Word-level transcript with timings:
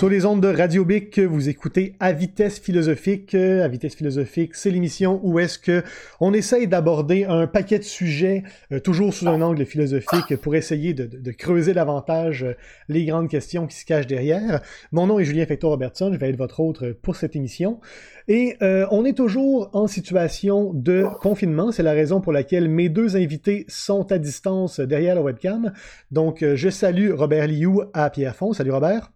Sur 0.00 0.08
les 0.08 0.24
ondes 0.24 0.40
de 0.40 0.48
Radio 0.48 0.86
Bic, 0.86 1.18
vous 1.18 1.50
écoutez 1.50 1.94
À 2.00 2.12
vitesse 2.12 2.58
philosophique. 2.58 3.34
À 3.34 3.68
vitesse 3.68 3.94
philosophique, 3.94 4.54
c'est 4.54 4.70
l'émission 4.70 5.20
où 5.22 5.38
est-ce 5.38 5.58
que 5.58 5.82
on 6.20 6.32
essaye 6.32 6.66
d'aborder 6.66 7.26
un 7.26 7.46
paquet 7.46 7.78
de 7.78 7.84
sujets, 7.84 8.42
euh, 8.72 8.80
toujours 8.80 9.12
sous 9.12 9.28
un 9.28 9.42
angle 9.42 9.66
philosophique, 9.66 10.36
pour 10.36 10.54
essayer 10.54 10.94
de, 10.94 11.32
creuser 11.32 11.74
davantage 11.74 12.44
euh, 12.44 12.54
les 12.88 13.04
grandes 13.04 13.28
questions 13.28 13.66
qui 13.66 13.76
se 13.76 13.84
cachent 13.84 14.06
derrière. 14.06 14.62
Mon 14.90 15.06
nom 15.06 15.18
est 15.18 15.24
Julien 15.24 15.44
Fector 15.44 15.70
Robertson, 15.70 16.10
je 16.14 16.18
vais 16.18 16.30
être 16.30 16.38
votre 16.38 16.60
autre 16.60 16.96
pour 17.02 17.16
cette 17.16 17.36
émission. 17.36 17.78
Et 18.26 18.56
euh, 18.62 18.86
on 18.90 19.04
est 19.04 19.14
toujours 19.14 19.68
en 19.74 19.86
situation 19.86 20.72
de 20.72 21.04
confinement. 21.20 21.72
C'est 21.72 21.82
la 21.82 21.92
raison 21.92 22.22
pour 22.22 22.32
laquelle 22.32 22.70
mes 22.70 22.88
deux 22.88 23.18
invités 23.18 23.66
sont 23.68 24.10
à 24.10 24.16
distance 24.16 24.80
derrière 24.80 25.14
la 25.14 25.20
webcam. 25.20 25.74
Donc, 26.10 26.42
je 26.42 26.70
salue 26.70 27.12
Robert 27.12 27.48
Liu 27.48 27.82
à 27.92 28.08
Pierrefonds. 28.08 28.54
Salut 28.54 28.72
Robert. 28.72 29.10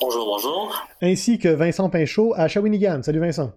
Bonjour, 0.00 0.26
bonjour. 0.26 0.86
Ainsi 1.00 1.38
que 1.38 1.48
Vincent 1.48 1.88
Pinchot 1.88 2.34
à 2.36 2.48
Shawinigan. 2.48 3.02
Salut 3.02 3.20
Vincent. 3.20 3.52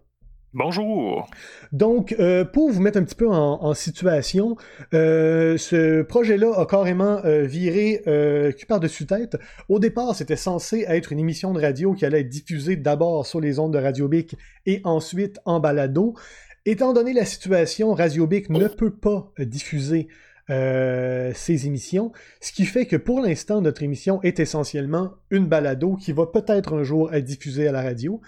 Bonjour. 0.54 1.28
Donc, 1.74 2.16
euh, 2.18 2.46
pour 2.46 2.72
vous 2.72 2.82
mettre 2.82 2.98
un 2.98 3.04
petit 3.04 3.16
peu 3.16 3.28
en, 3.28 3.74
situation, 3.74 4.56
euh, 4.94 5.58
ce 5.58 6.02
projet-là 6.02 6.54
a 6.58 6.66
carrément 6.66 7.20
euh, 7.26 7.44
viré 7.44 8.02
cul 8.58 8.66
par-dessus 8.66 9.06
tête. 9.06 9.38
Au 9.68 9.80
départ, 9.80 10.16
c'était 10.16 10.38
censé 10.38 10.86
être 10.88 11.12
une 11.12 11.20
émission 11.20 11.52
de 11.52 11.60
radio 11.60 11.94
qui 11.94 12.06
allait 12.06 12.22
être 12.22 12.30
diffusée 12.30 12.78
d'abord 12.78 13.26
sur 13.26 13.42
les 13.42 13.60
ondes 13.60 13.74
de 13.74 13.80
Radio 13.80 14.08
Bic 14.08 14.38
et 14.66 14.80
ensuite 14.86 15.40
en 15.44 15.60
balado. 15.60 16.16
Étant 16.66 16.94
donné 16.94 17.12
la 17.12 17.26
situation, 17.26 17.94
Radio 17.94 18.26
Bic 18.26 18.50
ne 18.50 18.68
peut 18.68 18.96
pas 18.96 19.34
diffuser 19.40 20.08
euh, 20.50 21.32
ces 21.34 21.66
émissions, 21.66 22.12
ce 22.42 22.52
qui 22.52 22.66
fait 22.66 22.86
que 22.86 22.96
pour 22.96 23.22
l'instant, 23.22 23.62
notre 23.62 23.84
émission 23.84 24.22
est 24.22 24.40
essentiellement 24.40 25.14
une 25.32 25.48
balado 25.48 25.96
qui 25.96 26.12
va 26.12 26.28
peut-être 26.28 26.74
un 26.74 26.84
jour 26.84 27.14
être 27.14 27.26
diffusée 27.26 27.68
à 27.68 27.72
la 27.72 27.82
radio. 27.82 28.22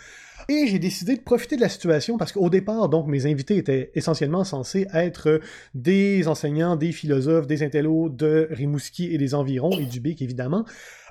Et 0.49 0.65
j'ai 0.67 0.79
décidé 0.79 1.15
de 1.15 1.21
profiter 1.21 1.57
de 1.57 1.61
la 1.61 1.69
situation 1.69 2.17
parce 2.17 2.31
qu'au 2.31 2.49
départ, 2.49 2.87
donc, 2.89 3.07
mes 3.07 3.25
invités 3.25 3.57
étaient 3.57 3.91
essentiellement 3.95 4.43
censés 4.45 4.87
être 4.93 5.41
des 5.73 6.27
enseignants, 6.27 6.75
des 6.75 6.91
philosophes, 6.91 7.47
des 7.47 7.63
intellos 7.63 8.09
de 8.09 8.47
Rimouski 8.51 9.13
et 9.13 9.17
des 9.17 9.35
environs, 9.35 9.77
et 9.77 9.85
du 9.85 9.99
BIC 9.99 10.21
évidemment. 10.21 10.63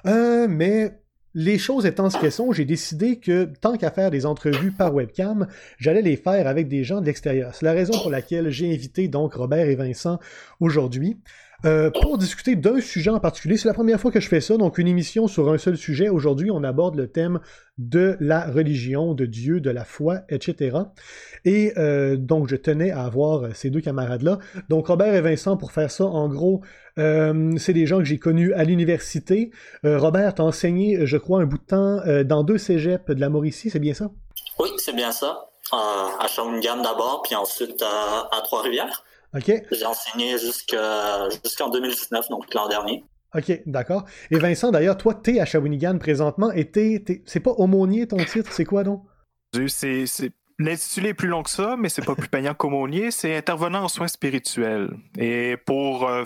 Euh, 0.07 0.47
mais 0.49 0.99
les 1.37 1.59
choses 1.59 1.85
étant 1.85 2.09
ce 2.09 2.19
qu'elles 2.19 2.33
sont, 2.33 2.51
j'ai 2.53 2.65
décidé 2.65 3.17
que 3.17 3.45
tant 3.61 3.77
qu'à 3.77 3.91
faire 3.91 4.11
des 4.11 4.25
entrevues 4.25 4.73
par 4.73 4.95
webcam, 4.95 5.47
j'allais 5.77 6.01
les 6.01 6.17
faire 6.17 6.47
avec 6.47 6.67
des 6.67 6.83
gens 6.83 7.03
de 7.03 7.07
l'extérieur. 7.07 7.55
C'est 7.55 7.67
la 7.67 7.75
raison 7.75 7.93
pour 8.01 8.11
laquelle 8.11 8.49
j'ai 8.49 8.73
invité 8.73 9.07
donc 9.07 9.35
Robert 9.35 9.69
et 9.69 9.75
Vincent 9.75 10.19
aujourd'hui. 10.61 11.19
Euh, 11.65 11.91
pour 11.91 12.19
discuter 12.19 12.55
d'un 12.55 12.81
sujet 12.81 13.11
en 13.11 13.19
particulier. 13.19 13.57
C'est 13.57 13.69
la 13.69 13.75
première 13.75 13.99
fois 13.99 14.11
que 14.11 14.21
je 14.21 14.29
fais 14.29 14.41
ça, 14.41 14.57
donc 14.57 14.79
une 14.79 14.89
émission 14.89 15.27
sur 15.27 15.51
un 15.51 15.59
seul 15.59 15.77
sujet. 15.77 16.09
Aujourd'hui, 16.09 16.51
on 16.51 16.63
aborde 16.63 16.97
le 16.97 17.11
thème 17.11 17.41
de 17.79 18.17
la 18.21 18.51
religion, 18.51 19.15
de 19.15 19.25
Dieu, 19.25 19.61
de 19.61 19.71
la 19.71 19.85
foi, 19.85 20.21
etc. 20.29 20.77
Et 21.45 21.73
euh, 21.79 22.17
donc, 22.17 22.49
je 22.49 22.57
tenais 22.57 22.91
à 22.91 23.05
avoir 23.05 23.55
ces 23.57 23.71
deux 23.71 23.81
camarades-là. 23.81 24.39
Donc, 24.69 24.89
Robert 24.89 25.15
et 25.15 25.23
Vincent, 25.23 25.57
pour 25.57 25.73
faire 25.73 25.91
ça, 25.91 26.05
en 26.05 26.29
gros, 26.29 26.61
euh, 26.99 27.53
c'est 27.57 27.73
des 27.73 27.87
gens 27.87 27.99
que 27.99 28.05
j'ai 28.05 28.19
connus 28.19 28.53
à 28.53 28.65
l'université. 28.65 29.51
Robert, 29.83 30.35
t'as 30.35 30.43
enseigné, 30.43 31.07
je 31.07 31.17
crois, 31.17 31.41
un 31.41 31.47
bout 31.47 31.59
de 31.59 31.65
temps 31.65 32.01
dans 32.25 32.43
deux 32.43 32.59
cégeps 32.59 33.07
de 33.07 33.21
la 33.21 33.29
Mauricie, 33.29 33.71
c'est 33.71 33.79
bien 33.79 33.95
ça? 33.95 34.11
Oui, 34.59 34.69
c'est 34.77 34.95
bien 34.95 35.13
ça. 35.13 35.49
à 35.73 36.27
Shawinigan 36.29 36.83
d'abord, 36.83 37.23
puis 37.23 37.35
ensuite 37.35 37.83
à 37.83 38.41
Trois-Rivières. 38.43 39.06
J'ai 39.35 39.87
enseigné 39.87 40.39
jusqu'en 40.39 41.71
2019, 41.71 42.29
donc 42.29 42.53
l'an 42.55 42.69
dernier. 42.69 43.05
OK, 43.35 43.63
d'accord. 43.67 44.05
Et 44.31 44.39
Vincent, 44.39 44.71
d'ailleurs, 44.71 44.97
toi, 44.97 45.15
tu 45.15 45.37
es 45.37 45.41
à 45.41 45.45
Shawinigan 45.45 45.99
présentement 45.99 46.51
et 46.53 46.71
c'est 47.27 47.41
pas 47.41 47.51
aumônier 47.53 48.07
ton 48.07 48.17
titre, 48.17 48.53
c'est 48.53 48.65
quoi 48.65 48.85
donc? 48.85 49.03
C'est, 49.69 50.07
L'intitulé 50.59 51.11
est 51.11 51.15
plus 51.15 51.29
long 51.29 51.43
que 51.43 51.51
ça, 51.51 51.77
mais 51.79 51.91
c'est 51.91 52.05
pas 52.05 52.15
plus 52.15 52.29
payant 52.29 52.55
qu'aumônier, 52.55 53.11
c'est 53.11 53.37
intervenant 53.37 53.85
en 53.85 53.89
soins 53.89 54.09
spirituels. 54.09 54.97
Et 55.19 55.57
pour 55.67 56.09
euh, 56.09 56.25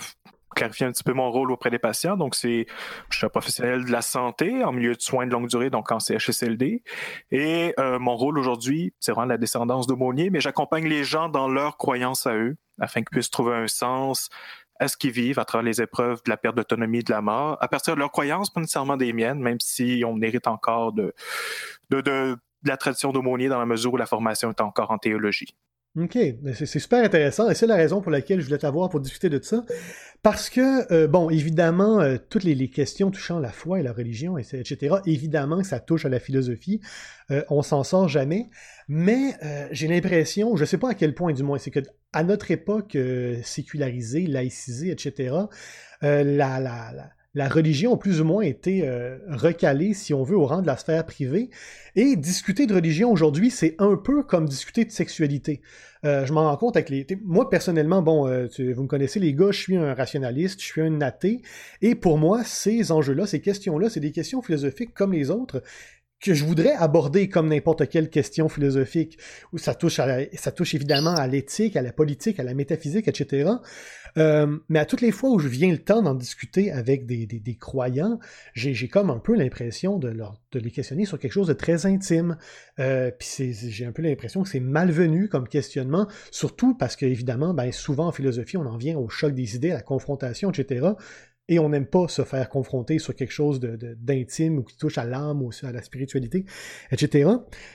clarifier 0.55 0.85
un 0.85 0.91
petit 0.91 1.03
peu 1.03 1.13
mon 1.13 1.31
rôle 1.31 1.51
auprès 1.51 1.69
des 1.69 1.79
patients. 1.79 2.17
Donc, 2.17 2.35
c'est, 2.35 2.65
je 3.09 3.17
suis 3.17 3.25
un 3.25 3.29
professionnel 3.29 3.85
de 3.85 3.91
la 3.91 4.01
santé 4.01 4.63
en 4.63 4.71
milieu 4.71 4.95
de 4.95 5.01
soins 5.01 5.25
de 5.25 5.31
longue 5.31 5.47
durée, 5.47 5.69
donc 5.69 5.91
en 5.91 5.99
CHSLD. 5.99 6.83
Et 7.31 7.73
euh, 7.79 7.99
mon 7.99 8.15
rôle 8.15 8.37
aujourd'hui, 8.37 8.93
c'est 8.99 9.11
vraiment 9.11 9.27
la 9.27 9.37
descendance 9.37 9.87
d'aumônier, 9.87 10.29
mais 10.29 10.41
j'accompagne 10.41 10.87
les 10.87 11.03
gens 11.03 11.29
dans 11.29 11.47
leur 11.47 11.77
croyance 11.77 12.27
à 12.27 12.35
eux, 12.35 12.57
afin 12.79 13.01
qu'ils 13.01 13.11
puissent 13.11 13.29
trouver 13.29 13.55
un 13.55 13.67
sens 13.67 14.29
à 14.79 14.87
ce 14.87 14.97
qu'ils 14.97 15.11
vivent 15.11 15.37
à 15.37 15.45
travers 15.45 15.63
les 15.63 15.81
épreuves 15.81 16.21
de 16.25 16.29
la 16.31 16.37
perte 16.37 16.55
d'autonomie 16.55 17.03
de 17.03 17.11
la 17.11 17.21
mort, 17.21 17.55
à 17.61 17.67
partir 17.67 17.93
de 17.93 17.99
leurs 17.99 18.11
croyances, 18.11 18.49
pas 18.49 18.61
nécessairement 18.61 18.97
des 18.97 19.13
miennes, 19.13 19.39
même 19.39 19.59
si 19.59 20.03
on 20.05 20.19
hérite 20.21 20.47
encore 20.47 20.91
de, 20.91 21.13
de, 21.91 22.01
de 22.01 22.37
la 22.63 22.77
tradition 22.77 23.11
d'aumônier 23.11 23.47
dans 23.47 23.59
la 23.59 23.67
mesure 23.67 23.93
où 23.93 23.97
la 23.97 24.07
formation 24.07 24.49
est 24.49 24.59
encore 24.59 24.89
en 24.89 24.97
théologie. 24.97 25.55
OK, 25.97 26.17
c'est 26.53 26.79
super 26.79 27.03
intéressant 27.03 27.49
et 27.49 27.55
c'est 27.55 27.67
la 27.67 27.75
raison 27.75 27.99
pour 27.99 28.11
laquelle 28.11 28.39
je 28.39 28.45
voulais 28.45 28.57
t'avoir 28.57 28.89
pour 28.89 29.01
discuter 29.01 29.29
de 29.29 29.43
ça. 29.43 29.65
Parce 30.23 30.49
que, 30.49 30.89
euh, 30.93 31.07
bon, 31.07 31.29
évidemment, 31.29 31.99
euh, 31.99 32.15
toutes 32.29 32.45
les, 32.45 32.69
questions 32.69 33.11
touchant 33.11 33.39
la 33.39 33.51
foi 33.51 33.81
et 33.81 33.83
la 33.83 33.91
religion, 33.91 34.37
etc., 34.37 34.97
évidemment 35.05 35.61
que 35.61 35.67
ça 35.67 35.81
touche 35.81 36.05
à 36.05 36.09
la 36.09 36.21
philosophie. 36.21 36.79
Euh, 37.29 37.43
on 37.49 37.61
s'en 37.61 37.83
sort 37.83 38.07
jamais. 38.07 38.49
Mais 38.87 39.35
j'ai 39.71 39.87
l'impression, 39.87 40.55
je 40.55 40.63
sais 40.63 40.77
pas 40.77 40.91
à 40.91 40.93
quel 40.93 41.13
point 41.13 41.33
du 41.33 41.43
moins, 41.43 41.57
c'est 41.57 41.71
que 41.71 41.79
à 42.13 42.23
notre 42.23 42.51
époque 42.51 42.97
sécularisée, 43.43 44.27
laïcisée, 44.27 44.91
etc., 44.91 45.35
la, 46.01 46.23
la, 46.23 46.59
la 46.59 47.09
la 47.33 47.47
religion 47.47 47.93
a 47.93 47.97
plus 47.97 48.19
ou 48.19 48.25
moins 48.25 48.41
été 48.41 48.87
euh, 48.87 49.17
recalée, 49.29 49.93
si 49.93 50.13
on 50.13 50.23
veut, 50.23 50.37
au 50.37 50.45
rang 50.45 50.61
de 50.61 50.67
la 50.67 50.75
sphère 50.75 51.05
privée. 51.05 51.49
Et 51.95 52.15
discuter 52.15 52.65
de 52.65 52.73
religion 52.73 53.11
aujourd'hui, 53.11 53.49
c'est 53.51 53.75
un 53.79 53.95
peu 53.95 54.23
comme 54.23 54.47
discuter 54.47 54.83
de 54.83 54.91
sexualité. 54.91 55.61
Euh, 56.03 56.25
je 56.25 56.33
m'en 56.33 56.49
rends 56.49 56.57
compte 56.57 56.75
avec 56.75 56.89
les... 56.89 57.05
Moi, 57.23 57.49
personnellement, 57.49 58.01
bon, 58.01 58.27
euh, 58.27 58.47
vous 58.75 58.83
me 58.83 58.87
connaissez 58.87 59.19
les 59.19 59.33
gars, 59.33 59.51
je 59.51 59.59
suis 59.59 59.77
un 59.77 59.93
rationaliste, 59.93 60.59
je 60.59 60.65
suis 60.65 60.81
un 60.81 60.99
athée, 61.01 61.41
et 61.81 61.95
pour 61.95 62.17
moi, 62.17 62.43
ces 62.43 62.91
enjeux-là, 62.91 63.27
ces 63.27 63.39
questions-là, 63.39 63.89
c'est 63.89 63.99
des 63.99 64.11
questions 64.11 64.41
philosophiques 64.41 64.93
comme 64.93 65.13
les 65.13 65.29
autres, 65.29 65.61
que 66.21 66.33
je 66.33 66.45
voudrais 66.45 66.73
aborder 66.73 67.29
comme 67.29 67.49
n'importe 67.49 67.89
quelle 67.89 68.09
question 68.09 68.47
philosophique, 68.47 69.17
où 69.53 69.57
ça 69.57 69.73
touche, 69.73 69.99
ça 70.33 70.51
touche 70.51 70.75
évidemment 70.75 71.15
à 71.15 71.27
l'éthique, 71.27 71.75
à 71.75 71.81
la 71.81 71.91
politique, 71.91 72.39
à 72.39 72.43
la 72.43 72.53
métaphysique, 72.53 73.07
etc. 73.07 73.49
Euh, 74.17 74.57
mais 74.69 74.79
à 74.79 74.85
toutes 74.85 75.01
les 75.01 75.11
fois 75.11 75.29
où 75.29 75.39
je 75.39 75.47
viens 75.47 75.71
le 75.71 75.77
temps 75.77 76.01
d'en 76.01 76.15
discuter 76.15 76.71
avec 76.71 77.05
des, 77.05 77.25
des, 77.25 77.55
croyants, 77.55 78.19
j'ai 78.53 78.87
comme 78.87 79.09
un 79.09 79.19
peu 79.19 79.35
l'impression 79.35 79.97
de, 79.97 80.09
leur, 80.09 80.39
de 80.51 80.59
les 80.59 80.71
questionner 80.71 81.05
sur 81.05 81.19
quelque 81.19 81.33
chose 81.33 81.47
de 81.47 81.53
très 81.53 81.85
intime. 81.85 82.37
Euh, 82.79 83.11
Puis 83.17 83.53
j'ai 83.53 83.85
un 83.85 83.91
peu 83.91 84.01
l'impression 84.01 84.43
que 84.43 84.49
c'est 84.49 84.59
malvenu 84.59 85.27
comme 85.27 85.47
questionnement, 85.47 86.07
surtout 86.31 86.75
parce 86.75 86.95
qu'évidemment, 86.95 87.53
ben, 87.53 87.71
souvent 87.71 88.07
en 88.07 88.11
philosophie, 88.11 88.57
on 88.57 88.65
en 88.65 88.77
vient 88.77 88.97
au 88.97 89.09
choc 89.09 89.33
des 89.33 89.55
idées, 89.55 89.71
à 89.71 89.75
la 89.75 89.81
confrontation, 89.81 90.51
etc 90.51 90.91
et 91.51 91.59
on 91.59 91.67
n'aime 91.67 91.85
pas 91.85 92.07
se 92.07 92.23
faire 92.23 92.47
confronter 92.47 92.97
sur 92.97 93.13
quelque 93.13 93.33
chose 93.33 93.59
d'intime 93.59 94.59
ou 94.59 94.63
qui 94.63 94.77
touche 94.77 94.97
à 94.97 95.05
l'âme 95.05 95.41
ou 95.41 95.51
à 95.63 95.71
la 95.73 95.81
spiritualité, 95.81 96.45
etc. 96.91 97.29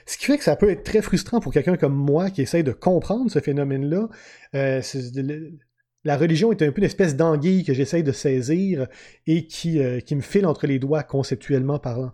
Ce 0.07 0.17
qui 0.17 0.25
fait 0.25 0.39
que 0.39 0.45
ça 0.45 0.57
peut 0.57 0.71
être 0.71 0.83
très 0.83 1.03
frustrant 1.03 1.41
pour 1.41 1.53
quelqu'un 1.53 1.77
comme 1.77 1.95
moi 1.95 2.31
qui 2.31 2.41
essaye 2.41 2.65
de 2.65 2.73
comprendre 2.73 3.31
ce 3.31 3.39
phénomène-là. 3.39 4.09
Euh, 4.55 4.81
la 6.07 6.17
religion 6.17 6.53
est 6.53 6.63
un 6.63 6.71
peu 6.71 6.79
une 6.79 6.85
espèce 6.85 7.17
d'anguille 7.17 7.65
que 7.65 7.75
j'essaye 7.75 8.05
de 8.05 8.13
saisir 8.13 8.87
et 9.27 9.47
qui, 9.47 9.81
euh, 9.81 10.01
me 10.13 10.21
file 10.21 10.47
entre 10.47 10.69
les 10.69 10.79
doigts 10.79 11.03
conceptuellement 11.03 11.81
parlant. 11.81 12.13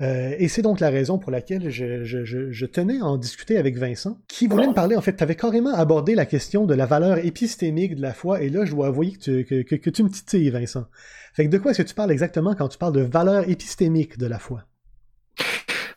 Euh, 0.00 0.34
et 0.38 0.48
c'est 0.48 0.62
donc 0.62 0.80
la 0.80 0.90
raison 0.90 1.18
pour 1.18 1.30
laquelle 1.30 1.70
je, 1.70 2.66
tenais 2.66 2.98
à 2.98 3.04
en 3.04 3.16
discuter 3.16 3.56
avec 3.56 3.76
Vincent, 3.76 4.18
qui 4.26 4.48
voulait 4.48 4.66
me 4.66 4.74
parler, 4.74 4.96
en 4.96 5.00
fait, 5.00 5.16
tu 5.16 5.22
avais 5.22 5.36
carrément 5.36 5.72
abordé 5.72 6.16
la 6.16 6.26
question 6.26 6.66
de 6.66 6.74
la 6.74 6.86
valeur 6.86 7.24
épistémique 7.24 7.94
de 7.94 8.02
la 8.02 8.12
foi, 8.12 8.42
et 8.42 8.48
là, 8.48 8.64
je 8.64 8.72
dois 8.72 8.88
avouer 8.88 9.12
que 9.12 9.18
tu, 9.18 9.64
que, 9.64 9.90
tu 9.90 10.02
me 10.02 10.08
titilles, 10.08 10.50
Vincent. 10.50 10.86
Fait 11.32 11.46
que 11.46 11.50
de 11.50 11.58
quoi 11.58 11.70
est-ce 11.70 11.82
que 11.82 11.88
tu 11.88 11.94
parles 11.94 12.10
exactement 12.10 12.56
quand 12.56 12.68
tu 12.68 12.78
parles 12.78 12.92
de 12.92 13.02
valeur 13.02 13.48
épistémique 13.48 14.18
de 14.18 14.26
la 14.26 14.40
foi? 14.40 14.64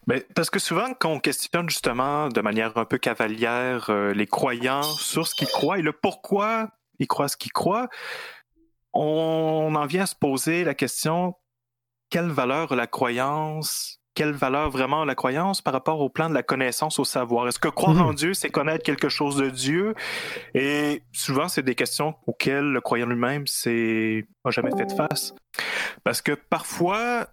Mais 0.07 0.17
ben, 0.17 0.23
parce 0.35 0.49
que 0.49 0.59
souvent, 0.59 0.93
quand 0.99 1.11
on 1.11 1.19
questionne 1.19 1.69
justement 1.69 2.29
de 2.29 2.41
manière 2.41 2.77
un 2.77 2.85
peu 2.85 2.97
cavalière 2.97 3.87
euh, 3.89 4.13
les 4.13 4.25
croyants 4.25 4.83
sur 4.83 5.27
ce 5.27 5.35
qu'ils 5.35 5.47
croient 5.47 5.77
et 5.77 5.83
le 5.83 5.91
pourquoi 5.91 6.71
ils 7.01 7.07
croient 7.07 7.27
ce 7.27 7.37
qu'ils 7.37 7.51
croient, 7.51 7.89
on 8.93 9.73
en 9.75 9.85
vient 9.85 10.03
à 10.03 10.05
se 10.05 10.15
poser 10.15 10.63
la 10.63 10.73
question 10.73 11.35
quelle 12.11 12.29
valeur 12.29 12.75
la 12.75 12.85
croyance? 12.85 13.97
Quelle 14.13 14.33
valeur 14.33 14.69
vraiment 14.69 15.05
la 15.05 15.15
croyance 15.15 15.61
par 15.61 15.71
rapport 15.71 16.01
au 16.01 16.09
plan 16.09 16.29
de 16.29 16.33
la 16.33 16.43
connaissance, 16.43 16.99
au 16.99 17.05
savoir? 17.05 17.47
Est-ce 17.47 17.57
que 17.57 17.69
croire 17.69 18.01
en 18.01 18.09
mhm. 18.09 18.15
Dieu, 18.15 18.33
c'est 18.33 18.49
connaître 18.49 18.83
quelque 18.83 19.07
chose 19.07 19.37
de 19.37 19.49
Dieu? 19.49 19.95
Et 20.53 21.01
souvent, 21.13 21.47
c'est 21.47 21.63
des 21.63 21.75
questions 21.75 22.15
auxquelles 22.27 22.69
le 22.69 22.81
croyant 22.81 23.05
lui-même 23.05 23.45
n'a 23.65 24.51
jamais 24.51 24.71
fait 24.77 24.93
face. 24.95 25.33
Parce 26.03 26.21
que 26.21 26.33
parfois, 26.33 27.27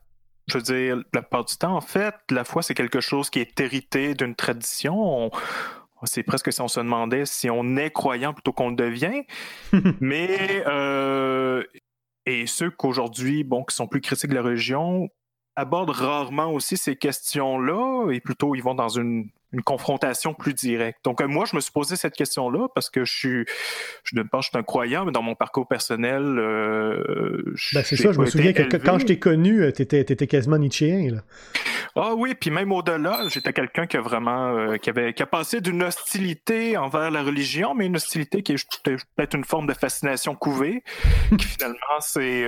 je 0.47 0.59
veux 0.59 0.63
dire, 0.63 0.97
la 1.13 1.23
plupart 1.23 1.45
du 1.45 1.57
temps, 1.57 1.77
en 1.77 1.81
fait, 1.81 2.15
la 2.31 2.45
foi, 2.45 2.63
c'est 2.63 2.75
quelque 2.75 3.01
chose 3.01 3.29
qui 3.29 3.41
est 3.41 3.59
hérité 3.59 4.15
d'une 4.15 4.37
tradition. 4.37 5.33
C'est 6.05 6.23
presque 6.23 6.53
si 6.53 6.61
on 6.61 6.69
se 6.69 6.81
demandait 6.81 7.27
si 7.27 7.51
on 7.51 7.77
est 7.77 7.91
croyant 7.91 8.33
plutôt 8.33 8.53
qu'on 8.53 8.71
le 8.71 8.77
devient. 8.77 9.23
Mais 10.01 10.63
euh, 10.67 11.65
et 12.27 12.47
ceux 12.47 12.71
qu'aujourd'hui, 12.71 13.45
bon, 13.45 13.65
qui 13.65 13.75
sont 13.75 13.87
plus 13.87 14.01
critiques 14.01 14.31
de 14.31 14.35
la 14.35 14.43
religion, 14.43 15.09
abordent 15.57 15.91
rarement 15.91 16.53
aussi 16.53 16.77
ces 16.77 16.95
questions-là, 16.95 18.11
et 18.13 18.21
plutôt 18.21 18.55
ils 18.55 18.63
vont 18.63 18.75
dans 18.75 18.89
une 18.89 19.31
une 19.53 19.63
confrontation 19.63 20.35
plus 20.35 20.53
directe. 20.53 20.99
Donc, 21.05 21.21
euh, 21.21 21.27
moi, 21.27 21.47
je 21.47 21.57
me 21.57 21.61
suis 21.61 21.73
posé 21.73 21.97
cette 21.97 22.15
question-là 22.15 22.69
parce 22.75 22.91
que 22.91 23.05
je 23.05 23.13
suis, 23.13 23.47
je 24.05 24.17
ne 24.17 24.23
pas, 24.23 24.41
je 24.41 24.49
suis 24.49 24.59
un 24.59 24.63
croyant, 24.63 25.07
mais 25.07 25.13
dans 25.13 25.23
mon 25.23 25.35
parcours 25.35 25.67
personnel, 25.67 26.23
euh, 26.23 27.55
ben, 27.73 27.83
c'est 27.83 27.97
ça, 27.97 28.13
je 28.13 28.21
me 28.21 28.27
souviens 28.27 28.53
que 28.53 28.77
quand 28.77 28.99
je 28.99 29.07
t'ai 29.07 29.19
connu, 29.19 29.63
euh, 29.63 29.73
tu 29.73 29.83
étais, 29.83 30.27
quasiment 30.27 30.59
Nietzschéen, 30.59 31.15
là. 31.15 31.21
Ah 31.97 32.15
oui, 32.15 32.35
puis 32.39 32.51
même 32.51 32.71
au-delà, 32.71 33.27
j'étais 33.29 33.53
quelqu'un 33.53 33.87
qui 33.87 33.97
a 33.97 34.01
vraiment, 34.01 34.55
euh, 34.55 34.77
qui 34.77 34.91
avait, 34.91 35.15
qui 35.15 35.23
a 35.23 35.27
passé 35.27 35.61
d'une 35.61 35.83
hostilité 35.83 36.77
envers 36.77 37.11
la 37.11 37.23
religion, 37.23 37.75
mais 37.75 37.87
une 37.87 37.97
hostilité 37.97 38.43
qui 38.43 38.53
est 38.53 38.67
peut-être 39.17 39.35
une 39.35 39.45
forme 39.45 39.67
de 39.67 39.73
fascination 39.73 40.35
couvée, 40.35 40.85
qui 41.39 41.47
finalement 41.47 42.01
s'est, 42.01 42.47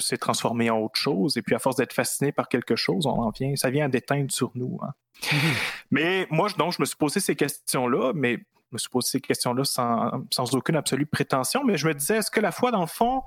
s'est 0.00 0.18
transformée 0.18 0.68
en 0.68 0.78
autre 0.78 0.98
chose. 0.98 1.36
Et 1.36 1.42
puis, 1.42 1.54
à 1.54 1.58
force 1.58 1.76
d'être 1.76 1.92
fasciné 1.92 2.32
par 2.32 2.48
quelque 2.48 2.76
chose, 2.76 3.06
on 3.06 3.10
en 3.10 3.30
vient, 3.30 3.54
ça 3.54 3.70
vient 3.70 3.86
à 3.86 3.88
déteindre 3.88 4.30
sur 4.30 4.50
nous. 4.54 4.78
Hein. 4.82 4.90
mais 5.90 6.26
moi, 6.30 6.48
donc, 6.56 6.72
je 6.72 6.80
me 6.80 6.86
suis 6.86 6.96
posé 6.96 7.20
ces 7.20 7.36
questions-là, 7.36 8.12
mais 8.14 8.36
je 8.36 8.72
me 8.72 8.78
suis 8.78 8.88
posé 8.88 9.08
ces 9.10 9.20
questions-là 9.20 9.64
sans, 9.64 10.24
sans, 10.30 10.54
aucune 10.54 10.76
absolue 10.76 11.06
prétention, 11.06 11.64
mais 11.64 11.76
je 11.76 11.88
me 11.88 11.94
disais, 11.94 12.18
est-ce 12.18 12.30
que 12.30 12.40
la 12.40 12.52
foi, 12.52 12.70
dans 12.70 12.80
le 12.80 12.86
fond, 12.86 13.22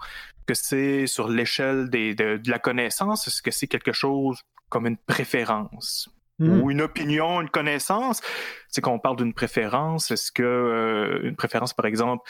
que 0.46 0.54
c'est 0.54 1.08
sur 1.08 1.28
l'échelle 1.28 1.90
de, 1.90 2.14
de, 2.14 2.50
la 2.50 2.60
connaissance, 2.60 3.28
est-ce 3.28 3.42
que 3.42 3.52
c'est 3.52 3.68
quelque 3.68 3.92
chose 3.92 4.42
comme 4.70 4.88
une 4.88 4.98
préférence? 4.98 6.10
Hmm. 6.40 6.62
ou 6.62 6.72
une 6.72 6.82
opinion, 6.82 7.42
une 7.42 7.50
connaissance. 7.50 8.22
C'est 8.70 8.82
qu'on 8.82 8.98
parle 8.98 9.18
d'une 9.18 9.36
préférence. 9.36 10.10
Est-ce 10.10 10.32
que 10.32 10.42
euh, 10.42 11.30
une 11.30 11.36
préférence, 11.36 11.76
par 11.76 11.86
exemple, 11.86 12.24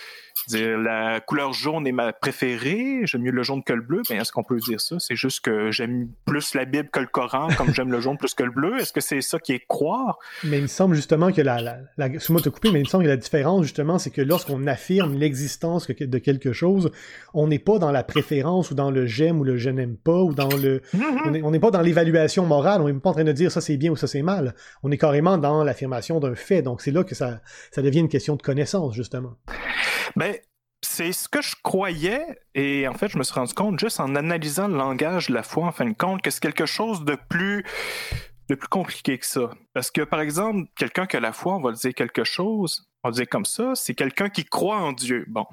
dire 0.49 0.77
la 0.77 1.21
couleur 1.21 1.53
jaune 1.53 1.87
est 1.87 1.93
ma 1.93 2.11
préférée, 2.11 3.01
j'aime 3.05 3.21
mieux 3.21 3.31
le 3.31 3.43
jaune 3.43 3.63
que 3.63 3.71
le 3.71 3.81
bleu, 3.81 4.01
mais 4.09 4.17
est-ce 4.17 4.33
qu'on 4.33 4.43
peut 4.43 4.57
dire 4.57 4.81
ça? 4.81 4.97
C'est 4.99 5.15
juste 5.15 5.39
que 5.39 5.71
j'aime 5.71 6.09
plus 6.25 6.53
la 6.53 6.65
Bible 6.65 6.89
que 6.91 6.99
le 6.99 7.07
Coran, 7.07 7.47
comme 7.57 7.73
j'aime 7.73 7.93
le 7.93 8.01
jaune 8.01 8.17
plus 8.17 8.33
que 8.33 8.43
le 8.43 8.51
bleu. 8.51 8.77
Est-ce 8.77 8.91
que 8.91 8.99
c'est 8.99 9.21
ça 9.21 9.39
qui 9.39 9.53
est 9.53 9.65
croire? 9.65 10.19
Mais 10.43 10.57
il 10.57 10.63
me 10.63 10.67
semble 10.67 10.95
justement 10.95 11.31
que 11.31 11.41
la, 11.41 11.61
la, 11.61 11.77
la 11.95 12.09
moi 12.29 12.41
te 12.41 12.49
couper, 12.49 12.71
mais 12.73 12.79
il 12.79 12.83
me 12.83 12.89
semble 12.89 13.05
que 13.05 13.09
la 13.09 13.15
différence, 13.15 13.63
justement, 13.63 13.97
c'est 13.97 14.11
que 14.11 14.21
lorsqu'on 14.21 14.67
affirme 14.67 15.13
l'existence 15.17 15.87
de 15.87 16.17
quelque 16.17 16.51
chose, 16.51 16.91
on 17.33 17.47
n'est 17.47 17.59
pas 17.59 17.79
dans 17.79 17.91
la 17.91 18.03
préférence 18.03 18.69
ou 18.69 18.75
dans 18.75 18.91
le 18.91 19.05
j'aime 19.05 19.39
ou 19.39 19.45
le 19.45 19.55
je 19.55 19.69
n'aime 19.69 19.95
pas 19.95 20.21
ou 20.21 20.33
dans 20.33 20.49
le, 20.49 20.81
mm-hmm. 20.93 21.41
on 21.41 21.51
n'est 21.51 21.59
pas 21.61 21.71
dans 21.71 21.81
l'évaluation 21.81 22.45
morale, 22.45 22.81
on 22.81 22.89
n'est 22.89 22.99
pas 22.99 23.11
en 23.11 23.13
train 23.13 23.23
de 23.23 23.31
dire 23.31 23.49
ça 23.49 23.61
c'est 23.61 23.77
bien 23.77 23.92
ça 23.97 24.07
c'est 24.07 24.21
mal. 24.21 24.55
On 24.83 24.91
est 24.91 24.97
carrément 24.97 25.37
dans 25.37 25.63
l'affirmation 25.63 26.19
d'un 26.19 26.35
fait. 26.35 26.61
Donc 26.61 26.81
c'est 26.81 26.91
là 26.91 27.03
que 27.03 27.15
ça, 27.15 27.41
ça 27.71 27.81
devient 27.81 27.99
une 27.99 28.09
question 28.09 28.35
de 28.35 28.41
connaissance, 28.41 28.93
justement. 28.93 29.35
Ben, 30.15 30.35
c'est 30.83 31.11
ce 31.11 31.29
que 31.29 31.41
je 31.41 31.55
croyais, 31.63 32.25
et 32.55 32.87
en 32.87 32.93
fait, 32.93 33.07
je 33.07 33.17
me 33.17 33.23
suis 33.23 33.33
rendu 33.33 33.53
compte, 33.53 33.79
juste 33.79 33.99
en 33.99 34.15
analysant 34.15 34.67
le 34.67 34.75
langage 34.75 35.27
de 35.29 35.33
la 35.33 35.43
foi, 35.43 35.65
en 35.65 35.71
fin 35.71 35.85
de 35.85 35.95
compte, 35.95 36.21
que 36.21 36.29
c'est 36.29 36.41
quelque 36.41 36.65
chose 36.65 37.03
de 37.05 37.17
plus, 37.29 37.63
de 38.49 38.55
plus 38.55 38.67
compliqué 38.67 39.17
que 39.17 39.25
ça. 39.25 39.51
Parce 39.73 39.91
que, 39.91 40.01
par 40.01 40.21
exemple, 40.21 40.67
quelqu'un 40.75 41.05
qui 41.05 41.17
a 41.17 41.19
la 41.19 41.31
foi, 41.31 41.55
on 41.55 41.61
va 41.61 41.71
dire 41.71 41.93
quelque 41.93 42.23
chose, 42.23 42.85
on 43.03 43.09
va 43.09 43.13
dire 43.13 43.27
comme 43.29 43.45
ça, 43.45 43.73
c'est 43.75 43.95
quelqu'un 43.95 44.29
qui 44.29 44.45
croit 44.45 44.77
en 44.77 44.91
Dieu. 44.91 45.25
Bon. 45.27 45.45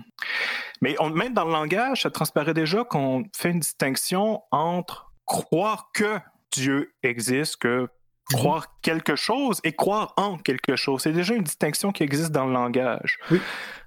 Mais 0.83 0.97
on, 0.99 1.11
même 1.11 1.33
dans 1.33 1.45
le 1.45 1.53
langage, 1.53 2.03
ça 2.03 2.11
transparaît 2.11 2.55
déjà 2.55 2.85
qu'on 2.85 3.25
fait 3.35 3.51
une 3.51 3.61
distinction 3.61 4.43
entre 4.51 5.13
croire 5.27 5.91
que 5.95 6.19
Dieu 6.53 6.93
existe, 7.03 7.57
que 7.57 7.89
Mhm. 8.33 8.39
croire 8.39 8.67
quelque 8.83 9.17
chose 9.17 9.61
et 9.65 9.73
croire 9.73 10.13
en 10.17 10.39
quelque 10.39 10.77
chose. 10.77 11.03
C'est 11.03 11.13
déjà 11.13 11.35
une 11.35 11.43
distinction 11.43 11.93
qui 11.93 12.03
existe 12.03 12.31
dans 12.31 12.47
le 12.47 12.53
langage. 12.53 13.19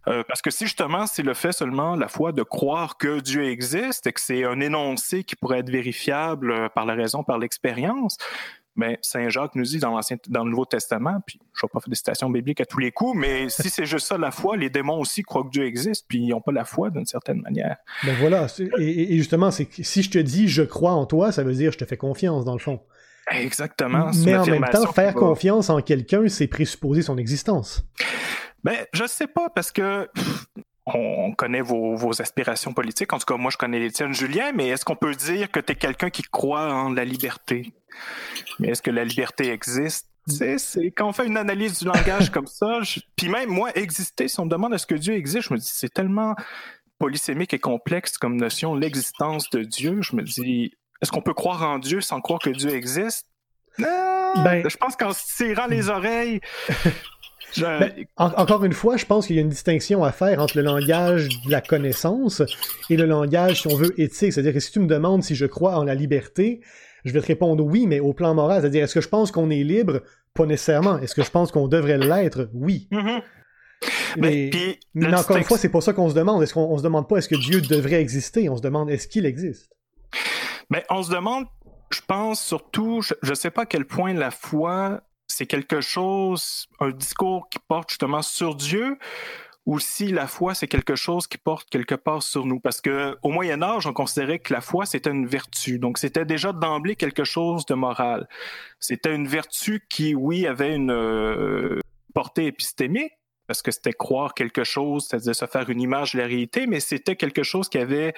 Euh, 0.07 0.23
parce 0.27 0.41
que 0.41 0.51
si 0.51 0.65
justement 0.65 1.07
c'est 1.07 1.23
le 1.23 1.33
fait 1.33 1.53
seulement, 1.53 1.95
la 1.95 2.09
foi, 2.09 2.33
de 2.33 2.43
croire 2.43 2.97
que 2.97 3.21
Dieu 3.21 3.45
existe 3.45 4.05
et 4.05 4.11
que 4.11 4.19
c'est 4.19 4.43
un 4.43 4.59
énoncé 4.59 5.23
qui 5.23 5.35
pourrait 5.35 5.59
être 5.59 5.69
vérifiable 5.69 6.51
euh, 6.51 6.69
par 6.69 6.85
la 6.85 6.93
raison, 6.93 7.23
par 7.23 7.37
l'expérience, 7.37 8.17
mais 8.75 8.93
ben, 8.93 8.97
Saint 9.01 9.29
Jacques 9.29 9.55
nous 9.55 9.63
dit 9.63 9.77
dans, 9.77 9.99
dans 10.29 10.43
le 10.43 10.49
Nouveau 10.49 10.65
Testament, 10.65 11.19
puis 11.25 11.39
je 11.53 11.59
ne 11.59 11.67
vais 11.67 11.71
pas 11.71 11.79
faire 11.79 11.89
des 11.89 11.95
citations 11.95 12.29
bibliques 12.29 12.59
à 12.59 12.65
tous 12.65 12.79
les 12.79 12.91
coups, 12.91 13.15
mais 13.15 13.47
si 13.49 13.69
c'est 13.69 13.85
juste 13.85 14.07
ça 14.07 14.17
la 14.17 14.31
foi, 14.31 14.57
les 14.57 14.69
démons 14.69 14.99
aussi 14.99 15.21
croient 15.21 15.43
que 15.43 15.51
Dieu 15.51 15.65
existe, 15.65 16.05
puis 16.07 16.19
ils 16.19 16.29
n'ont 16.29 16.41
pas 16.41 16.51
la 16.51 16.65
foi 16.65 16.89
d'une 16.89 17.05
certaine 17.05 17.41
manière. 17.41 17.77
Ben 18.03 18.15
voilà, 18.19 18.47
et, 18.79 19.13
et 19.13 19.17
justement, 19.17 19.51
c'est 19.51 19.69
si 19.83 20.01
je 20.01 20.09
te 20.09 20.17
dis 20.17 20.47
je 20.47 20.63
crois 20.63 20.93
en 20.93 21.05
toi, 21.05 21.31
ça 21.31 21.43
veut 21.43 21.53
dire 21.53 21.71
je 21.71 21.77
te 21.77 21.85
fais 21.85 21.97
confiance 21.97 22.45
dans 22.45 22.53
le 22.53 22.59
fond. 22.59 22.81
Exactement. 23.31 24.11
Mais 24.25 24.35
en 24.35 24.45
même 24.45 24.65
temps, 24.65 24.91
faire 24.91 25.13
confiance 25.13 25.69
en 25.69 25.81
quelqu'un, 25.81 26.27
c'est 26.27 26.47
présupposer 26.47 27.01
son 27.01 27.17
existence. 27.17 27.85
Ben, 28.63 28.85
je 28.93 29.05
sais 29.05 29.27
pas, 29.27 29.49
parce 29.49 29.71
que 29.71 30.09
on 30.85 31.33
connaît 31.33 31.61
vos, 31.61 32.21
aspirations 32.21 32.73
politiques. 32.73 33.13
En 33.13 33.17
tout 33.17 33.25
cas, 33.25 33.37
moi, 33.37 33.51
je 33.51 33.57
connais 33.57 33.79
les 33.79 33.91
tiennes, 33.91 34.13
Julien, 34.13 34.51
mais 34.53 34.67
est-ce 34.67 34.83
qu'on 34.83 34.95
peut 34.95 35.15
dire 35.15 35.49
que 35.49 35.59
tu 35.59 35.73
es 35.73 35.75
quelqu'un 35.75 36.09
qui 36.09 36.23
croit 36.23 36.73
en 36.73 36.91
la 36.91 37.05
liberté? 37.05 37.73
Mais 38.59 38.69
est-ce 38.69 38.81
que 38.81 38.91
la 38.91 39.05
liberté 39.05 39.49
existe? 39.49 40.09
C'est, 40.27 40.57
quand 40.91 41.09
on 41.09 41.13
fait 41.13 41.27
une 41.27 41.37
analyse 41.37 41.79
du 41.79 41.85
langage 41.85 42.31
comme 42.31 42.47
ça, 42.47 42.79
puis 43.15 43.29
même 43.29 43.49
moi, 43.49 43.71
exister, 43.75 44.27
si 44.27 44.39
on 44.39 44.45
me 44.45 44.49
demande 44.49 44.73
est-ce 44.73 44.87
que 44.87 44.95
Dieu 44.95 45.13
existe, 45.15 45.49
je 45.49 45.53
me 45.53 45.59
dis 45.59 45.69
c'est 45.69 45.93
tellement 45.93 46.35
polysémique 46.97 47.53
et 47.53 47.59
complexe 47.59 48.17
comme 48.17 48.37
notion, 48.37 48.75
l'existence 48.75 49.49
de 49.49 49.63
Dieu. 49.63 50.01
Je 50.01 50.15
me 50.15 50.23
dis, 50.23 50.73
est-ce 51.03 51.11
qu'on 51.11 51.21
peut 51.21 51.33
croire 51.33 51.61
en 51.63 51.79
Dieu 51.79 52.01
sans 52.01 52.21
croire 52.21 52.39
que 52.39 52.49
Dieu 52.49 52.73
existe? 52.73 53.27
Ben, 53.77 54.63
je 54.67 54.77
pense 54.77 54.95
qu'en 54.95 55.11
se 55.13 55.35
tirant 55.35 55.67
les 55.67 55.89
oreilles. 55.89 56.39
Ben, 57.61 57.91
encore 58.17 58.65
une 58.65 58.73
fois, 58.73 58.97
je 58.97 59.05
pense 59.05 59.27
qu'il 59.27 59.35
y 59.35 59.39
a 59.39 59.43
une 59.43 59.49
distinction 59.49 60.03
à 60.03 60.11
faire 60.11 60.39
entre 60.39 60.57
le 60.57 60.63
langage 60.63 61.29
de 61.45 61.51
la 61.51 61.61
connaissance 61.61 62.41
et 62.89 62.97
le 62.97 63.05
langage, 63.05 63.61
si 63.61 63.67
on 63.67 63.75
veut, 63.75 63.93
éthique. 64.01 64.33
C'est-à-dire 64.33 64.53
que 64.53 64.59
si 64.59 64.71
tu 64.71 64.79
me 64.79 64.87
demandes 64.87 65.21
si 65.21 65.35
je 65.35 65.45
crois 65.45 65.77
en 65.77 65.83
la 65.83 65.93
liberté, 65.93 66.61
je 67.05 67.11
vais 67.11 67.21
te 67.21 67.27
répondre 67.27 67.63
oui, 67.63 67.85
mais 67.85 67.99
au 67.99 68.11
plan 68.11 68.33
moral. 68.33 68.61
C'est-à-dire, 68.61 68.85
est-ce 68.85 68.95
que 68.95 69.01
je 69.01 69.07
pense 69.07 69.31
qu'on 69.31 69.51
est 69.51 69.63
libre? 69.63 70.01
Pas 70.33 70.47
nécessairement. 70.47 70.97
Est-ce 70.97 71.13
que 71.13 71.21
je 71.21 71.29
pense 71.29 71.51
qu'on 71.51 71.67
devrait 71.67 71.99
l'être? 71.99 72.49
Oui. 72.55 72.87
Mm-hmm. 72.91 73.21
Mais, 74.17 74.49
mais 74.95 75.13
encore 75.13 75.37
une 75.37 75.43
fois, 75.43 75.59
c'est 75.59 75.69
pas 75.69 75.81
ça 75.81 75.93
qu'on 75.93 76.09
se 76.09 76.15
demande. 76.15 76.41
Est-ce 76.41 76.55
qu'on 76.55 76.75
se 76.75 76.83
demande 76.83 77.07
pas 77.07 77.17
est-ce 77.17 77.29
que 77.29 77.35
Dieu 77.35 77.61
devrait 77.61 78.01
exister? 78.01 78.49
On 78.49 78.57
se 78.57 78.63
demande 78.63 78.89
est-ce 78.89 79.07
qu'il 79.07 79.27
existe? 79.27 79.69
Mais 80.73 80.83
on 80.89 81.03
se 81.03 81.11
demande, 81.11 81.45
je 81.91 82.01
pense 82.01 82.43
surtout, 82.43 83.03
je 83.03 83.13
ne 83.29 83.35
sais 83.35 83.51
pas 83.51 83.61
à 83.61 83.65
quel 83.67 83.85
point 83.85 84.11
la 84.11 84.31
foi, 84.31 85.01
c'est 85.27 85.45
quelque 85.45 85.81
chose, 85.81 86.65
un 86.79 86.89
discours 86.89 87.47
qui 87.51 87.59
porte 87.59 87.91
justement 87.91 88.23
sur 88.23 88.55
Dieu, 88.55 88.97
ou 89.67 89.77
si 89.77 90.07
la 90.07 90.25
foi, 90.25 90.55
c'est 90.55 90.67
quelque 90.67 90.95
chose 90.95 91.27
qui 91.27 91.37
porte 91.37 91.69
quelque 91.69 91.93
part 91.93 92.23
sur 92.23 92.47
nous. 92.47 92.59
Parce 92.59 92.81
que 92.81 93.15
au 93.21 93.29
Moyen 93.29 93.61
Âge, 93.61 93.85
on 93.85 93.93
considérait 93.93 94.39
que 94.39 94.51
la 94.51 94.61
foi, 94.61 94.87
c'était 94.87 95.11
une 95.11 95.27
vertu. 95.27 95.77
Donc, 95.77 95.99
c'était 95.99 96.25
déjà 96.25 96.53
d'emblée 96.53 96.95
quelque 96.95 97.23
chose 97.23 97.67
de 97.67 97.75
moral. 97.75 98.27
C'était 98.79 99.13
une 99.13 99.27
vertu 99.27 99.85
qui, 99.91 100.15
oui, 100.15 100.47
avait 100.47 100.75
une 100.75 100.89
euh, 100.89 101.81
portée 102.15 102.47
épistémique, 102.47 103.11
parce 103.45 103.61
que 103.61 103.69
c'était 103.69 103.93
croire 103.93 104.33
quelque 104.33 104.63
chose, 104.63 105.05
c'est-à-dire 105.07 105.35
se 105.35 105.45
faire 105.45 105.69
une 105.69 105.81
image 105.81 106.13
de 106.13 106.17
la 106.17 106.25
réalité, 106.25 106.65
mais 106.65 106.79
c'était 106.79 107.15
quelque 107.15 107.43
chose 107.43 107.69
qui 107.69 107.77
avait 107.77 108.15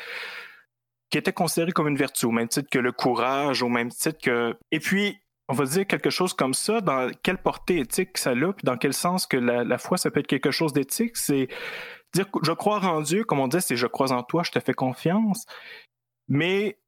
qui 1.10 1.18
était 1.18 1.34
considéré 1.34 1.72
comme 1.72 1.88
une 1.88 1.98
vertu, 1.98 2.26
au 2.26 2.32
même 2.32 2.48
titre 2.48 2.70
que 2.70 2.80
le 2.80 2.92
courage, 2.92 3.64
au 3.64 3.70
même 3.70 3.90
titre 3.90 4.20
que... 4.22 4.56
Et 4.72 4.80
puis, 4.80 5.18
on 5.48 5.54
va 5.54 5.66
dire 5.66 5.86
quelque 5.86 6.10
chose 6.10 6.34
comme 6.34 6.54
ça, 6.54 6.82
dans 6.82 7.12
quelle 7.24 7.38
portée 7.38 7.80
éthique 7.80 8.18
ça 8.18 8.32
a, 8.32 8.34
puis 8.34 8.64
dans 8.64 8.78
quel 8.78 8.94
sens 8.94 9.28
que 9.28 9.38
la, 9.38 9.78
foi, 9.78 9.98
ça 9.98 10.10
peut 10.10 10.20
être 10.20 10.28
quelque 10.28 10.52
chose 10.52 10.74
d'éthique, 10.74 11.18
c'est 11.18 11.48
dire 12.14 12.26
je 12.44 12.52
crois 12.52 12.80
en 12.80 13.02
Dieu, 13.02 13.24
comme 13.24 13.40
on 13.40 13.48
dit, 13.48 13.62
c'est 13.62 13.76
je 13.76 13.88
crois 13.88 14.12
en 14.12 14.24
toi, 14.24 14.44
je 14.44 14.52
te 14.52 14.60
fais 14.60 14.74
confiance. 14.74 15.46
Mais 16.28 16.80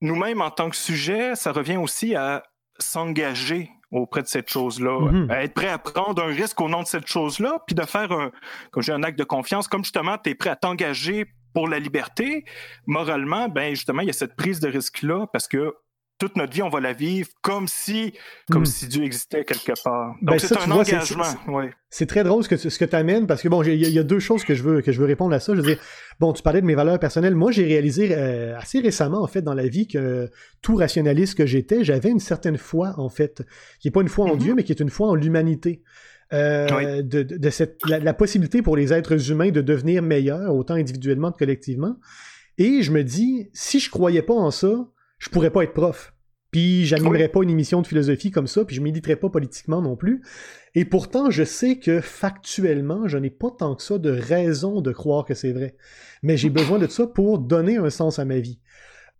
nous-mêmes, 0.00 0.40
en 0.40 0.50
tant 0.50 0.68
que 0.68 0.76
sujet, 0.76 1.36
ça 1.36 1.52
revient 1.52 1.76
aussi 1.76 2.16
à 2.16 2.42
s'engager 2.78 3.70
auprès 3.92 4.22
de 4.22 4.26
cette 4.26 4.48
chose-là, 4.48 4.98
mm-hmm. 4.98 5.30
à 5.30 5.44
être 5.44 5.54
prêt 5.54 5.68
à 5.68 5.78
prendre 5.78 6.22
un 6.22 6.28
risque 6.28 6.60
au 6.60 6.68
nom 6.68 6.82
de 6.82 6.86
cette 6.86 7.06
chose-là, 7.06 7.62
puis 7.66 7.76
de 7.76 7.82
faire 7.82 8.10
un, 8.10 8.32
comme 8.72 8.82
j'ai 8.82 8.92
un 8.92 9.02
acte 9.02 9.18
de 9.18 9.24
confiance, 9.24 9.68
comme 9.68 9.84
justement 9.84 10.16
tu 10.18 10.30
es 10.30 10.34
prêt 10.34 10.50
à 10.50 10.56
t'engager 10.56 11.26
pour 11.54 11.68
la 11.68 11.78
liberté, 11.78 12.44
moralement, 12.86 13.48
ben 13.48 13.74
justement, 13.74 14.02
il 14.02 14.06
y 14.06 14.10
a 14.10 14.14
cette 14.14 14.36
prise 14.36 14.60
de 14.60 14.68
risque-là 14.68 15.26
parce 15.32 15.48
que 15.48 15.74
toute 16.22 16.36
notre 16.36 16.52
vie, 16.52 16.62
on 16.62 16.68
va 16.68 16.78
la 16.78 16.92
vivre 16.92 17.28
comme 17.42 17.66
si, 17.66 18.12
comme 18.48 18.62
hmm. 18.62 18.66
si 18.66 18.86
Dieu 18.86 19.02
existait 19.02 19.44
quelque 19.44 19.72
part. 19.82 20.14
Donc, 20.22 20.34
ben, 20.34 20.38
c'est 20.38 20.56
un 20.56 20.70
engagement. 20.70 21.24
C'est 21.90 22.06
très 22.06 22.22
drôle 22.22 22.44
ce 22.44 22.48
que, 22.48 22.56
ce 22.56 22.78
que 22.78 22.84
tu 22.84 22.94
amènes 22.94 23.26
parce 23.26 23.42
que, 23.42 23.48
bon, 23.48 23.60
il 23.64 23.74
y, 23.74 23.98
a 23.98 24.02
deux 24.04 24.20
choses 24.20 24.44
que 24.44 24.54
je, 24.54 24.62
veux, 24.62 24.82
que 24.82 24.92
je 24.92 25.00
veux 25.00 25.06
répondre 25.06 25.34
à 25.34 25.40
ça. 25.40 25.52
Je 25.52 25.60
veux 25.60 25.66
dire, 25.66 25.80
bon, 26.20 26.32
tu 26.32 26.42
parlais 26.44 26.60
de 26.60 26.66
mes 26.66 26.76
valeurs 26.76 27.00
personnelles. 27.00 27.34
Moi, 27.34 27.50
j'ai 27.50 27.64
réalisé 27.64 28.16
euh, 28.16 28.56
assez 28.56 28.78
récemment, 28.78 29.20
en 29.20 29.26
fait, 29.26 29.42
dans 29.42 29.52
la 29.52 29.66
vie, 29.66 29.88
que 29.88 30.30
tout 30.62 30.76
rationaliste 30.76 31.36
que 31.36 31.44
j'étais, 31.44 31.82
j'avais 31.82 32.10
une 32.10 32.20
certaine 32.20 32.56
foi, 32.56 32.94
en 32.98 33.08
fait, 33.08 33.42
qui 33.80 33.88
n'est 33.88 33.92
pas 33.92 34.02
une 34.02 34.08
foi 34.08 34.26
en 34.26 34.36
mm-hmm. 34.36 34.38
Dieu, 34.38 34.54
mais 34.54 34.62
qui 34.62 34.70
est 34.70 34.80
une 34.80 34.90
foi 34.90 35.08
en 35.08 35.16
l'humanité. 35.16 35.82
Euh, 36.32 37.02
de, 37.02 37.50
cette, 37.50 37.78
la, 37.86 38.14
possibilité 38.14 38.62
pour 38.62 38.74
les 38.74 38.92
êtres 38.92 39.30
humains 39.30 39.50
de 39.50 39.60
devenir 39.60 40.02
meilleurs, 40.02 40.54
autant 40.54 40.74
individuellement 40.74 41.30
que 41.30 41.38
collectivement. 41.38 41.96
Et 42.56 42.82
je 42.82 42.90
me 42.90 43.04
dis, 43.04 43.50
si 43.52 43.80
je 43.80 43.90
croyais 43.90 44.22
pas 44.22 44.34
en 44.34 44.50
ça, 44.50 44.88
je 45.18 45.28
pourrais 45.28 45.50
pas 45.50 45.64
être 45.64 45.74
prof. 45.74 46.14
Puis 46.50 46.84
j'animerais 46.84 47.28
pas 47.28 47.42
une 47.42 47.50
émission 47.50 47.80
de 47.80 47.86
philosophie 47.86 48.30
comme 48.30 48.46
ça, 48.46 48.64
puis 48.64 48.76
je 48.76 48.82
méditerais 48.82 49.16
pas 49.16 49.30
politiquement 49.30 49.82
non 49.82 49.96
plus. 49.96 50.22
Et 50.74 50.84
pourtant, 50.84 51.30
je 51.30 51.44
sais 51.44 51.78
que 51.78 52.00
factuellement, 52.00 53.08
je 53.08 53.18
n'ai 53.18 53.30
pas 53.30 53.50
tant 53.50 53.74
que 53.74 53.82
ça 53.82 53.98
de 53.98 54.10
raison 54.10 54.80
de 54.80 54.92
croire 54.92 55.24
que 55.24 55.34
c'est 55.34 55.52
vrai. 55.52 55.76
Mais 56.22 56.36
j'ai 56.36 56.50
besoin 56.50 56.78
de 56.78 56.86
ça 56.86 57.06
pour 57.06 57.38
donner 57.38 57.76
un 57.76 57.90
sens 57.90 58.18
à 58.18 58.24
ma 58.24 58.38
vie. 58.38 58.58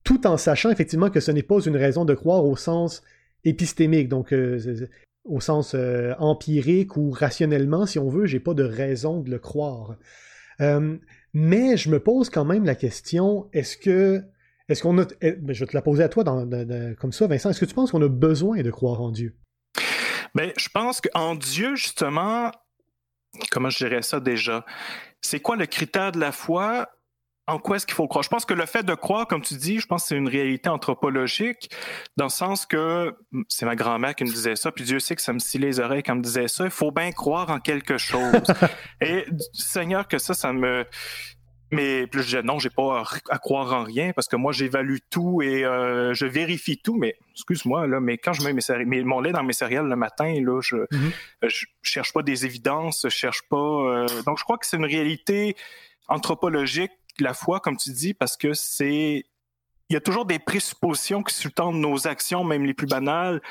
tout 0.04 0.26
en 0.26 0.36
sachant 0.36 0.70
effectivement 0.70 1.10
que 1.10 1.20
ce 1.20 1.30
n'est 1.30 1.44
pas 1.44 1.60
une 1.60 1.76
raison 1.76 2.04
de 2.04 2.14
croire 2.14 2.44
au 2.44 2.56
sens 2.56 3.02
épistémique, 3.44 4.08
donc 4.08 4.32
euh, 4.32 4.88
au 5.24 5.40
sens 5.40 5.74
euh, 5.74 6.14
empirique 6.18 6.96
ou 6.96 7.10
rationnellement, 7.10 7.86
si 7.86 7.98
on 7.98 8.08
veut, 8.08 8.26
j'ai 8.26 8.40
pas 8.40 8.54
de 8.54 8.64
raison 8.64 9.20
de 9.20 9.30
le 9.30 9.38
croire. 9.38 9.96
Euh, 10.60 10.96
mais 11.32 11.76
je 11.76 11.90
me 11.90 12.00
pose 12.00 12.30
quand 12.30 12.44
même 12.44 12.64
la 12.64 12.74
question, 12.74 13.48
est-ce 13.52 13.76
que 13.76 14.22
est-ce 14.68 14.82
qu'on 14.82 14.98
a. 14.98 15.04
Eh, 15.20 15.36
je 15.48 15.60
vais 15.60 15.66
te 15.66 15.76
la 15.76 15.82
poser 15.82 16.02
à 16.02 16.08
toi 16.08 16.24
comme 16.98 17.12
ça, 17.12 17.26
Vincent. 17.26 17.50
Est-ce 17.50 17.60
que 17.60 17.64
tu 17.64 17.74
penses 17.74 17.90
qu'on 17.90 18.02
a 18.02 18.08
besoin 18.08 18.62
de 18.62 18.70
croire 18.70 19.02
en 19.02 19.10
Dieu? 19.10 19.36
Bien, 20.34 20.50
je 20.56 20.68
pense 20.72 21.00
qu'en 21.00 21.34
Dieu, 21.34 21.76
justement, 21.76 22.50
comment 23.50 23.70
je 23.70 23.84
dirais 23.84 24.02
ça 24.02 24.20
déjà? 24.20 24.64
C'est 25.20 25.40
quoi 25.40 25.56
le 25.56 25.66
critère 25.66 26.12
de 26.12 26.20
la 26.20 26.32
foi? 26.32 26.88
En 27.48 27.58
quoi 27.58 27.76
est-ce 27.76 27.86
qu'il 27.86 27.94
faut 27.94 28.06
croire? 28.06 28.22
Je 28.22 28.28
pense 28.28 28.44
que 28.44 28.54
le 28.54 28.66
fait 28.66 28.84
de 28.84 28.94
croire, 28.94 29.26
comme 29.26 29.42
tu 29.42 29.54
dis, 29.54 29.80
je 29.80 29.86
pense 29.86 30.02
que 30.02 30.08
c'est 30.08 30.16
une 30.16 30.28
réalité 30.28 30.68
anthropologique, 30.68 31.70
dans 32.16 32.26
le 32.26 32.30
sens 32.30 32.66
que 32.66 33.16
c'est 33.48 33.66
ma 33.66 33.74
grand-mère 33.74 34.14
qui 34.14 34.24
me 34.24 34.30
disait 34.30 34.56
ça, 34.56 34.70
puis 34.70 34.84
Dieu 34.84 35.00
sait 35.00 35.16
que 35.16 35.22
ça 35.22 35.32
me 35.32 35.40
scillait 35.40 35.66
les 35.66 35.80
oreilles 35.80 36.02
quand 36.02 36.12
elle 36.12 36.18
me 36.18 36.24
disait 36.24 36.48
ça. 36.48 36.64
Il 36.64 36.70
faut 36.70 36.92
bien 36.92 37.10
croire 37.10 37.50
en 37.50 37.58
quelque 37.58 37.98
chose. 37.98 38.42
Et 39.00 39.26
Seigneur, 39.52 40.06
que 40.06 40.18
ça, 40.18 40.34
ça 40.34 40.52
me. 40.52 40.86
Mais 41.72 42.06
plus 42.06 42.20
je 42.20 42.26
disais 42.26 42.42
non, 42.42 42.58
j'ai 42.58 42.68
pas 42.68 43.02
à, 43.30 43.38
croire 43.38 43.72
en 43.72 43.82
rien 43.82 44.12
parce 44.12 44.28
que 44.28 44.36
moi 44.36 44.52
j'évalue 44.52 44.98
tout 45.08 45.40
et 45.40 45.64
euh, 45.64 46.12
je 46.12 46.26
vérifie 46.26 46.76
tout. 46.76 46.98
Mais 46.98 47.16
excuse-moi 47.32 47.86
là, 47.86 47.98
mais 47.98 48.18
quand 48.18 48.34
je 48.34 48.42
mets 48.42 48.52
mes 48.84 49.02
mon 49.04 49.20
lait 49.20 49.32
dans 49.32 49.42
mes 49.42 49.54
céréales 49.54 49.86
le 49.86 49.96
matin 49.96 50.34
là, 50.42 50.60
je, 50.60 50.76
je 51.42 51.64
cherche 51.80 52.12
pas 52.12 52.22
des 52.22 52.44
évidences, 52.44 53.00
je 53.04 53.08
cherche 53.08 53.40
pas. 53.48 53.56
Euh, 53.56 54.06
donc 54.26 54.36
je 54.36 54.44
crois 54.44 54.58
que 54.58 54.66
c'est 54.66 54.76
une 54.76 54.84
réalité 54.84 55.56
anthropologique 56.08 56.92
la 57.18 57.34
foi, 57.34 57.60
comme 57.60 57.76
tu 57.76 57.90
dis, 57.90 58.14
parce 58.14 58.36
que 58.36 58.54
c'est. 58.54 59.24
Il 59.88 59.94
y 59.94 59.96
a 59.96 60.00
toujours 60.00 60.24
des 60.24 60.38
présuppositions 60.38 61.22
qui 61.22 61.34
sous-tendent 61.34 61.76
nos 61.76 62.06
actions, 62.06 62.44
même 62.44 62.64
les 62.64 62.72
plus 62.72 62.86
banales, 62.86 63.42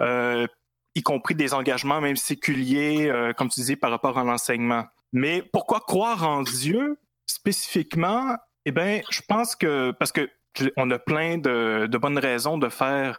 euh, 0.00 0.46
y 0.94 1.02
compris 1.02 1.36
des 1.36 1.54
engagements, 1.54 2.00
même 2.00 2.16
séculiers, 2.16 3.08
euh, 3.08 3.32
comme 3.32 3.48
tu 3.48 3.60
dis, 3.60 3.76
par 3.76 3.90
rapport 3.90 4.18
à 4.18 4.24
l'enseignement. 4.24 4.86
Mais 5.12 5.42
pourquoi 5.52 5.80
croire 5.80 6.26
en 6.26 6.42
Dieu 6.42 6.98
spécifiquement? 7.26 8.36
Eh 8.64 8.72
bien, 8.72 9.02
je 9.10 9.20
pense 9.26 9.54
que. 9.54 9.92
Parce 9.92 10.12
que 10.12 10.28
on 10.76 10.90
a 10.90 10.98
plein 10.98 11.38
de, 11.38 11.86
de 11.86 11.98
bonnes 11.98 12.18
raisons 12.18 12.58
de 12.58 12.68
faire 12.68 13.18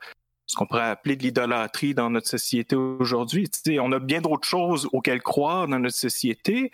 ce 0.49 0.55
qu'on 0.55 0.65
pourrait 0.65 0.89
appeler 0.89 1.15
de 1.15 1.23
l'idolâtrie 1.23 1.93
dans 1.93 2.09
notre 2.09 2.27
société 2.27 2.75
aujourd'hui. 2.75 3.49
On 3.79 3.91
a 3.91 3.99
bien 3.99 4.19
d'autres 4.19 4.47
choses 4.47 4.89
auxquelles 4.91 5.21
croire 5.21 5.67
dans 5.67 5.77
notre 5.77 5.95
société. 5.95 6.71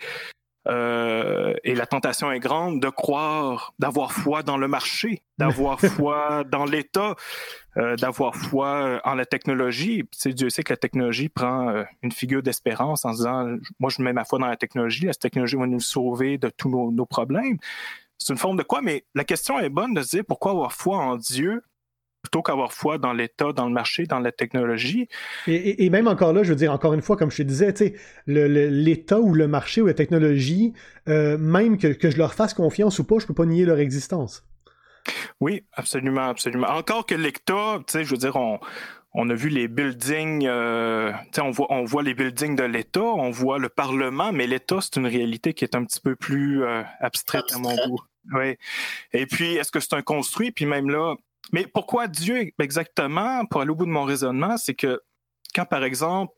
Euh, 0.66 1.54
et 1.64 1.74
la 1.74 1.86
tentation 1.86 2.32
est 2.32 2.40
grande 2.40 2.80
de 2.80 2.88
croire, 2.88 3.74
d'avoir 3.78 4.12
foi 4.12 4.42
dans 4.42 4.56
le 4.56 4.68
marché, 4.68 5.22
d'avoir 5.38 5.80
foi 5.80 6.44
dans 6.44 6.64
l'État, 6.64 7.14
euh, 7.76 7.96
d'avoir 7.96 8.34
foi 8.34 8.68
euh, 8.68 9.00
en 9.04 9.14
la 9.14 9.26
technologie. 9.26 10.04
C'est 10.12 10.32
Dieu 10.32 10.50
sait 10.50 10.62
que 10.62 10.72
la 10.72 10.76
technologie 10.76 11.28
prend 11.28 11.84
une 12.02 12.12
figure 12.12 12.42
d'espérance 12.42 13.04
en 13.04 13.12
disant, 13.12 13.56
moi 13.78 13.90
je 13.90 14.02
mets 14.02 14.12
ma 14.12 14.24
foi 14.24 14.38
dans 14.38 14.46
la 14.46 14.56
technologie, 14.56 15.06
la 15.06 15.14
technologie 15.14 15.56
va 15.56 15.66
nous 15.66 15.80
sauver 15.80 16.38
de 16.38 16.48
tous 16.48 16.68
nos, 16.68 16.90
nos 16.90 17.06
problèmes. 17.06 17.58
C'est 18.18 18.32
une 18.32 18.38
forme 18.38 18.56
de 18.56 18.62
quoi, 18.62 18.80
mais 18.80 19.04
la 19.14 19.24
question 19.24 19.58
est 19.60 19.68
bonne 19.68 19.94
de 19.94 20.02
se 20.02 20.16
dire 20.16 20.24
pourquoi 20.26 20.52
avoir 20.52 20.72
foi 20.72 20.96
en 20.96 21.16
Dieu 21.16 21.62
plutôt 22.26 22.42
qu'avoir 22.42 22.72
foi 22.72 22.98
dans 22.98 23.12
l'État, 23.12 23.52
dans 23.52 23.66
le 23.66 23.72
marché, 23.72 24.06
dans 24.06 24.18
la 24.18 24.32
technologie. 24.32 25.08
Et, 25.46 25.88
même 25.90 26.08
encore 26.08 26.32
là, 26.32 26.42
je 26.42 26.50
veux 26.50 26.56
dire, 26.56 26.72
encore 26.72 26.92
une 26.92 27.02
fois, 27.02 27.16
comme 27.16 27.30
je 27.30 27.36
te 27.36 27.42
disais, 27.42 27.72
l'État 28.26 29.20
ou 29.20 29.32
le 29.32 29.46
marché 29.46 29.80
ou 29.80 29.86
la 29.86 29.94
technologie, 29.94 30.72
euh, 31.08 31.38
même 31.38 31.78
que, 31.78 32.10
je 32.10 32.18
leur 32.18 32.34
fasse 32.34 32.52
confiance 32.52 32.98
ou 32.98 33.04
pas, 33.04 33.20
je 33.20 33.26
peux 33.26 33.34
pas 33.34 33.46
nier 33.46 33.64
leur 33.64 33.78
existence. 33.78 34.44
Oui, 35.40 35.64
absolument, 35.72 36.28
absolument. 36.28 36.66
Encore 36.68 37.06
que 37.06 37.14
l'État, 37.14 37.78
tu 37.86 37.92
sais, 37.92 38.04
je 38.04 38.10
veux 38.10 38.16
dire, 38.16 38.34
on, 38.34 39.30
a 39.30 39.34
vu 39.34 39.48
les 39.48 39.68
buildings, 39.68 40.46
euh, 40.48 41.12
on 41.40 41.50
voit, 41.52 41.68
on 41.70 41.84
voit 41.84 42.02
les 42.02 42.14
buildings 42.14 42.56
de 42.56 42.64
l'État, 42.64 43.04
on 43.04 43.30
voit 43.30 43.60
le 43.60 43.68
Parlement, 43.68 44.32
mais 44.32 44.48
l'État, 44.48 44.80
c'est 44.80 44.96
une 44.96 45.06
réalité 45.06 45.54
qui 45.54 45.62
est 45.62 45.76
un 45.76 45.84
petit 45.84 46.00
peu 46.00 46.16
plus 46.16 46.64
euh, 46.64 46.82
abstraite 46.98 47.44
à 47.54 47.58
mon 47.58 47.74
goût. 47.86 48.00
Oui. 48.32 48.56
Et 49.12 49.26
puis, 49.26 49.54
est-ce 49.54 49.70
que 49.70 49.78
c'est 49.78 49.94
un 49.94 50.02
construit? 50.02 50.50
Puis 50.50 50.66
même 50.66 50.90
là, 50.90 51.14
mais 51.52 51.66
pourquoi 51.66 52.08
Dieu 52.08 52.50
exactement, 52.58 53.46
pour 53.46 53.60
aller 53.60 53.70
au 53.70 53.74
bout 53.74 53.86
de 53.86 53.90
mon 53.90 54.04
raisonnement, 54.04 54.56
c'est 54.56 54.74
que 54.74 55.00
quand, 55.54 55.64
par 55.64 55.84
exemple, 55.84 56.34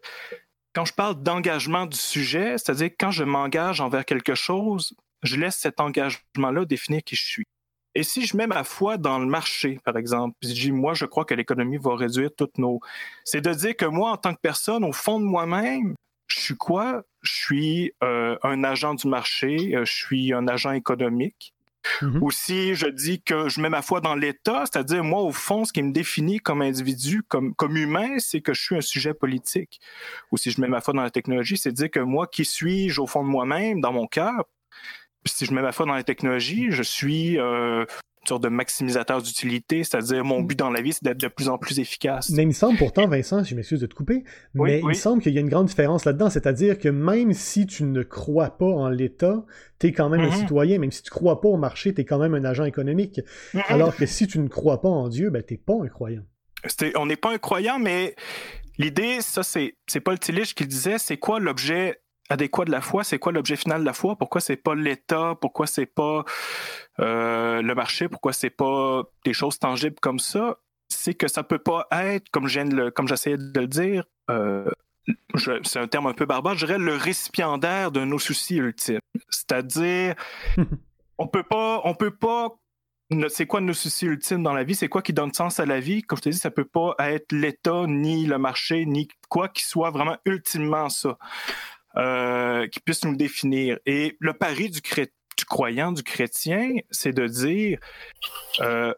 quand 0.74 0.84
je 0.84 0.92
parle 0.92 1.22
d'engagement 1.22 1.86
du 1.86 1.96
sujet, 1.96 2.58
c'est-à-dire 2.58 2.90
quand 2.98 3.10
je 3.10 3.24
m'engage 3.24 3.80
envers 3.80 4.04
quelque 4.04 4.34
chose, 4.34 4.94
je 5.22 5.36
laisse 5.36 5.56
cet 5.56 5.80
engagement-là 5.80 6.64
définir 6.64 7.02
qui 7.02 7.16
je 7.16 7.24
suis. 7.24 7.46
Et 7.94 8.02
si 8.02 8.26
je 8.26 8.36
mets 8.36 8.46
ma 8.46 8.62
foi 8.64 8.96
dans 8.96 9.18
le 9.18 9.26
marché, 9.26 9.80
par 9.84 9.96
exemple, 9.96 10.36
puis 10.40 10.50
je 10.50 10.54
dis, 10.54 10.72
moi, 10.72 10.94
je 10.94 11.04
crois 11.04 11.24
que 11.24 11.34
l'économie 11.34 11.78
va 11.78 11.96
réduire 11.96 12.30
toutes 12.36 12.58
nos... 12.58 12.80
C'est 13.24 13.40
de 13.40 13.52
dire 13.52 13.74
que 13.74 13.86
moi, 13.86 14.12
en 14.12 14.16
tant 14.16 14.34
que 14.34 14.40
personne, 14.40 14.84
au 14.84 14.92
fond 14.92 15.18
de 15.18 15.24
moi-même, 15.24 15.96
je 16.28 16.38
suis 16.38 16.56
quoi? 16.56 17.02
Je 17.22 17.32
suis 17.32 17.92
euh, 18.04 18.36
un 18.42 18.62
agent 18.62 18.94
du 18.94 19.08
marché, 19.08 19.74
euh, 19.74 19.84
je 19.84 19.92
suis 19.92 20.32
un 20.32 20.46
agent 20.46 20.72
économique. 20.72 21.54
Ou 22.20 22.30
si 22.30 22.74
je 22.74 22.86
dis 22.86 23.22
que 23.22 23.48
je 23.48 23.60
mets 23.60 23.68
ma 23.68 23.82
foi 23.82 24.00
dans 24.00 24.14
l'État, 24.14 24.64
c'est-à-dire 24.64 25.04
moi, 25.04 25.22
au 25.22 25.32
fond, 25.32 25.64
ce 25.64 25.72
qui 25.72 25.82
me 25.82 25.92
définit 25.92 26.38
comme 26.38 26.62
individu, 26.62 27.22
comme, 27.22 27.54
comme 27.54 27.76
humain, 27.76 28.18
c'est 28.18 28.40
que 28.40 28.54
je 28.54 28.62
suis 28.62 28.76
un 28.76 28.80
sujet 28.80 29.14
politique. 29.14 29.80
Ou 30.32 30.36
si 30.36 30.50
je 30.50 30.60
mets 30.60 30.68
ma 30.68 30.80
foi 30.80 30.94
dans 30.94 31.02
la 31.02 31.10
technologie, 31.10 31.56
c'est 31.56 31.72
dire 31.72 31.90
que 31.90 32.00
moi, 32.00 32.26
qui 32.26 32.44
suis-je 32.44 33.00
au 33.00 33.06
fond 33.06 33.22
de 33.22 33.28
moi-même, 33.28 33.80
dans 33.80 33.92
mon 33.92 34.06
cœur? 34.06 34.44
Si 35.24 35.44
je 35.44 35.52
mets 35.52 35.62
ma 35.62 35.72
foi 35.72 35.84
dans 35.84 35.94
la 35.94 36.04
technologie, 36.04 36.68
je 36.70 36.82
suis 36.82 37.38
euh, 37.38 37.84
sorte 38.26 38.42
de 38.42 38.48
maximisateur 38.48 39.22
d'utilité, 39.22 39.84
c'est-à-dire 39.84 40.24
mon 40.24 40.40
but 40.40 40.58
dans 40.58 40.70
la 40.70 40.80
vie, 40.80 40.92
c'est 40.92 41.04
d'être 41.04 41.20
de 41.20 41.28
plus 41.28 41.48
en 41.48 41.58
plus 41.58 41.78
efficace. 41.78 42.30
Mais 42.30 42.42
il 42.42 42.48
me 42.48 42.52
semble 42.52 42.78
pourtant, 42.78 43.06
Vincent, 43.06 43.44
je 43.44 43.54
m'excuse 43.54 43.80
de 43.80 43.86
te 43.86 43.94
couper, 43.94 44.24
mais 44.54 44.80
il 44.80 44.86
me 44.86 44.94
semble 44.94 45.22
qu'il 45.22 45.32
y 45.34 45.38
a 45.38 45.40
une 45.40 45.48
grande 45.48 45.66
différence 45.66 46.04
là-dedans, 46.04 46.30
c'est-à-dire 46.30 46.78
que 46.78 46.88
même 46.88 47.32
si 47.32 47.66
tu 47.66 47.84
ne 47.84 48.02
crois 48.02 48.56
pas 48.58 48.66
en 48.66 48.88
l'État, 48.88 49.44
tu 49.78 49.88
es 49.88 49.92
quand 49.92 50.08
même 50.08 50.20
un 50.20 50.28
mm-hmm. 50.28 50.38
citoyen, 50.38 50.78
même 50.78 50.92
si 50.92 51.02
tu 51.02 51.10
ne 51.12 51.18
crois 51.18 51.40
pas 51.40 51.48
au 51.48 51.56
marché, 51.56 51.94
tu 51.94 52.00
es 52.00 52.04
quand 52.04 52.18
même 52.18 52.34
un 52.34 52.44
agent 52.44 52.64
économique. 52.64 53.20
Mm-hmm. 53.54 53.62
Alors 53.68 53.94
que 53.94 54.06
si 54.06 54.26
tu 54.26 54.38
ne 54.38 54.48
crois 54.48 54.80
pas 54.80 54.88
en 54.88 55.08
Dieu, 55.08 55.30
ben 55.30 55.42
t'es 55.42 55.56
pas 55.56 55.74
un 55.82 55.88
croyant. 55.88 56.22
on 56.96 57.06
n'est 57.06 57.16
pas 57.16 57.32
un 57.32 57.38
croyant, 57.38 57.78
mais 57.78 58.14
l'idée, 58.78 59.20
ça, 59.20 59.42
c'est, 59.42 59.74
Paul 60.04 60.18
Tillich 60.18 60.54
qui 60.54 60.66
disait, 60.66 60.98
c'est 60.98 61.16
quoi 61.16 61.40
l'objet 61.40 62.00
adéquat 62.28 62.64
de 62.64 62.70
la 62.70 62.80
foi, 62.80 63.04
c'est 63.04 63.18
quoi 63.18 63.32
l'objet 63.32 63.56
final 63.56 63.80
de 63.80 63.86
la 63.86 63.92
foi, 63.92 64.16
pourquoi 64.16 64.40
c'est 64.40 64.56
pas 64.56 64.74
l'État, 64.74 65.34
pourquoi 65.40 65.66
c'est 65.66 65.86
pas 65.86 66.24
euh, 67.00 67.62
le 67.62 67.74
marché, 67.74 68.08
pourquoi 68.08 68.32
c'est 68.32 68.50
pas 68.50 69.02
des 69.24 69.32
choses 69.32 69.58
tangibles 69.58 69.98
comme 70.00 70.18
ça, 70.18 70.58
c'est 70.88 71.14
que 71.14 71.28
ça 71.28 71.42
peut 71.42 71.58
pas 71.58 71.86
être, 71.90 72.28
comme 72.30 72.46
j'essayais 72.48 73.36
de 73.36 73.60
le 73.60 73.66
dire, 73.66 74.04
euh, 74.30 74.68
c'est 75.64 75.78
un 75.78 75.88
terme 75.88 76.06
un 76.06 76.12
peu 76.12 76.26
barbare, 76.26 76.54
je 76.54 76.66
dirais 76.66 76.78
le 76.78 76.94
récipiendaire 76.94 77.90
de 77.90 78.04
nos 78.04 78.18
soucis 78.18 78.56
ultimes. 78.56 79.00
C'est-à-dire, 79.30 80.14
on 81.18 81.26
peut 81.26 81.42
pas, 81.42 81.80
on 81.84 81.94
peut 81.94 82.14
pas 82.14 82.58
c'est 83.30 83.46
quoi 83.46 83.62
nos 83.62 83.72
soucis 83.72 84.04
ultimes 84.04 84.42
dans 84.42 84.52
la 84.52 84.64
vie? 84.64 84.74
C'est 84.74 84.88
quoi 84.88 85.00
qui 85.00 85.14
donne 85.14 85.32
sens 85.32 85.60
à 85.60 85.66
la 85.66 85.80
vie? 85.80 86.02
Comme 86.02 86.18
je 86.18 86.24
te 86.24 86.28
dis, 86.28 86.38
ça 86.38 86.50
peut 86.50 86.66
pas 86.66 86.94
être 86.98 87.32
l'État, 87.32 87.86
ni 87.86 88.26
le 88.26 88.36
marché, 88.36 88.84
ni 88.84 89.08
quoi 89.30 89.48
qui 89.48 89.64
soit 89.64 89.90
vraiment 89.90 90.18
ultimement 90.26 90.90
ça. 90.90 91.16
Euh, 91.98 92.68
qui 92.68 92.78
puisse 92.78 93.04
nous 93.04 93.16
définir. 93.16 93.78
Et 93.84 94.16
le 94.20 94.32
pari 94.32 94.70
du, 94.70 94.80
croyant, 95.48 95.90
du 95.90 96.04
chrétien, 96.04 96.76
c'est 96.92 97.12
de 97.12 97.26
dire 97.26 97.80
euh, 98.60 98.94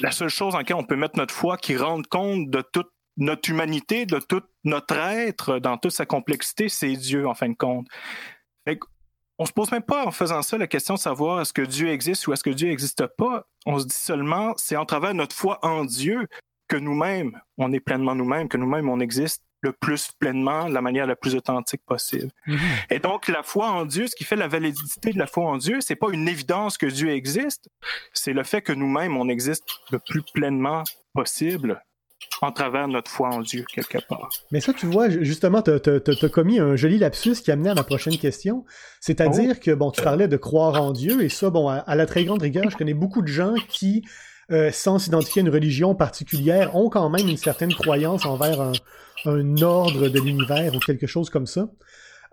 la 0.00 0.10
seule 0.10 0.28
chose 0.28 0.54
en 0.54 0.58
laquelle 0.58 0.76
on 0.76 0.84
peut 0.84 0.96
mettre 0.96 1.16
notre 1.16 1.32
foi 1.32 1.56
qui 1.56 1.74
rende 1.74 2.06
compte 2.06 2.50
de 2.50 2.60
toute 2.60 2.90
notre 3.16 3.48
humanité, 3.48 4.04
de 4.04 4.18
tout 4.18 4.42
notre 4.64 4.96
être, 4.96 5.58
dans 5.58 5.78
toute 5.78 5.92
sa 5.92 6.04
complexité, 6.04 6.68
c'est 6.68 6.92
Dieu, 6.92 7.26
en 7.26 7.34
fin 7.34 7.48
de 7.48 7.56
compte. 7.56 7.86
Fait 8.66 8.78
on 9.38 9.46
se 9.46 9.52
pose 9.52 9.70
même 9.72 9.82
pas 9.82 10.04
en 10.04 10.10
faisant 10.10 10.42
ça 10.42 10.58
la 10.58 10.66
question 10.66 10.94
de 10.94 10.98
savoir 10.98 11.40
est-ce 11.40 11.54
que 11.54 11.62
Dieu 11.62 11.88
existe 11.88 12.26
ou 12.26 12.34
est-ce 12.34 12.44
que 12.44 12.50
Dieu 12.50 12.68
n'existe 12.68 13.06
pas. 13.16 13.46
On 13.64 13.78
se 13.78 13.86
dit 13.86 13.94
seulement, 13.94 14.52
c'est 14.58 14.76
en 14.76 14.84
travers 14.84 15.14
notre 15.14 15.34
foi 15.34 15.58
en 15.62 15.86
Dieu 15.86 16.26
que 16.66 16.76
nous-mêmes, 16.76 17.40
on 17.56 17.72
est 17.72 17.80
pleinement 17.80 18.14
nous-mêmes, 18.14 18.48
que 18.48 18.58
nous-mêmes, 18.58 18.90
on 18.90 19.00
existe 19.00 19.42
le 19.60 19.72
plus 19.72 20.10
pleinement, 20.18 20.68
la 20.68 20.80
manière 20.80 21.06
la 21.06 21.16
plus 21.16 21.34
authentique 21.34 21.82
possible. 21.84 22.30
Mhm. 22.46 22.58
Et 22.90 22.98
donc, 22.98 23.28
la 23.28 23.42
foi 23.42 23.70
en 23.70 23.84
Dieu, 23.84 24.06
ce 24.06 24.14
qui 24.14 24.24
fait 24.24 24.36
la 24.36 24.48
validité 24.48 25.12
de 25.12 25.18
la 25.18 25.26
foi 25.26 25.44
en 25.44 25.56
Dieu, 25.56 25.80
c'est 25.80 25.96
pas 25.96 26.08
une 26.12 26.28
évidence 26.28 26.78
que 26.78 26.86
Dieu 26.86 27.10
existe, 27.10 27.68
c'est 28.12 28.32
le 28.32 28.44
fait 28.44 28.62
que 28.62 28.72
nous-mêmes, 28.72 29.16
on 29.16 29.28
existe 29.28 29.64
le 29.90 29.98
plus 29.98 30.22
pleinement 30.32 30.84
possible 31.12 31.82
en 32.40 32.52
travers 32.52 32.88
notre 32.88 33.10
foi 33.10 33.28
en 33.30 33.40
Dieu, 33.40 33.64
quelque 33.72 33.98
part. 34.06 34.28
Mais 34.50 34.60
ça, 34.60 34.72
tu 34.72 34.86
vois, 34.86 35.08
justement, 35.08 35.62
tu 35.62 35.70
as, 35.70 36.28
commis 36.28 36.58
un 36.58 36.76
joli 36.76 36.98
lapsus 36.98 37.34
qui 37.42 37.50
amenait 37.50 37.70
à 37.70 37.74
ma 37.74 37.84
prochaine 37.84 38.16
question. 38.16 38.64
C'est-à-dire 39.00 39.54
oh. 39.56 39.60
que, 39.60 39.70
bon, 39.72 39.90
tu 39.90 40.02
parlais 40.02 40.28
de 40.28 40.36
croire 40.36 40.80
en 40.80 40.92
Dieu, 40.92 41.22
et 41.22 41.28
ça, 41.28 41.50
bon, 41.50 41.68
à, 41.68 41.94
la 41.94 42.06
très 42.06 42.24
grande 42.24 42.42
rigueur, 42.42 42.70
je 42.70 42.76
connais 42.76 42.94
beaucoup 42.94 43.22
de 43.22 43.28
gens 43.28 43.54
qui, 43.68 44.04
euh, 44.50 44.70
sans 44.72 44.98
s'identifier 44.98 45.42
à 45.42 45.44
une 45.44 45.52
religion 45.52 45.94
particulière, 45.94 46.74
ont 46.76 46.88
quand 46.88 47.08
même 47.10 47.28
une 47.28 47.36
certaine 47.36 47.72
croyance 47.72 48.24
envers 48.24 48.60
un, 48.60 48.72
un 49.26 49.62
ordre 49.62 50.08
de 50.08 50.20
l'univers 50.20 50.74
ou 50.74 50.78
quelque 50.78 51.06
chose 51.06 51.30
comme 51.30 51.46
ça. 51.46 51.68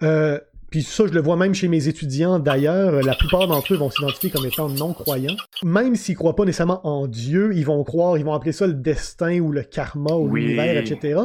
Euh, 0.04 0.40
puis 0.76 0.84
ça, 0.84 1.08
je 1.08 1.14
le 1.14 1.22
vois 1.22 1.38
même 1.38 1.54
chez 1.54 1.70
mes 1.70 1.88
étudiants 1.88 2.38
d'ailleurs, 2.38 3.02
la 3.02 3.16
plupart 3.16 3.48
d'entre 3.48 3.74
eux 3.74 3.78
vont 3.78 3.90
s'identifier 3.90 4.30
comme 4.30 4.46
étant 4.46 4.68
non-croyants. 4.68 5.38
Même 5.64 5.96
s'ils 5.96 6.18
croient 6.18 6.36
pas 6.36 6.44
nécessairement 6.44 6.86
en 6.86 7.08
Dieu, 7.08 7.56
ils 7.56 7.66
vont 7.66 7.82
croire, 7.86 8.18
ils 8.18 8.26
vont 8.26 8.34
appeler 8.34 8.52
ça 8.52 8.68
le 8.68 8.74
destin 8.74 9.40
ou 9.40 9.54
le 9.54 9.64
karma 9.64 10.14
ou 10.16 10.36
l'univers, 10.36 10.76
etc. 10.76 11.22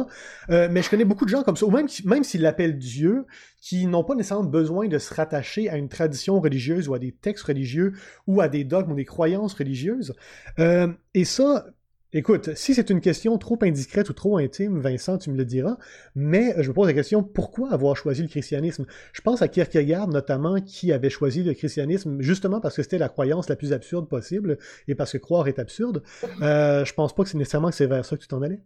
Euh, 0.51 0.69
mais 0.71 0.81
je 0.81 0.89
connais 0.89 1.03
beaucoup 1.03 1.25
de 1.25 1.29
gens 1.31 1.43
comme 1.43 1.57
ça, 1.57 1.65
ou 1.65 1.71
même, 1.71 1.87
même 2.05 2.23
s'ils 2.23 2.43
l'appellent 2.43 2.77
Dieu, 2.77 3.25
qui 3.59 3.87
n'ont 3.87 4.05
pas 4.05 4.15
nécessairement 4.15 4.45
besoin 4.45 4.87
de 4.87 4.97
se 4.97 5.13
rattacher 5.13 5.67
à 5.67 5.75
une 5.75 5.89
tradition 5.89 6.39
religieuse 6.39 6.87
ou 6.87 6.93
à 6.93 6.99
des 6.99 7.11
textes 7.11 7.43
religieux 7.43 7.91
ou 8.27 8.39
à 8.39 8.47
des 8.47 8.63
dogmes 8.63 8.93
ou 8.93 8.95
des 8.95 9.03
croyances 9.03 9.53
religieuses. 9.53 10.15
Euh, 10.59 10.87
et 11.13 11.25
ça, 11.25 11.65
Écoute, 12.13 12.55
si 12.55 12.75
c'est 12.75 12.89
une 12.89 12.99
question 12.99 13.37
trop 13.37 13.57
indiscrète 13.61 14.09
ou 14.09 14.13
trop 14.13 14.37
intime, 14.37 14.81
Vincent, 14.81 15.17
tu 15.17 15.29
me 15.29 15.37
le 15.37 15.45
diras, 15.45 15.77
mais 16.13 16.53
je 16.61 16.67
me 16.67 16.73
pose 16.73 16.87
la 16.87 16.93
question, 16.93 17.23
pourquoi 17.23 17.71
avoir 17.71 17.95
choisi 17.95 18.21
le 18.21 18.27
christianisme? 18.27 18.85
Je 19.13 19.21
pense 19.21 19.41
à 19.41 19.47
Kierkegaard 19.47 20.09
notamment, 20.09 20.59
qui 20.59 20.91
avait 20.91 21.09
choisi 21.09 21.41
le 21.41 21.53
christianisme 21.53 22.19
justement 22.19 22.59
parce 22.59 22.75
que 22.75 22.83
c'était 22.83 22.97
la 22.97 23.07
croyance 23.07 23.47
la 23.47 23.55
plus 23.55 23.71
absurde 23.71 24.09
possible 24.09 24.57
et 24.89 24.95
parce 24.95 25.13
que 25.13 25.19
croire 25.19 25.47
est 25.47 25.57
absurde. 25.57 26.03
Euh, 26.41 26.83
je 26.83 26.93
pense 26.93 27.15
pas 27.15 27.23
que 27.23 27.29
c'est 27.29 27.37
nécessairement 27.37 27.69
que 27.69 27.75
c'est 27.75 27.87
vers 27.87 28.03
ça 28.03 28.17
que 28.17 28.21
tu 28.21 28.27
t'en 28.27 28.41
allais. 28.41 28.59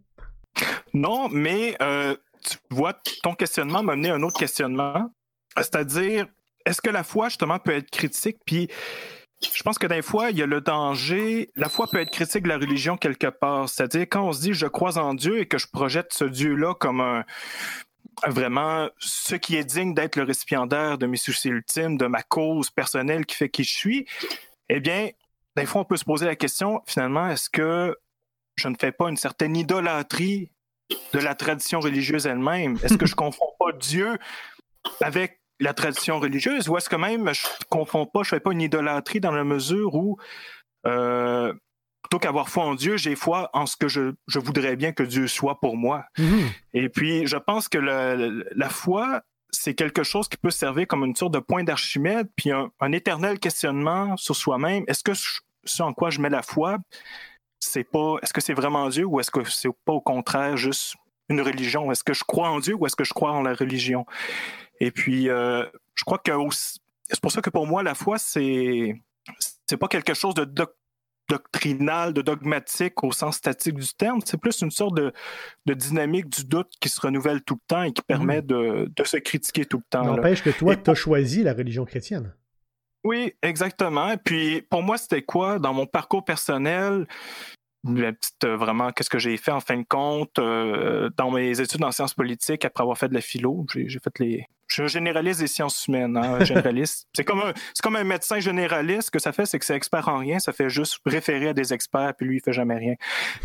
Non, 0.92 1.28
mais 1.28 1.76
euh, 1.80 2.16
tu 2.42 2.56
vois, 2.70 3.00
ton 3.22 3.34
questionnement 3.34 3.84
m'a 3.84 3.92
amené 3.92 4.10
à 4.10 4.14
un 4.16 4.22
autre 4.24 4.40
questionnement, 4.40 5.12
c'est-à-dire, 5.56 6.26
est-ce 6.64 6.80
que 6.80 6.90
la 6.90 7.04
foi, 7.04 7.28
justement, 7.28 7.60
peut 7.60 7.76
être 7.76 7.90
critique? 7.90 8.38
Puis 8.44 8.68
je 9.42 9.62
pense 9.62 9.78
que 9.78 9.86
des 9.86 10.02
fois, 10.02 10.30
il 10.30 10.38
y 10.38 10.42
a 10.42 10.46
le 10.46 10.60
danger. 10.60 11.50
La 11.56 11.68
foi 11.68 11.86
peut 11.88 12.00
être 12.00 12.10
critique 12.10 12.44
de 12.44 12.48
la 12.48 12.58
religion 12.58 12.96
quelque 12.96 13.26
part. 13.26 13.68
C'est-à-dire, 13.68 14.06
quand 14.08 14.26
on 14.26 14.32
se 14.32 14.40
dit 14.40 14.54
je 14.54 14.66
crois 14.66 14.96
en 14.98 15.14
Dieu 15.14 15.40
et 15.40 15.46
que 15.46 15.58
je 15.58 15.66
projette 15.66 16.12
ce 16.12 16.24
Dieu-là 16.24 16.74
comme 16.74 17.00
un, 17.00 17.24
vraiment 18.26 18.88
ce 18.98 19.34
qui 19.34 19.56
est 19.56 19.64
digne 19.64 19.94
d'être 19.94 20.16
le 20.16 20.22
récipiendaire 20.22 20.98
de 20.98 21.06
mes 21.06 21.16
soucis 21.16 21.48
ultimes, 21.48 21.98
de 21.98 22.06
ma 22.06 22.22
cause 22.22 22.70
personnelle 22.70 23.26
qui 23.26 23.36
fait 23.36 23.48
qui 23.48 23.64
je 23.64 23.76
suis, 23.76 24.06
eh 24.68 24.80
bien, 24.80 25.10
des 25.56 25.66
fois, 25.66 25.82
on 25.82 25.84
peut 25.84 25.96
se 25.96 26.04
poser 26.04 26.26
la 26.26 26.36
question, 26.36 26.82
finalement, 26.86 27.28
est-ce 27.28 27.50
que 27.50 27.96
je 28.56 28.68
ne 28.68 28.74
fais 28.78 28.92
pas 28.92 29.08
une 29.08 29.16
certaine 29.16 29.56
idolâtrie 29.56 30.50
de 31.12 31.18
la 31.18 31.34
tradition 31.34 31.80
religieuse 31.80 32.26
elle-même? 32.26 32.78
Est-ce 32.82 32.96
que 32.96 33.06
je 33.06 33.14
confonds 33.16 33.52
pas 33.58 33.72
Dieu 33.72 34.18
avec 35.00 35.40
la 35.60 35.74
tradition 35.74 36.18
religieuse 36.18 36.68
ou 36.68 36.76
est-ce 36.76 36.88
que 36.88 36.96
même 36.96 37.32
je 37.32 37.46
confonds 37.68 38.06
pas, 38.06 38.22
je 38.22 38.30
fais 38.30 38.40
pas 38.40 38.52
une 38.52 38.60
idolâtrie 38.60 39.20
dans 39.20 39.32
la 39.32 39.44
mesure 39.44 39.94
où 39.94 40.18
euh, 40.86 41.52
plutôt 42.02 42.18
qu'avoir 42.18 42.48
foi 42.48 42.64
en 42.64 42.74
Dieu, 42.74 42.96
j'ai 42.96 43.16
foi 43.16 43.50
en 43.52 43.66
ce 43.66 43.76
que 43.76 43.88
je, 43.88 44.12
voudrais 44.38 44.76
bien 44.76 44.92
que 44.92 45.02
Dieu 45.02 45.26
soit 45.26 45.58
pour 45.58 45.76
moi. 45.76 46.04
Mm-hmm. 46.18 46.52
Et 46.74 46.88
puis, 46.88 47.26
je 47.26 47.36
pense 47.36 47.68
que 47.68 47.78
la 47.78 48.68
foi, 48.68 49.22
c'est 49.50 49.74
quelque 49.74 50.04
chose 50.04 50.28
qui 50.28 50.36
peut 50.36 50.50
servir 50.50 50.86
comme 50.86 51.04
une 51.04 51.16
sorte 51.16 51.34
de 51.34 51.40
point 51.40 51.64
d'Archimède, 51.64 52.28
puis 52.36 52.52
un, 52.52 52.92
éternel 52.92 53.40
questionnement 53.40 54.16
sur 54.16 54.36
soi-même. 54.36 54.84
Est-ce 54.86 55.02
que 55.02 55.12
ce 55.14 55.82
en 55.82 55.92
quoi 55.92 56.10
je 56.10 56.20
mets 56.20 56.30
la 56.30 56.42
foi, 56.42 56.78
c'est 57.58 57.84
pas, 57.84 58.16
est-ce 58.22 58.32
que 58.32 58.40
c'est 58.40 58.54
vraiment 58.54 58.88
Dieu 58.88 59.04
ou 59.04 59.18
est-ce 59.18 59.32
que 59.32 59.42
c'est 59.44 59.70
pas 59.84 59.92
au 59.92 60.00
contraire 60.00 60.56
juste 60.56 60.94
une 61.28 61.40
religion? 61.40 61.90
Est-ce 61.90 62.04
que 62.04 62.14
je 62.14 62.24
crois 62.24 62.48
en 62.48 62.60
Dieu 62.60 62.74
ou 62.74 62.86
est-ce 62.86 62.96
que 62.96 63.04
je 63.04 63.14
crois 63.14 63.32
en 63.32 63.42
la 63.42 63.54
religion? 63.54 64.06
Et 64.80 64.90
puis, 64.90 65.28
euh, 65.28 65.64
je 65.94 66.04
crois 66.04 66.18
que 66.18 66.32
c'est 67.08 67.20
pour 67.20 67.32
ça 67.32 67.40
que 67.40 67.50
pour 67.50 67.66
moi, 67.66 67.82
la 67.82 67.94
foi, 67.94 68.18
c'est 68.18 69.00
c'est 69.66 69.76
pas 69.76 69.88
quelque 69.88 70.14
chose 70.14 70.34
de 70.34 70.44
doctrinal, 71.28 72.12
de 72.12 72.22
dogmatique 72.22 73.02
au 73.02 73.12
sens 73.12 73.36
statique 73.36 73.74
du 73.74 73.94
terme. 73.94 74.20
C'est 74.24 74.36
plus 74.36 74.60
une 74.60 74.70
sorte 74.70 74.96
de, 74.96 75.12
dynamique 75.66 76.28
du 76.28 76.44
doute 76.44 76.70
qui 76.80 76.88
se 76.88 77.00
renouvelle 77.00 77.42
tout 77.42 77.54
le 77.54 77.66
temps 77.66 77.82
et 77.82 77.92
qui 77.92 78.02
permet 78.02 78.40
mmh. 78.42 78.46
de, 78.86 79.04
se 79.04 79.16
critiquer 79.16 79.64
tout 79.64 79.78
le 79.78 79.84
temps. 79.90 80.04
N'empêche 80.04 80.42
que 80.42 80.50
toi, 80.50 80.76
tu 80.76 80.90
as 80.90 80.94
choisi 80.94 81.42
la 81.42 81.52
religion 81.52 81.84
chrétienne. 81.84 82.32
Oui, 83.04 83.34
exactement. 83.42 84.10
Et 84.10 84.16
puis, 84.16 84.62
pour 84.62 84.82
moi, 84.82 84.98
c'était 84.98 85.22
quoi? 85.22 85.58
Dans 85.58 85.72
mon 85.72 85.86
parcours 85.86 86.24
personnel, 86.24 87.06
la 87.94 88.12
petite, 88.12 88.44
euh, 88.44 88.56
vraiment, 88.56 88.92
qu'est-ce 88.92 89.10
que 89.10 89.18
j'ai 89.18 89.36
fait 89.36 89.50
en 89.50 89.60
fin 89.60 89.76
de 89.76 89.84
compte 89.88 90.38
euh, 90.38 91.10
dans 91.16 91.30
mes 91.30 91.60
études 91.60 91.84
en 91.84 91.92
sciences 91.92 92.14
politiques 92.14 92.64
après 92.64 92.82
avoir 92.82 92.98
fait 92.98 93.08
de 93.08 93.14
la 93.14 93.20
philo. 93.20 93.64
J'ai 93.74 93.98
fait 93.98 94.18
les. 94.18 94.44
Je 94.68 94.86
généraliste 94.88 95.40
des 95.40 95.46
sciences 95.46 95.86
humaines, 95.86 96.16
hein, 96.16 96.40
généraliste. 96.44 97.06
c'est 97.14 97.24
comme 97.24 97.40
un, 97.40 97.52
comme 97.82 97.96
un 97.96 98.04
médecin 98.04 98.40
généraliste. 98.40 99.02
Ce 99.02 99.10
que 99.10 99.18
ça 99.18 99.32
fait, 99.32 99.46
c'est 99.46 99.58
que 99.58 99.64
c'est 99.64 99.76
expert 99.76 100.08
en 100.08 100.18
rien. 100.18 100.38
Ça 100.38 100.52
fait 100.52 100.68
juste 100.68 100.98
référer 101.06 101.48
à 101.48 101.52
des 101.54 101.72
experts, 101.72 102.14
puis 102.16 102.26
lui, 102.26 102.36
il 102.38 102.40
fait 102.40 102.52
jamais 102.52 102.76
rien. 102.76 102.94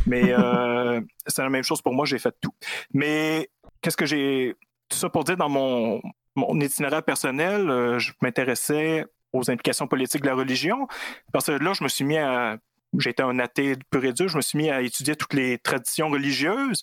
Mais 0.08 0.34
euh, 0.38 1.00
c'est 1.28 1.44
la 1.44 1.50
même 1.50 1.64
chose 1.64 1.82
pour 1.82 1.94
moi. 1.94 2.06
J'ai 2.06 2.20
fait 2.20 2.36
tout. 2.42 2.54
Mais 2.94 3.50
qu'est-ce 3.82 3.98
que 3.98 4.06
j'ai 4.06 4.56
tout 4.90 4.98
ça 4.98 5.10
pour 5.10 5.24
dire 5.24 5.38
dans 5.38 5.50
mon 5.50 6.02
mon 6.36 6.58
itinéraire 6.62 7.04
personnel, 7.04 7.68
je 8.00 8.14
m'intéressais 8.22 9.06
aux 9.34 9.50
implications 9.52 9.88
politiques 9.88 10.22
de 10.22 10.28
la 10.28 10.36
religion. 10.36 10.88
Parce 11.34 11.48
que 11.48 11.52
là, 11.52 11.74
je 11.74 11.84
me 11.84 11.90
suis 11.90 12.06
mis 12.06 12.18
à 12.18 12.58
j'étais 12.98 13.24
un 13.24 13.40
athée 13.40 13.76
pur 13.90 14.04
et 14.04 14.14
dur, 14.14 14.28
je 14.28 14.38
me 14.38 14.42
suis 14.42 14.58
mis 14.58 14.70
à 14.70 14.82
étudier 14.82 15.16
toutes 15.16 15.34
les 15.34 15.58
traditions 15.58 16.10
religieuses. 16.10 16.82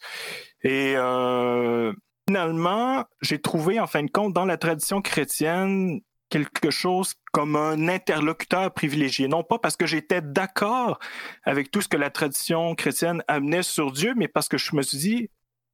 Et 0.63 0.95
euh, 0.97 1.93
finalement, 2.29 3.05
j'ai 3.21 3.41
trouvé, 3.41 3.81
en 3.81 3.87
fin 3.87 4.03
de 4.03 4.11
compte, 4.11 4.33
dans 4.33 4.45
la 4.45 4.57
tradition 4.57 5.03
chrétienne, 5.03 6.01
quelque 6.31 6.71
chose 6.71 7.15
comme 7.33 7.57
un 7.57 7.89
interlocuteur 7.89 8.73
privilégié. 8.73 9.29
Non 9.29 9.43
pas 9.43 9.59
parce 9.59 9.77
que 9.77 9.87
j'étais 9.87 10.21
d'accord 10.21 10.99
avec 11.45 11.71
tout 11.71 11.81
ce 11.81 11.89
que 11.89 11.97
la 11.97 12.11
tradition 12.11 12.75
chrétienne 12.75 13.23
amenait 13.29 13.63
sur 13.63 13.93
Dieu, 13.93 14.15
mais 14.17 14.29
parce 14.29 14.49
que 14.49 14.59
je 14.59 14.77
me 14.77 14.83
suis 14.83 14.99
dit, 14.99 15.31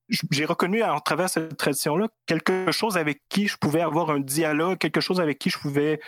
j'ai 0.08 0.44
reconnu 0.44 0.82
à 0.82 0.98
travers 1.04 1.28
cette 1.28 1.56
tradition-là 1.56 2.08
quelque 2.26 2.70
chose 2.70 2.96
avec 2.96 3.22
qui 3.28 3.48
je 3.48 3.56
pouvais 3.56 3.80
avoir 3.80 4.10
un 4.10 4.20
dialogue, 4.20 4.78
quelque 4.78 5.00
chose 5.00 5.20
avec 5.20 5.38
qui 5.38 5.50
je 5.50 5.58
pouvais 5.58 6.00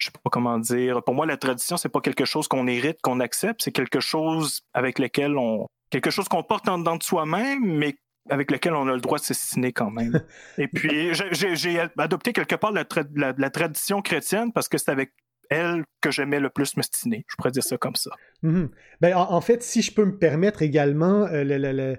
je 0.00 0.06
sais 0.06 0.12
pas 0.12 0.30
comment 0.30 0.58
dire. 0.58 1.02
Pour 1.02 1.14
moi, 1.14 1.26
la 1.26 1.36
tradition, 1.36 1.76
c'est 1.76 1.88
pas 1.88 2.00
quelque 2.00 2.24
chose 2.24 2.48
qu'on 2.48 2.66
hérite, 2.66 3.00
qu'on 3.02 3.20
accepte, 3.20 3.62
c'est 3.62 3.72
quelque 3.72 4.00
chose 4.00 4.62
avec 4.74 4.98
lequel 4.98 5.36
on, 5.36 5.66
quelque 5.90 6.10
chose 6.10 6.28
qu'on 6.28 6.42
porte 6.42 6.68
en 6.68 6.78
dedans 6.78 6.96
de 6.96 7.02
soi-même, 7.02 7.62
mais 7.64 7.96
avec 8.28 8.50
lequel 8.50 8.74
on 8.74 8.88
a 8.88 8.94
le 8.94 9.00
droit 9.00 9.18
de 9.18 9.24
s'estimer 9.24 9.72
quand 9.72 9.90
même. 9.90 10.22
Et 10.58 10.68
puis, 10.68 11.12
j'ai 11.32 11.80
adopté 11.98 12.32
quelque 12.32 12.54
part 12.54 12.72
la, 12.72 13.50
tradition 13.50 14.02
chrétienne 14.02 14.52
parce 14.52 14.68
que 14.68 14.78
c'est 14.78 14.90
avec 14.90 15.12
elle 15.50 15.84
que 16.00 16.10
j'aimais 16.10 16.40
le 16.40 16.48
plus 16.48 16.76
m'estiner. 16.76 17.24
Je 17.28 17.34
pourrais 17.36 17.50
dire 17.50 17.64
ça 17.64 17.76
comme 17.76 17.96
ça. 17.96 18.10
Mm-hmm. 18.44 18.68
ben, 19.00 19.16
en, 19.16 19.40
fait, 19.40 19.62
si 19.62 19.82
je 19.82 19.92
peux 19.92 20.04
me 20.04 20.16
permettre 20.16 20.62
également, 20.62 21.26
euh, 21.26 21.42
le, 21.44 21.96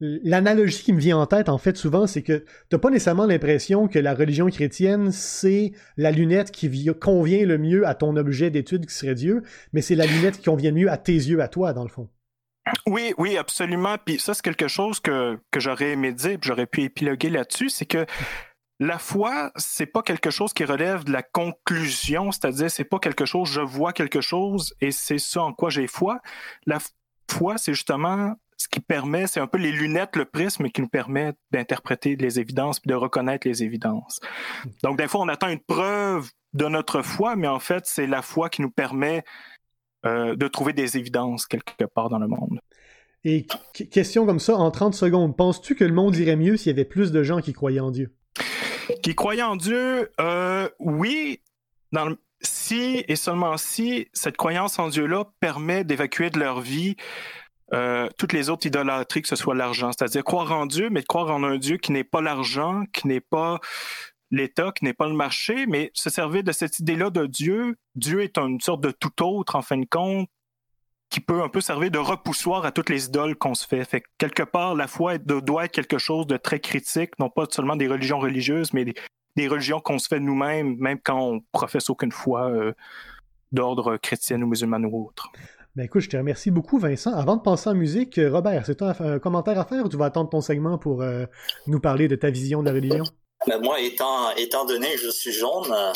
L'analogie 0.00 0.82
qui 0.82 0.92
me 0.92 1.00
vient 1.00 1.18
en 1.18 1.26
tête, 1.26 1.48
en 1.48 1.56
fait, 1.56 1.76
souvent, 1.76 2.06
c'est 2.06 2.22
que 2.22 2.44
t'as 2.68 2.78
pas 2.78 2.90
nécessairement 2.90 3.26
l'impression 3.26 3.86
que 3.86 3.98
la 3.98 4.14
religion 4.14 4.48
chrétienne, 4.48 5.12
c'est 5.12 5.72
la 5.96 6.10
lunette 6.10 6.50
qui 6.50 6.86
convient 7.00 7.46
le 7.46 7.58
mieux 7.58 7.86
à 7.86 7.94
ton 7.94 8.16
objet 8.16 8.50
d'étude 8.50 8.86
qui 8.86 8.94
serait 8.94 9.14
Dieu, 9.14 9.42
mais 9.72 9.82
c'est 9.82 9.94
la 9.94 10.06
lunette 10.06 10.38
qui 10.38 10.44
convient 10.44 10.72
mieux 10.72 10.90
à 10.90 10.98
tes 10.98 11.12
yeux, 11.12 11.40
à 11.40 11.48
toi, 11.48 11.72
dans 11.72 11.84
le 11.84 11.88
fond. 11.88 12.08
Oui, 12.86 13.14
oui, 13.18 13.36
absolument. 13.36 13.96
Puis 14.04 14.18
ça, 14.18 14.34
c'est 14.34 14.42
quelque 14.42 14.68
chose 14.68 14.98
que, 14.98 15.38
que 15.50 15.60
j'aurais 15.60 15.92
aimé 15.92 16.12
dire, 16.12 16.38
puis 16.40 16.48
j'aurais 16.48 16.66
pu 16.66 16.82
épiloguer 16.82 17.30
là-dessus, 17.30 17.68
c'est 17.68 17.86
que 17.86 18.04
la 18.80 18.98
foi, 18.98 19.52
c'est 19.56 19.86
pas 19.86 20.02
quelque 20.02 20.30
chose 20.30 20.52
qui 20.52 20.64
relève 20.64 21.04
de 21.04 21.12
la 21.12 21.22
conclusion, 21.22 22.32
c'est-à-dire 22.32 22.70
c'est 22.70 22.84
pas 22.84 22.98
quelque 22.98 23.24
chose, 23.24 23.48
je 23.50 23.60
vois 23.60 23.92
quelque 23.92 24.20
chose 24.20 24.74
et 24.80 24.90
c'est 24.90 25.18
ça 25.18 25.42
en 25.42 25.52
quoi 25.52 25.70
j'ai 25.70 25.86
foi. 25.86 26.20
La 26.66 26.78
foi, 27.30 27.56
c'est 27.56 27.72
justement 27.72 28.34
ce 28.64 28.68
qui 28.68 28.80
permet, 28.80 29.26
c'est 29.26 29.40
un 29.40 29.46
peu 29.46 29.58
les 29.58 29.72
lunettes, 29.72 30.16
le 30.16 30.24
prisme 30.24 30.70
qui 30.70 30.80
nous 30.80 30.88
permet 30.88 31.34
d'interpréter 31.50 32.16
les 32.16 32.40
évidences 32.40 32.80
puis 32.80 32.88
de 32.88 32.94
reconnaître 32.94 33.46
les 33.46 33.62
évidences. 33.62 34.20
Donc, 34.82 34.96
des 34.96 35.06
fois, 35.06 35.20
on 35.20 35.28
attend 35.28 35.48
une 35.48 35.60
preuve 35.60 36.30
de 36.54 36.64
notre 36.64 37.02
foi, 37.02 37.36
mais 37.36 37.46
en 37.46 37.58
fait, 37.58 37.84
c'est 37.84 38.06
la 38.06 38.22
foi 38.22 38.48
qui 38.48 38.62
nous 38.62 38.70
permet 38.70 39.22
euh, 40.06 40.34
de 40.34 40.48
trouver 40.48 40.72
des 40.72 40.96
évidences 40.96 41.46
quelque 41.46 41.84
part 41.84 42.08
dans 42.08 42.18
le 42.18 42.26
monde. 42.26 42.58
Et 43.22 43.46
question 43.90 44.24
comme 44.24 44.40
ça, 44.40 44.56
en 44.56 44.70
30 44.70 44.94
secondes, 44.94 45.36
penses-tu 45.36 45.74
que 45.74 45.84
le 45.84 45.92
monde 45.92 46.16
irait 46.16 46.36
mieux 46.36 46.56
s'il 46.56 46.68
y 46.68 46.74
avait 46.74 46.86
plus 46.86 47.12
de 47.12 47.22
gens 47.22 47.42
qui 47.42 47.52
croyaient 47.52 47.80
en 47.80 47.90
Dieu? 47.90 48.14
Qui 49.02 49.14
croyaient 49.14 49.42
en 49.42 49.56
Dieu, 49.56 50.10
euh, 50.20 50.70
oui, 50.78 51.40
dans 51.92 52.16
si 52.40 53.04
et 53.08 53.16
seulement 53.16 53.58
si 53.58 54.08
cette 54.14 54.38
croyance 54.38 54.78
en 54.78 54.88
Dieu-là 54.88 55.26
permet 55.40 55.84
d'évacuer 55.84 56.30
de 56.30 56.38
leur 56.38 56.60
vie 56.60 56.96
euh, 57.72 58.08
toutes 58.18 58.32
les 58.32 58.50
autres 58.50 58.66
idolâtries, 58.66 59.22
que 59.22 59.28
ce 59.28 59.36
soit 59.36 59.54
l'argent. 59.54 59.90
C'est-à-dire 59.92 60.24
croire 60.24 60.52
en 60.52 60.66
Dieu, 60.66 60.90
mais 60.90 61.02
croire 61.02 61.30
en 61.30 61.42
un 61.42 61.56
Dieu 61.56 61.78
qui 61.78 61.92
n'est 61.92 62.04
pas 62.04 62.20
l'argent, 62.20 62.84
qui 62.92 63.06
n'est 63.08 63.20
pas 63.20 63.60
l'État, 64.30 64.72
qui 64.72 64.84
n'est 64.84 64.94
pas 64.94 65.08
le 65.08 65.14
marché, 65.14 65.66
mais 65.66 65.90
se 65.94 66.10
servir 66.10 66.42
de 66.42 66.52
cette 66.52 66.78
idée-là 66.78 67.10
de 67.10 67.26
Dieu. 67.26 67.76
Dieu 67.94 68.22
est 68.22 68.36
une 68.38 68.60
sorte 68.60 68.82
de 68.82 68.90
tout 68.90 69.22
autre, 69.22 69.56
en 69.56 69.62
fin 69.62 69.78
de 69.78 69.86
compte, 69.88 70.28
qui 71.10 71.20
peut 71.20 71.42
un 71.42 71.48
peu 71.48 71.60
servir 71.60 71.90
de 71.90 71.98
repoussoir 71.98 72.64
à 72.64 72.72
toutes 72.72 72.90
les 72.90 73.06
idoles 73.06 73.36
qu'on 73.36 73.54
se 73.54 73.66
fait. 73.66 73.84
Fait 73.84 74.00
que 74.00 74.08
quelque 74.18 74.42
part, 74.42 74.74
la 74.74 74.88
foi 74.88 75.18
doit 75.18 75.66
être 75.66 75.72
quelque 75.72 75.98
chose 75.98 76.26
de 76.26 76.36
très 76.36 76.60
critique, 76.60 77.18
non 77.18 77.30
pas 77.30 77.46
seulement 77.50 77.76
des 77.76 77.86
religions 77.86 78.18
religieuses, 78.18 78.72
mais 78.72 78.84
des, 78.84 79.48
religions 79.48 79.80
qu'on 79.80 79.98
se 79.98 80.08
fait 80.08 80.20
nous-mêmes, 80.20 80.76
même 80.78 80.98
quand 81.02 81.20
on 81.20 81.40
professe 81.52 81.88
aucune 81.88 82.12
foi 82.12 82.50
euh, 82.50 82.72
d'ordre 83.52 83.96
chrétien 83.96 84.40
ou 84.42 84.46
musulman 84.46 84.82
ou 84.82 85.06
autre. 85.06 85.30
Ben 85.76 85.86
écoute, 85.86 86.02
je 86.02 86.08
te 86.08 86.16
remercie 86.16 86.52
beaucoup, 86.52 86.78
Vincent. 86.78 87.12
Avant 87.12 87.34
de 87.34 87.42
passer 87.42 87.68
en 87.68 87.74
musique, 87.74 88.20
Robert, 88.22 88.62
c'est 88.64 88.80
un, 88.80 88.94
un, 89.00 89.18
commentaire 89.18 89.58
à 89.58 89.64
faire 89.64 89.84
ou 89.84 89.88
tu 89.88 89.96
vas 89.96 90.04
attendre 90.04 90.30
ton 90.30 90.40
segment 90.40 90.78
pour 90.78 91.02
euh, 91.02 91.24
nous 91.66 91.80
parler 91.80 92.06
de 92.06 92.14
ta 92.14 92.30
vision 92.30 92.60
de 92.62 92.68
la 92.68 92.74
religion? 92.74 93.02
Ben, 93.48 93.60
moi, 93.60 93.80
étant, 93.80 94.30
étant 94.36 94.64
donné 94.66 94.92
que 94.92 95.00
je 95.00 95.10
suis 95.10 95.32
jaune, 95.32 95.72
euh, 95.72 95.92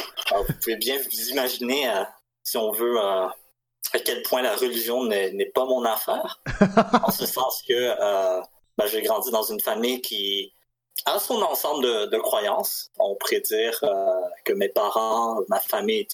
vous 0.48 0.52
pouvez 0.60 0.76
bien 0.76 0.96
vous 0.98 1.28
imaginer, 1.30 1.88
euh, 1.90 2.02
si 2.42 2.56
on 2.56 2.72
veut, 2.72 2.98
à 2.98 3.30
quel 4.04 4.22
point 4.22 4.42
la 4.42 4.56
religion 4.56 5.04
n'est 5.04 5.52
pas 5.54 5.64
mon 5.64 5.84
affaire. 5.84 6.42
en 7.04 7.12
ce 7.12 7.24
sens 7.24 7.62
que 7.62 7.94
ben, 8.76 8.86
j'ai 8.90 9.02
grandi 9.02 9.30
dans 9.30 9.44
une 9.44 9.60
famille 9.60 10.00
qui 10.00 10.52
a 11.06 11.20
son 11.20 11.40
ensemble 11.40 11.84
de, 12.10 12.18
croyances. 12.18 12.90
On 12.98 13.14
pourrait 13.14 13.42
dire 13.42 13.80
que 14.44 14.52
mes 14.54 14.68
parents, 14.68 15.38
ma 15.48 15.60
famille 15.60 16.06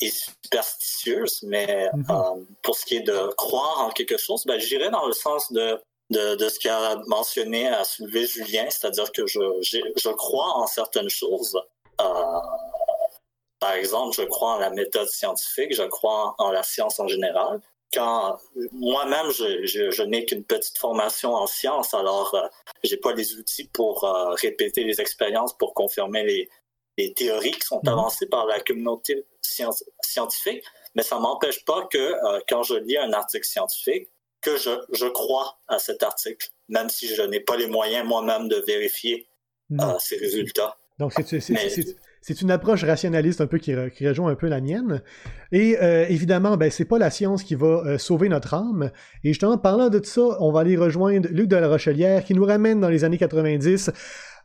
était 0.00 0.14
superstitieuse, 0.42 1.40
mais 1.42 1.88
mm-hmm. 1.94 2.46
pour 2.62 2.76
ce 2.76 2.84
qui 2.84 2.96
est 2.96 3.00
de 3.00 3.32
croire 3.36 3.86
en 3.86 3.90
quelque 3.90 4.16
chose, 4.16 4.44
ben, 4.46 4.58
j'irais 4.58 4.90
dans 4.90 5.06
le 5.06 5.12
sens 5.12 5.52
de 5.52 5.80
de, 6.10 6.36
de 6.36 6.48
ce 6.48 6.58
qu'a 6.58 6.96
mentionné 7.06 7.68
à 7.68 7.84
soulever 7.84 8.26
Julien, 8.26 8.66
c'est-à-dire 8.70 9.10
que 9.12 9.26
je, 9.26 9.40
je 9.60 10.08
crois 10.10 10.56
en 10.56 10.66
certaines 10.66 11.08
choses. 11.08 11.58
Euh, 12.00 12.40
par 13.58 13.72
exemple, 13.72 14.14
je 14.14 14.22
crois 14.22 14.54
en 14.54 14.58
la 14.58 14.70
méthode 14.70 15.08
scientifique, 15.08 15.74
je 15.74 15.82
crois 15.82 16.34
en 16.38 16.50
la 16.50 16.62
science 16.62 17.00
en 17.00 17.08
général. 17.08 17.60
Quand 17.92 18.38
moi-même, 18.72 19.30
je, 19.30 19.64
je, 19.64 19.90
je 19.90 20.02
n'ai 20.02 20.24
qu'une 20.24 20.44
petite 20.44 20.76
formation 20.76 21.34
en 21.34 21.46
science, 21.46 21.94
alors 21.94 22.34
euh, 22.34 22.46
j'ai 22.82 22.96
pas 22.96 23.12
les 23.12 23.36
outils 23.36 23.68
pour 23.72 24.04
euh, 24.04 24.30
répéter 24.34 24.84
les 24.84 25.00
expériences 25.00 25.56
pour 25.56 25.72
confirmer 25.72 26.24
les, 26.24 26.48
les 26.98 27.12
théories 27.14 27.52
qui 27.52 27.66
sont 27.66 27.80
mhm. 27.82 27.92
avancées 27.92 28.26
par 28.26 28.46
la 28.46 28.60
communauté 28.60 29.24
scientifique, 29.40 30.64
mais 30.94 31.02
ça 31.02 31.18
m'empêche 31.18 31.64
pas 31.64 31.86
que 31.90 31.98
euh, 31.98 32.40
quand 32.48 32.62
je 32.62 32.74
lis 32.74 32.96
un 32.96 33.12
article 33.12 33.46
scientifique, 33.46 34.08
que 34.40 34.56
je, 34.56 34.70
je 34.92 35.06
crois 35.06 35.58
à 35.68 35.78
cet 35.78 36.02
article, 36.02 36.48
même 36.68 36.88
si 36.88 37.14
je 37.14 37.22
n'ai 37.22 37.40
pas 37.40 37.56
les 37.56 37.66
moyens 37.66 38.06
moi-même 38.06 38.48
de 38.48 38.62
vérifier 38.66 39.28
euh, 39.72 39.98
ces 39.98 40.16
résultats. 40.16 40.76
Donc, 40.98 41.12
c'est 42.22 42.42
une 42.42 42.50
approche 42.50 42.82
rationaliste 42.84 43.40
un 43.40 43.46
peu 43.46 43.58
qui, 43.58 43.72
qui, 43.94 44.08
rejoint 44.08 44.30
un 44.30 44.34
peu 44.34 44.48
la 44.48 44.60
mienne. 44.60 45.02
Et 45.52 45.76
euh, 45.80 46.06
évidemment, 46.08 46.56
ben, 46.56 46.70
c'est 46.70 46.84
pas 46.84 46.98
la 46.98 47.10
science 47.10 47.42
qui 47.42 47.54
va 47.54 47.82
euh, 47.84 47.98
sauver 47.98 48.28
notre 48.28 48.54
âme. 48.54 48.90
Et 49.22 49.28
justement, 49.28 49.58
parlant 49.58 49.90
de 49.90 50.02
ça, 50.04 50.22
on 50.40 50.50
va 50.50 50.60
aller 50.60 50.76
rejoindre 50.76 51.28
Luc 51.30 51.48
de 51.48 51.56
la 51.56 51.68
Rochelière 51.68 52.24
qui 52.24 52.34
nous 52.34 52.44
ramène 52.44 52.80
dans 52.80 52.88
les 52.88 53.04
années 53.04 53.18
90 53.18 53.90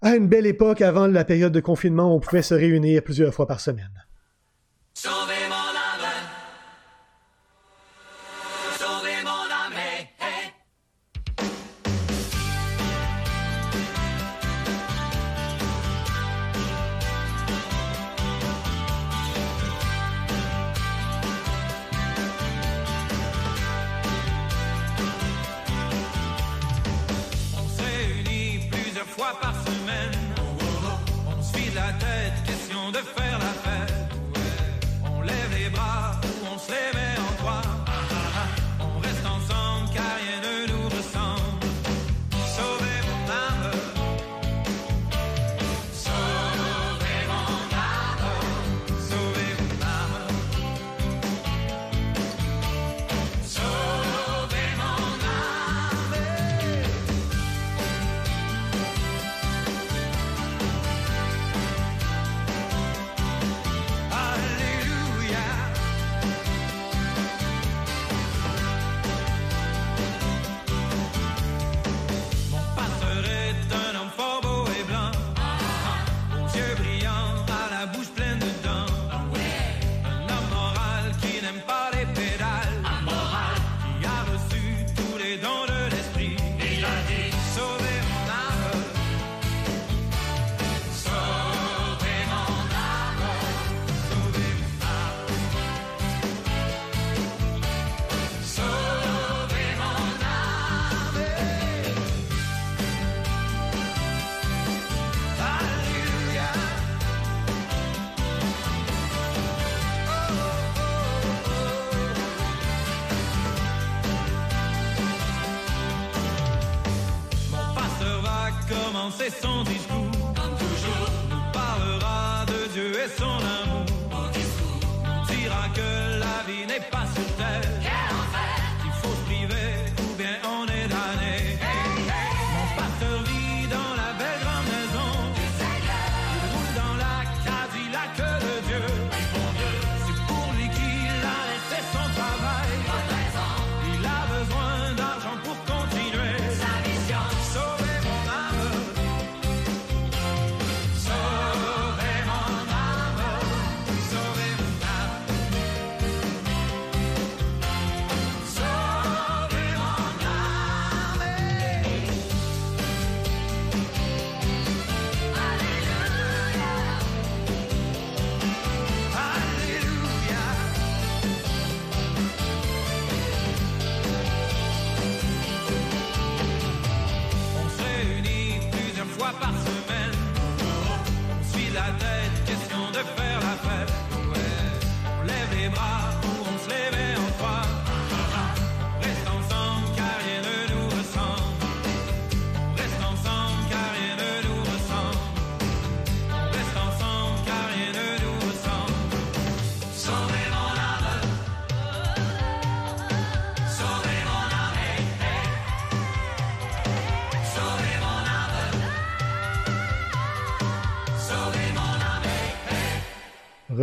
à 0.02 0.16
une 0.16 0.28
belle 0.28 0.46
époque 0.46 0.82
avant 0.82 1.08
la 1.08 1.26
période 1.26 1.54
de 1.54 1.60
confinement 1.60 2.16
on 2.16 2.20
pouvait 2.20 2.42
se 2.42 2.54
réunir 2.54 3.04
plusieurs 3.04 3.34
fois 3.34 3.48
par 3.48 3.60
semaine. 3.60 4.06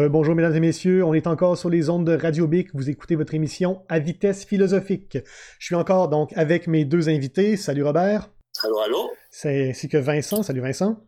Bonjour 0.06 0.36
mesdames 0.36 0.54
et 0.54 0.60
messieurs, 0.60 1.04
on 1.04 1.12
est 1.12 1.26
encore 1.26 1.58
sur 1.58 1.70
les 1.70 1.90
ondes 1.90 2.06
de 2.06 2.16
Radio 2.16 2.46
Bic, 2.46 2.68
vous 2.72 2.88
écoutez 2.88 3.16
votre 3.16 3.34
émission 3.34 3.82
à 3.88 3.98
vitesse 3.98 4.44
philosophique. 4.44 5.18
Je 5.58 5.66
suis 5.66 5.74
encore 5.74 6.08
donc 6.08 6.32
avec 6.36 6.68
mes 6.68 6.84
deux 6.84 7.08
invités. 7.08 7.56
Salut 7.56 7.82
Robert. 7.82 8.30
Allô, 8.62 8.78
allô? 8.78 9.10
C'est 9.30 9.74
que 9.90 9.96
Vincent. 9.96 10.44
Salut 10.44 10.60
Vincent. 10.60 11.00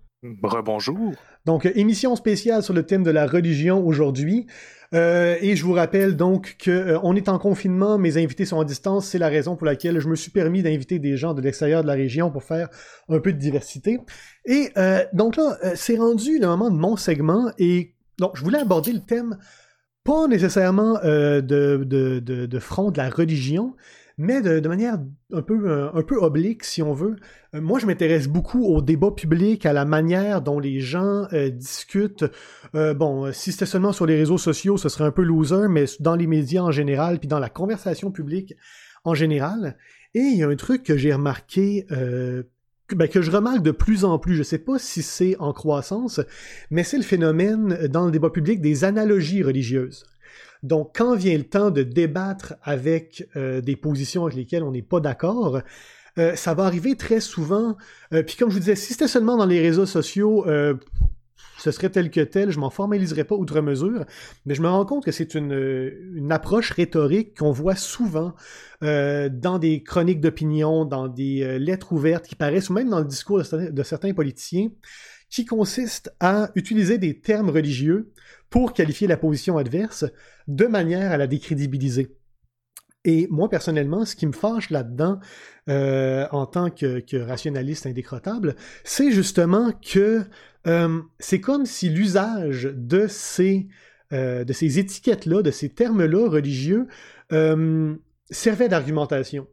Rebonjour. 0.43 1.13
Donc, 1.47 1.67
émission 1.67 2.17
spéciale 2.17 2.63
sur 2.63 2.75
le 2.75 2.85
thème 2.85 3.05
de 3.05 3.11
la 3.11 3.27
religion 3.27 3.87
aujourd'hui. 3.87 4.47
Euh, 4.93 5.37
et 5.41 5.55
je 5.55 5.65
vous 5.65 5.73
rappelle 5.73 6.17
donc 6.17 6.57
que 6.59 6.71
euh, 6.71 6.99
on 7.05 7.15
est 7.15 7.29
en 7.29 7.39
confinement, 7.39 7.97
mes 7.97 8.17
invités 8.17 8.45
sont 8.45 8.59
à 8.59 8.65
distance, 8.65 9.07
c'est 9.07 9.19
la 9.19 9.29
raison 9.29 9.55
pour 9.55 9.65
laquelle 9.65 10.01
je 10.01 10.09
me 10.09 10.17
suis 10.17 10.33
permis 10.33 10.65
d'inviter 10.65 10.99
des 10.99 11.17
gens 11.17 11.33
de 11.33 11.41
l'extérieur 11.41 11.83
de 11.83 11.87
la 11.87 11.93
région 11.93 12.33
pour 12.33 12.43
faire 12.43 12.69
un 13.09 13.21
peu 13.21 13.33
de 13.33 13.39
diversité. 13.39 14.01
Et 14.47 14.71
euh, 14.77 15.05
donc 15.13 15.37
là, 15.37 15.57
c'est 15.77 15.97
rendu 15.97 16.41
le 16.41 16.49
moment 16.49 16.71
de 16.71 16.77
mon 16.77 16.97
segment 16.97 17.53
et 17.57 17.95
donc 18.21 18.37
je 18.37 18.45
voulais 18.45 18.61
aborder 18.61 18.93
le 18.93 19.01
thème 19.01 19.39
pas 20.05 20.29
nécessairement 20.29 20.95
de, 20.95 21.41
de, 21.41 22.59
front 22.59 22.91
de 22.91 22.97
la 22.97 23.11
religion, 23.11 23.75
mais 24.21 24.43
de, 24.43 24.69
manière 24.69 24.99
un 25.33 25.41
peu, 25.41 25.71
euh, 25.71 25.91
un 25.95 26.03
peu 26.03 26.17
oblique, 26.17 26.63
si 26.63 26.83
on 26.83 26.93
veut. 26.93 27.17
Euh, 27.55 27.61
moi, 27.63 27.79
je 27.79 27.87
m'intéresse 27.87 28.29
beaucoup 28.29 28.67
au 28.67 28.83
débat 28.83 29.13
public, 29.13 29.65
à 29.65 29.73
la 29.73 29.87
manière 29.87 30.43
dont 30.43 30.59
les 30.59 30.79
gens 30.81 31.27
euh, 31.33 31.49
discutent. 31.49 32.27
bon, 32.75 33.33
si 33.33 33.51
c'était 33.51 33.65
seulement 33.65 33.93
sur 33.93 34.05
les 34.05 34.17
réseaux 34.17 34.37
sociaux, 34.37 34.77
ce 34.77 34.91
serait 34.91 35.05
un 35.05 35.11
peu 35.11 35.23
loser, 35.23 35.69
mais 35.71 35.87
dans 36.01 36.17
les 36.17 36.27
médias 36.27 36.61
en 36.61 36.71
général, 36.71 37.19
puis 37.19 37.29
dans 37.29 37.39
la 37.39 37.49
conversation 37.49 38.11
publique 38.11 38.55
en 39.05 39.15
général. 39.15 39.79
Et 40.13 40.21
il 40.21 40.37
y 40.37 40.43
a 40.43 40.49
un 40.49 40.57
truc 40.57 40.83
que 40.83 40.99
j'ai 40.99 41.15
remarqué, 41.15 41.87
ben, 42.95 43.09
que 43.09 43.23
je 43.23 43.31
remarque 43.31 43.63
de 43.63 43.71
plus 43.71 44.05
en 44.05 44.19
plus, 44.19 44.35
je 44.35 44.41
ne 44.41 44.45
sais 44.45 44.59
pas 44.59 44.79
si 44.79 45.03
c'est 45.03 45.37
en 45.39 45.53
croissance, 45.53 46.21
mais 46.71 46.85
c'est 46.85 46.97
le 46.97 47.03
phénomène 47.03 47.87
dans 47.89 48.07
le 48.07 48.13
débat 48.13 48.31
public 48.31 48.61
des 48.61 48.85
analogies 48.85 49.43
religieuses. 49.43 50.05
Donc, 50.63 50.93
quand 50.95 51.15
vient 51.15 51.37
le 51.37 51.45
temps 51.45 51.71
de 51.71 51.83
débattre 51.83 52.55
avec 52.63 53.27
euh, 53.37 53.61
des 53.61 53.77
positions 53.77 54.25
avec 54.25 54.37
lesquelles 54.37 54.63
on 54.63 54.73
n'est 54.73 54.83
pas 54.83 55.01
d'accord, 55.01 55.63
euh, 56.19 56.35
ça 56.37 56.55
va 56.55 56.65
arriver 56.65 56.97
très 56.97 57.21
souvent. 57.21 57.77
Euh, 58.13 58.23
puis 58.23 58.37
comme 58.37 58.51
je 58.51 58.55
vous 58.55 58.61
disais, 58.61 58.77
si 58.77 58.93
c'était 58.93 59.09
seulement 59.09 59.37
dans 59.37 59.47
les 59.47 59.61
réseaux 59.61 59.87
sociaux, 59.87 60.45
ce 61.59 61.71
serait 61.71 61.91
tel 61.91 62.11
que 62.11 62.21
tel, 62.21 62.51
je 62.51 62.59
m'en 62.59 62.71
formaliserais 62.71 63.25
pas 63.25 63.35
outre 63.35 63.61
mesure, 63.61 64.05
mais 64.47 64.55
je 64.55 64.63
me 64.63 64.69
rends 64.69 64.87
compte 64.87 65.05
que 65.05 65.13
c'est 65.13 65.35
une, 65.35 65.53
une, 66.15 66.33
approche 66.33 66.71
rhétorique 66.71 67.39
qu'on 67.39 67.53
voit 67.53 67.77
souvent 67.77 68.35
dans 68.81 69.59
des 69.61 69.83
chroniques 69.83 70.21
d'opinion, 70.21 70.87
dans 70.87 71.07
des 71.07 71.59
lettres 71.59 71.93
ouvertes 71.93 72.27
qui 72.27 72.35
paraissent, 72.35 72.71
ou 72.71 72.73
même 72.73 72.89
dans 72.89 73.01
le 73.01 73.05
discours 73.05 73.43
de 73.43 73.83
certains 73.83 74.15
politiciens, 74.15 74.71
qui 75.31 75.45
consiste 75.45 76.13
à 76.21 76.51
utiliser 76.55 76.99
des 76.99 77.21
termes 77.21 77.51
religieux 77.51 78.13
pour 78.51 78.73
qualifier 78.75 79.07
la 79.07 79.17
position 79.17 79.57
adverse 79.57 80.05
de 80.49 80.67
manière 80.67 81.13
à 81.13 81.17
la 81.17 81.27
décrédibiliser. 81.27 82.17
Et 83.05 83.27
moi, 83.31 83.49
personnellement, 83.49 84.05
ce 84.05 84.15
qui 84.15 84.27
me 84.27 84.33
fâche 84.33 84.71
là-dedans, 84.71 85.21
euh, 85.69 86.27
en 86.33 86.47
tant 86.47 86.71
que, 86.71 87.03
rationaliste 87.17 87.87
indécrottable, 87.87 88.57
c'est 88.85 89.11
justement 89.11 89.73
que 89.73 90.23
euh, 90.67 91.01
c'est 91.19 91.41
comme 91.41 91.65
si 91.65 91.89
l'usage 91.89 92.71
de 92.75 93.07
ces, 93.07 93.69
euh, 94.13 94.45
ces 94.51 94.79
étiquettes-là, 94.79 95.43
de 95.43 95.51
ces 95.51 95.71
termes-là 95.71 96.29
religieux, 96.29 96.87
servait 98.31 98.69
d'argumentation. 98.69 99.47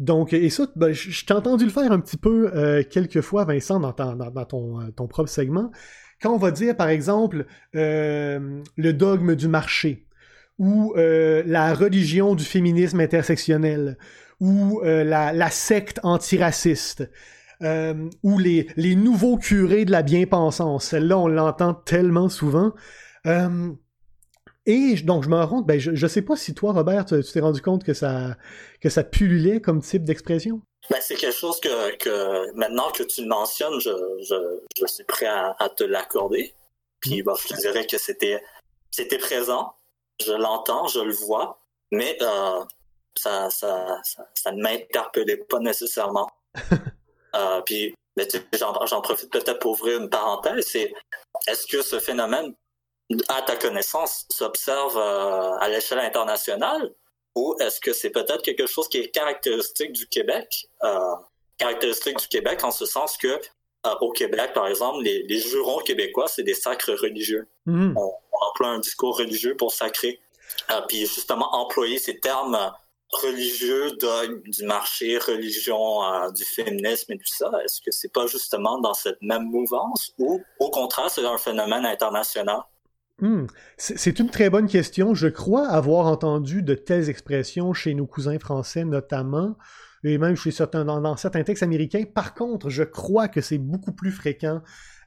Donc, 0.00 0.32
et 0.32 0.50
ça, 0.50 0.66
ben, 0.74 0.92
je 0.92 1.24
t'ai 1.24 1.34
entendu 1.34 1.64
le 1.64 1.70
faire 1.70 1.92
un 1.92 2.00
petit 2.00 2.16
peu 2.16 2.50
quelques 2.90 3.20
fois, 3.20 3.44
Vincent, 3.44 3.80
dans, 3.80 3.92
dans 3.92 4.44
ton, 4.44 4.90
ton, 4.92 5.06
propre 5.06 5.28
segment. 5.28 5.70
Quand 6.22 6.32
on 6.32 6.38
va 6.38 6.52
dire, 6.52 6.76
par 6.76 6.88
exemple, 6.88 7.46
le 7.74 8.92
dogme 8.92 9.34
du 9.34 9.48
marché, 9.48 10.06
ou 10.58 10.94
euh, 10.96 11.42
la 11.46 11.74
religion 11.74 12.34
du 12.34 12.44
féminisme 12.44 13.00
intersectionnel, 13.00 13.98
ou 14.40 14.80
euh, 14.84 15.04
la, 15.04 15.50
secte 15.50 16.00
antiraciste, 16.02 17.08
euh, 17.62 18.08
ou 18.22 18.38
les, 18.38 18.68
les, 18.76 18.94
nouveaux 18.94 19.36
curés 19.36 19.84
de 19.84 19.90
la 19.90 20.02
bien-pensance. 20.02 20.86
Celle-là, 20.86 21.18
on 21.18 21.28
l'entend 21.28 21.74
tellement 21.74 22.28
souvent. 22.28 22.72
et 24.66 24.94
donc, 25.04 25.24
je 25.24 25.28
me 25.28 25.36
rends 25.36 25.48
compte, 25.48 25.66
ben, 25.66 25.78
je 25.78 25.90
ne 25.90 26.08
sais 26.08 26.22
pas 26.22 26.36
si 26.36 26.54
toi, 26.54 26.72
Robert, 26.72 27.04
tu 27.04 27.20
t'es 27.22 27.40
rendu 27.40 27.60
compte 27.60 27.84
que 27.84 27.94
ça, 27.94 28.36
que 28.80 28.88
ça 28.88 29.04
pullulait 29.04 29.60
comme 29.60 29.80
type 29.80 30.04
d'expression. 30.04 30.60
Ben, 30.90 30.98
c'est 31.00 31.14
quelque 31.14 31.36
chose 31.36 31.58
que, 31.60 31.96
que, 31.96 32.54
maintenant 32.56 32.90
que 32.92 33.02
tu 33.02 33.22
le 33.22 33.28
mentionnes, 33.28 33.80
je, 33.80 33.90
je, 34.28 34.34
je 34.78 34.86
suis 34.86 35.04
prêt 35.04 35.26
à, 35.26 35.56
à 35.58 35.68
te 35.70 35.84
l'accorder. 35.84 36.54
Puis 37.00 37.22
mmh. 37.22 37.32
je 37.42 37.54
te 37.54 37.60
dirais 37.60 37.86
que 37.86 37.98
c'était 37.98 38.42
c'était 38.90 39.18
présent 39.18 39.74
je 40.20 40.32
l'entends, 40.32 40.86
je 40.88 41.00
le 41.00 41.12
vois, 41.12 41.60
mais 41.90 42.16
euh, 42.20 42.64
ça, 43.16 43.50
ça, 43.50 44.00
ça, 44.34 44.52
ne 44.52 44.62
m'interpellait 44.62 45.38
pas 45.38 45.58
nécessairement. 45.58 46.30
euh, 47.36 47.60
puis, 47.62 47.94
j'en 48.54 49.00
profite 49.00 49.30
peut-être 49.30 49.58
pour 49.58 49.72
ouvrir 49.72 50.00
une 50.00 50.10
parenthèse. 50.10 50.66
C'est 50.66 50.92
est-ce 51.48 51.66
que 51.66 51.82
ce 51.82 51.98
phénomène, 51.98 52.54
à 53.28 53.42
ta 53.42 53.56
connaissance, 53.56 54.26
s'observe 54.30 54.96
euh, 54.96 55.56
à 55.58 55.68
l'échelle 55.68 55.98
internationale 55.98 56.94
ou 57.34 57.56
est-ce 57.60 57.80
que 57.80 57.92
c'est 57.92 58.10
peut-être 58.10 58.42
quelque 58.42 58.66
chose 58.66 58.88
qui 58.88 58.98
est 58.98 59.10
caractéristique 59.10 59.92
du 59.92 60.06
Québec, 60.06 60.68
euh, 60.84 61.14
caractéristique 61.58 62.18
du 62.18 62.28
Québec 62.28 62.62
en 62.62 62.70
ce 62.70 62.86
sens 62.86 63.16
que 63.16 63.40
au 64.00 64.10
Québec, 64.12 64.52
par 64.54 64.66
exemple, 64.66 65.02
les, 65.02 65.38
jurons 65.38 65.78
québécois, 65.78 66.26
c'est 66.28 66.42
des 66.42 66.54
sacres 66.54 66.92
religieux. 66.92 67.46
Mm-hmm. 67.66 67.94
On, 67.96 68.12
emploie 68.50 68.68
un 68.68 68.78
discours 68.78 69.16
religieux 69.16 69.56
pour 69.56 69.72
sacrer. 69.72 70.20
Euh, 70.70 70.80
puis 70.88 71.00
justement, 71.00 71.54
employer 71.54 71.98
ces 71.98 72.20
termes 72.20 72.72
religieux 73.10 73.92
du 74.46 74.64
marché, 74.64 75.18
religion, 75.18 76.02
euh, 76.04 76.30
du 76.30 76.44
féminisme 76.44 77.12
et 77.12 77.18
tout 77.18 77.24
ça, 77.26 77.50
est-ce 77.64 77.80
que 77.80 77.90
c'est 77.90 78.12
pas 78.12 78.26
justement 78.26 78.78
dans 78.80 78.94
cette 78.94 79.20
même 79.22 79.44
mouvance 79.44 80.12
ou 80.18 80.42
au 80.58 80.70
contraire, 80.70 81.10
c'est 81.10 81.24
un 81.24 81.38
phénomène 81.38 81.86
international? 81.86 82.60
Hmm. 83.20 83.46
C'est 83.76 84.18
une 84.18 84.28
très 84.28 84.50
bonne 84.50 84.66
question. 84.66 85.14
Je 85.14 85.28
crois 85.28 85.68
avoir 85.68 86.06
entendu 86.06 86.62
de 86.62 86.74
telles 86.74 87.08
expressions 87.08 87.72
chez 87.72 87.94
nos 87.94 88.06
cousins 88.06 88.40
français 88.40 88.84
notamment 88.84 89.56
et 90.04 90.18
même 90.18 90.36
chez 90.36 90.50
certains, 90.50 90.84
dans, 90.84 91.16
certains 91.16 91.42
textes 91.42 91.62
américains. 91.62 92.04
Par 92.04 92.34
contre, 92.34 92.68
je 92.70 92.82
crois 92.82 93.28
que 93.28 93.40
c'est 93.40 93.58
beaucoup 93.58 93.92
plus 93.92 94.12
fréquent 94.12 94.62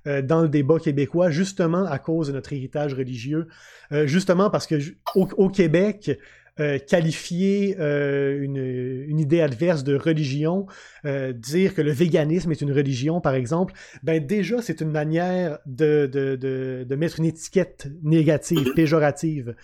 euh, 0.08 0.22
dans 0.22 0.42
le 0.42 0.50
débat 0.50 0.80
québécois, 0.80 1.30
justement 1.30 1.86
à 1.86 2.00
cause 2.00 2.28
de 2.28 2.34
notre 2.34 2.54
héritage 2.54 2.94
religieux, 2.94 3.48
euh, 3.92 4.08
justement 4.08 4.50
parce 4.50 4.66
que 4.66 4.76
au, 5.16 5.50
Québec, 5.50 6.18
euh, 6.60 6.80
qualifier 6.80 7.78
une, 7.78 8.58
une, 8.58 9.20
idée 9.20 9.42
adverse 9.42 9.84
de 9.84 9.96
religion, 9.96 10.66
dire 11.04 11.76
que 11.76 11.82
le 11.82 11.92
véganisme 11.92 12.52
est 12.52 12.62
une 12.62 12.72
religion, 12.72 13.22
par 13.22 13.36
exemple, 13.36 13.74
ben 14.02 14.26
déjà 14.26 14.62
c'est 14.64 14.82
une 14.82 14.92
manière 14.92 15.60
de, 15.68 16.10
de, 16.12 16.36
de, 16.36 16.86
de, 16.88 16.96
mettre 16.96 17.20
une 17.20 17.26
étiquette 17.26 17.88
négative, 18.02 18.72
péjorative 18.76 19.56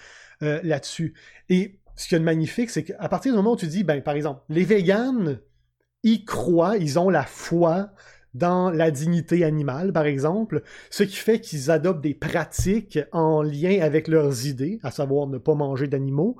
là-dessus. 0.41 1.13
Et 1.49 1.79
ce 1.95 2.07
qui 2.07 2.15
est 2.15 2.19
magnifique, 2.19 2.69
c'est 2.69 2.83
qu'à 2.83 3.09
partir 3.09 3.31
du 3.31 3.37
moment 3.37 3.53
où 3.53 3.57
tu 3.57 3.67
dis, 3.67 3.83
ben, 3.83 4.01
par 4.01 4.15
exemple, 4.15 4.41
les 4.49 4.63
véganes, 4.63 5.39
ils 6.03 6.25
croient, 6.25 6.77
ils 6.77 6.99
ont 6.99 7.09
la 7.09 7.23
foi 7.23 7.91
dans 8.33 8.71
la 8.71 8.91
dignité 8.91 9.43
animale, 9.43 9.93
par 9.93 10.05
exemple, 10.05 10.63
ce 10.89 11.03
qui 11.03 11.15
fait 11.15 11.39
qu'ils 11.39 11.69
adoptent 11.69 12.01
des 12.01 12.15
pratiques 12.15 12.99
en 13.11 13.43
lien 13.43 13.79
avec 13.81 14.07
leurs 14.07 14.47
idées, 14.47 14.79
à 14.83 14.91
savoir 14.91 15.27
ne 15.27 15.37
pas 15.37 15.53
manger 15.53 15.87
d'animaux. 15.87 16.37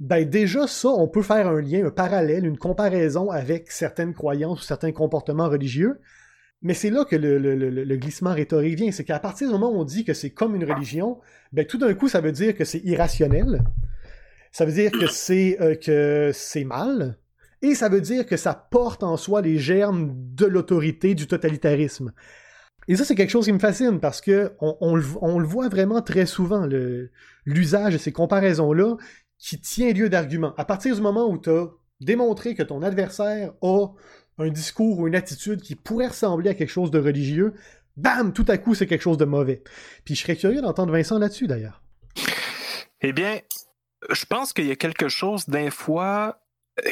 Ben 0.00 0.28
déjà 0.28 0.66
ça, 0.66 0.88
on 0.88 1.08
peut 1.08 1.22
faire 1.22 1.46
un 1.46 1.60
lien, 1.60 1.86
un 1.86 1.90
parallèle, 1.90 2.46
une 2.46 2.58
comparaison 2.58 3.30
avec 3.30 3.70
certaines 3.70 4.14
croyances 4.14 4.62
ou 4.62 4.64
certains 4.64 4.92
comportements 4.92 5.48
religieux. 5.48 6.00
Mais 6.62 6.74
c'est 6.74 6.90
là 6.90 7.04
que 7.04 7.16
le, 7.16 7.96
glissement 7.96 8.34
rhétorique 8.34 8.76
vient, 8.76 8.90
c'est 8.92 9.04
qu'à 9.04 9.18
partir 9.18 9.48
du 9.48 9.52
moment 9.52 9.70
où 9.70 9.80
on 9.80 9.84
dit 9.84 10.04
que 10.04 10.14
c'est 10.14 10.30
comme 10.30 10.54
une 10.54 10.70
religion, 10.70 11.20
ben 11.52 11.66
tout 11.66 11.78
d'un 11.78 11.94
coup 11.94 12.08
ça 12.08 12.20
veut 12.20 12.32
dire 12.32 12.56
que 12.56 12.64
c'est 12.64 12.80
irrationnel, 12.84 13.62
ça 14.52 14.64
veut 14.64 14.72
dire 14.72 14.90
que 14.90 15.06
c'est 15.06 15.56
euh, 15.60 15.74
que 15.74 16.30
c'est 16.34 16.64
mal, 16.64 17.18
et 17.62 17.74
ça 17.74 17.88
veut 17.88 18.00
dire 18.00 18.26
que 18.26 18.36
ça 18.36 18.54
porte 18.54 19.02
en 19.02 19.16
soi 19.16 19.42
les 19.42 19.58
germes 19.58 20.12
de 20.34 20.46
l'autorité, 20.46 21.14
du 21.14 21.26
totalitarisme. 21.26 22.12
Et 22.88 22.96
ça, 22.96 23.04
c'est 23.04 23.14
quelque 23.14 23.30
chose 23.30 23.44
qui 23.44 23.52
me 23.52 23.58
fascine 23.58 24.00
parce 24.00 24.20
que 24.20 24.52
on, 24.60 24.96
le 24.96 25.46
voit 25.46 25.68
vraiment 25.68 26.00
très 26.00 26.26
souvent, 26.26 26.66
l'usage 27.44 27.92
de 27.92 27.98
ces 27.98 28.12
comparaisons-là 28.12 28.96
qui 29.38 29.60
tient 29.60 29.92
lieu 29.92 30.08
d'argument. 30.08 30.54
À 30.56 30.64
partir 30.64 30.94
du 30.94 31.02
moment 31.02 31.28
où 31.28 31.38
tu 31.38 31.50
as 31.50 31.68
démontré 32.00 32.54
que 32.54 32.62
ton 32.62 32.82
adversaire 32.82 33.52
a 33.62 33.88
un 34.38 34.48
discours 34.48 34.98
ou 34.98 35.06
une 35.06 35.14
attitude 35.14 35.60
qui 35.60 35.74
pourrait 35.74 36.08
ressembler 36.08 36.50
à 36.50 36.54
quelque 36.54 36.70
chose 36.70 36.90
de 36.90 36.98
religieux, 36.98 37.52
bam, 37.96 38.32
tout 38.32 38.46
à 38.48 38.56
coup, 38.56 38.74
c'est 38.74 38.86
quelque 38.86 39.02
chose 39.02 39.18
de 39.18 39.26
mauvais. 39.26 39.62
Puis 40.04 40.14
je 40.14 40.22
serais 40.22 40.36
curieux 40.36 40.62
d'entendre 40.62 40.92
Vincent 40.92 41.18
là-dessus, 41.18 41.46
d'ailleurs. 41.46 41.82
Eh 43.02 43.12
bien, 43.12 43.38
je 44.08 44.24
pense 44.24 44.52
qu'il 44.52 44.66
y 44.66 44.70
a 44.70 44.76
quelque 44.76 45.08
chose 45.08 45.46
d'un 45.48 45.70
fois 45.70 46.40
euh, 46.84 46.90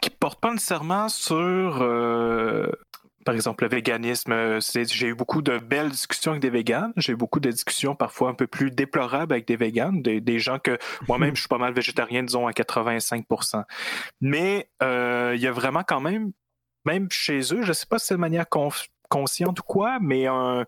qui 0.00 0.10
porte 0.10 0.40
pas 0.40 0.52
nécessairement 0.52 1.08
sur, 1.08 1.82
euh, 1.82 2.70
par 3.24 3.34
exemple, 3.34 3.64
le 3.64 3.70
véganisme. 3.70 4.60
J'ai 4.60 5.06
eu 5.06 5.14
beaucoup 5.14 5.42
de 5.42 5.58
belles 5.58 5.90
discussions 5.90 6.32
avec 6.32 6.42
des 6.42 6.50
véganes. 6.50 6.92
J'ai 6.96 7.12
eu 7.12 7.16
beaucoup 7.16 7.40
de 7.40 7.50
discussions 7.50 7.94
parfois 7.94 8.30
un 8.30 8.34
peu 8.34 8.46
plus 8.46 8.70
déplorables 8.70 9.32
avec 9.32 9.46
des 9.46 9.56
véganes, 9.56 10.02
des, 10.02 10.38
gens 10.38 10.58
que 10.58 10.78
moi-même, 11.08 11.34
je 11.36 11.40
suis 11.40 11.48
pas 11.48 11.58
mal 11.58 11.74
végétarien, 11.74 12.22
disons 12.22 12.46
à 12.46 12.52
85 12.52 13.26
Mais 14.20 14.70
euh, 14.82 15.32
il 15.34 15.40
y 15.40 15.46
a 15.46 15.52
vraiment 15.52 15.82
quand 15.86 16.00
même, 16.00 16.32
même 16.84 17.08
chez 17.10 17.40
eux, 17.54 17.62
je 17.62 17.72
sais 17.72 17.86
pas 17.86 17.98
si 17.98 18.06
c'est 18.06 18.14
de 18.14 18.20
manière 18.20 18.46
consciente 19.08 19.60
ou 19.60 19.64
quoi, 19.64 19.98
mais 20.00 20.26
un 20.26 20.64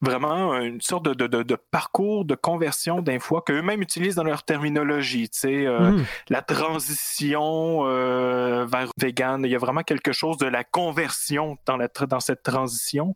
vraiment 0.00 0.60
une 0.60 0.80
sorte 0.80 1.04
de, 1.06 1.26
de, 1.26 1.42
de, 1.42 1.56
parcours 1.70 2.24
de 2.24 2.34
conversion 2.34 3.00
d'un 3.00 3.18
fois 3.18 3.42
qu'eux-mêmes 3.42 3.80
utilisent 3.80 4.16
dans 4.16 4.24
leur 4.24 4.42
terminologie. 4.42 5.28
Tu 5.30 5.38
sais, 5.38 5.66
euh, 5.66 5.92
mm. 5.92 6.04
la 6.28 6.42
transition 6.42 7.86
euh, 7.86 8.66
vers 8.66 8.90
vegan, 8.98 9.42
il 9.44 9.50
y 9.50 9.54
a 9.54 9.58
vraiment 9.58 9.82
quelque 9.82 10.12
chose 10.12 10.36
de 10.36 10.46
la 10.46 10.64
conversion 10.64 11.56
dans, 11.66 11.76
la, 11.76 11.88
dans 11.88 12.20
cette 12.20 12.42
transition. 12.42 13.14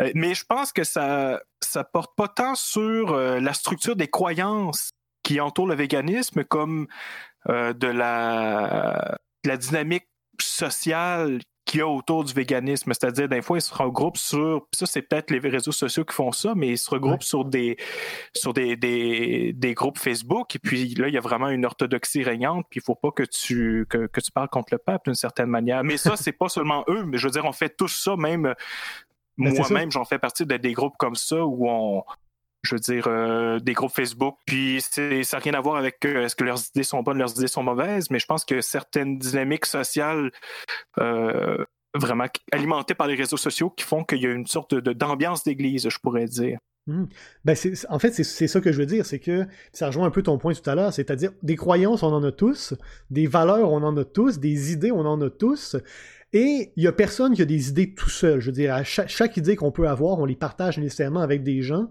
Euh, 0.00 0.12
mais 0.14 0.34
je 0.34 0.44
pense 0.44 0.72
que 0.72 0.84
ça 0.84 1.40
ça 1.60 1.84
porte 1.84 2.14
pas 2.16 2.28
tant 2.28 2.54
sur 2.56 3.16
la 3.16 3.52
structure 3.54 3.94
des 3.94 4.08
croyances 4.08 4.90
qui 5.22 5.40
entourent 5.40 5.68
le 5.68 5.76
véganisme 5.76 6.42
comme 6.42 6.88
de 7.48 7.86
la, 7.86 9.16
de 9.44 9.48
la 9.48 9.56
dynamique 9.56 10.08
sociale 10.40 11.38
qu'il 11.64 11.80
y 11.80 11.82
a 11.82 11.88
autour 11.88 12.24
du 12.24 12.32
véganisme. 12.32 12.92
C'est-à-dire, 12.92 13.28
des 13.28 13.42
fois, 13.42 13.58
ils 13.58 13.62
se 13.62 13.74
regroupent 13.74 14.16
sur. 14.16 14.66
Ça, 14.72 14.86
c'est 14.86 15.02
peut-être 15.02 15.30
les 15.30 15.38
réseaux 15.38 15.72
sociaux 15.72 16.04
qui 16.04 16.14
font 16.14 16.32
ça, 16.32 16.54
mais 16.56 16.68
ils 16.70 16.78
se 16.78 16.90
regroupent 16.90 17.22
sur 17.22 17.44
des 17.44 17.76
sur 18.34 18.52
des, 18.52 18.76
des, 18.76 19.52
des, 19.52 19.74
groupes 19.74 19.98
Facebook. 19.98 20.54
Et 20.56 20.58
puis 20.58 20.94
là, 20.94 21.08
il 21.08 21.14
y 21.14 21.18
a 21.18 21.20
vraiment 21.20 21.48
une 21.48 21.64
orthodoxie 21.64 22.22
régnante. 22.22 22.66
Puis 22.70 22.80
il 22.80 22.84
faut 22.84 22.94
pas 22.94 23.10
que 23.10 23.22
tu 23.22 23.86
que, 23.88 24.06
que 24.06 24.20
tu 24.20 24.32
parles 24.32 24.48
contre 24.48 24.72
le 24.72 24.78
pape 24.78 25.04
d'une 25.04 25.14
certaine 25.14 25.48
manière. 25.48 25.84
Mais 25.84 25.96
ça, 25.96 26.16
c'est 26.16 26.32
pas 26.32 26.48
seulement 26.48 26.84
eux, 26.88 27.04
mais 27.04 27.18
je 27.18 27.26
veux 27.26 27.32
dire, 27.32 27.44
on 27.44 27.52
fait 27.52 27.76
tous 27.76 27.88
ça, 27.88 28.16
même 28.16 28.54
ben, 29.38 29.54
moi-même, 29.54 29.90
j'en 29.90 30.04
fais 30.04 30.18
partie 30.18 30.44
de 30.44 30.56
des 30.56 30.72
groupes 30.72 30.96
comme 30.98 31.14
ça 31.14 31.44
où 31.44 31.68
on, 31.68 32.04
je 32.62 32.74
veux 32.74 32.80
dire, 32.80 33.06
euh, 33.08 33.58
des 33.58 33.72
groupes 33.72 33.92
Facebook. 33.92 34.36
Puis 34.46 34.80
ça 34.80 35.02
n'a 35.02 35.38
rien 35.38 35.54
à 35.54 35.60
voir 35.60 35.76
avec 35.76 36.04
euh, 36.04 36.24
est-ce 36.24 36.36
que 36.36 36.44
leurs 36.44 36.60
idées 36.68 36.84
sont 36.84 37.02
bonnes, 37.02 37.18
leurs 37.18 37.36
idées 37.36 37.48
sont 37.48 37.62
mauvaises, 37.62 38.10
mais 38.10 38.18
je 38.18 38.26
pense 38.26 38.44
que 38.44 38.60
certaines 38.60 39.18
dynamiques 39.18 39.66
sociales 39.66 40.30
euh, 40.98 41.64
vraiment 41.94 42.26
alimentées 42.52 42.94
par 42.94 43.06
les 43.06 43.14
réseaux 43.14 43.36
sociaux 43.36 43.70
qui 43.70 43.84
font 43.84 44.04
qu'il 44.04 44.22
y 44.22 44.26
a 44.26 44.30
une 44.30 44.46
sorte 44.46 44.74
d'ambiance 44.74 45.44
d'église, 45.44 45.88
je 45.88 45.98
pourrais 45.98 46.26
dire. 46.26 46.58
Mmh. 46.88 47.04
Ben 47.44 47.56
en 47.90 47.98
fait, 48.00 48.10
c'est, 48.10 48.48
ça 48.48 48.60
que 48.60 48.72
je 48.72 48.78
veux 48.78 48.86
dire, 48.86 49.06
c'est 49.06 49.20
que 49.20 49.46
ça 49.72 49.86
rejoint 49.86 50.06
un 50.06 50.10
peu 50.10 50.22
ton 50.22 50.36
point 50.38 50.52
tout 50.52 50.68
à 50.68 50.74
l'heure, 50.74 50.92
c'est-à-dire 50.92 51.30
des 51.42 51.54
croyances, 51.54 52.02
on 52.02 52.12
en 52.12 52.24
a 52.24 52.32
tous, 52.32 52.74
des 53.10 53.28
valeurs, 53.28 53.70
on 53.70 53.84
en 53.84 53.96
a 53.96 54.04
tous, 54.04 54.40
des 54.40 54.72
idées, 54.72 54.90
on 54.90 55.06
en 55.06 55.20
a 55.20 55.30
tous, 55.30 55.76
et 56.32 56.72
il 56.74 56.80
n'y 56.80 56.88
a 56.88 56.92
personne 56.92 57.34
qui 57.34 57.42
a 57.42 57.44
des 57.44 57.68
idées 57.68 57.94
tout 57.94 58.10
seul. 58.10 58.40
Je 58.40 58.46
veux 58.46 58.52
dire, 58.52 58.84
chaque, 58.84 59.08
chaque 59.08 59.36
idée 59.36 59.54
qu'on 59.54 59.70
peut 59.70 59.86
avoir, 59.86 60.18
on 60.18 60.24
les 60.24 60.34
partage 60.34 60.78
nécessairement 60.78 61.20
avec 61.20 61.44
des 61.44 61.62
gens. 61.62 61.88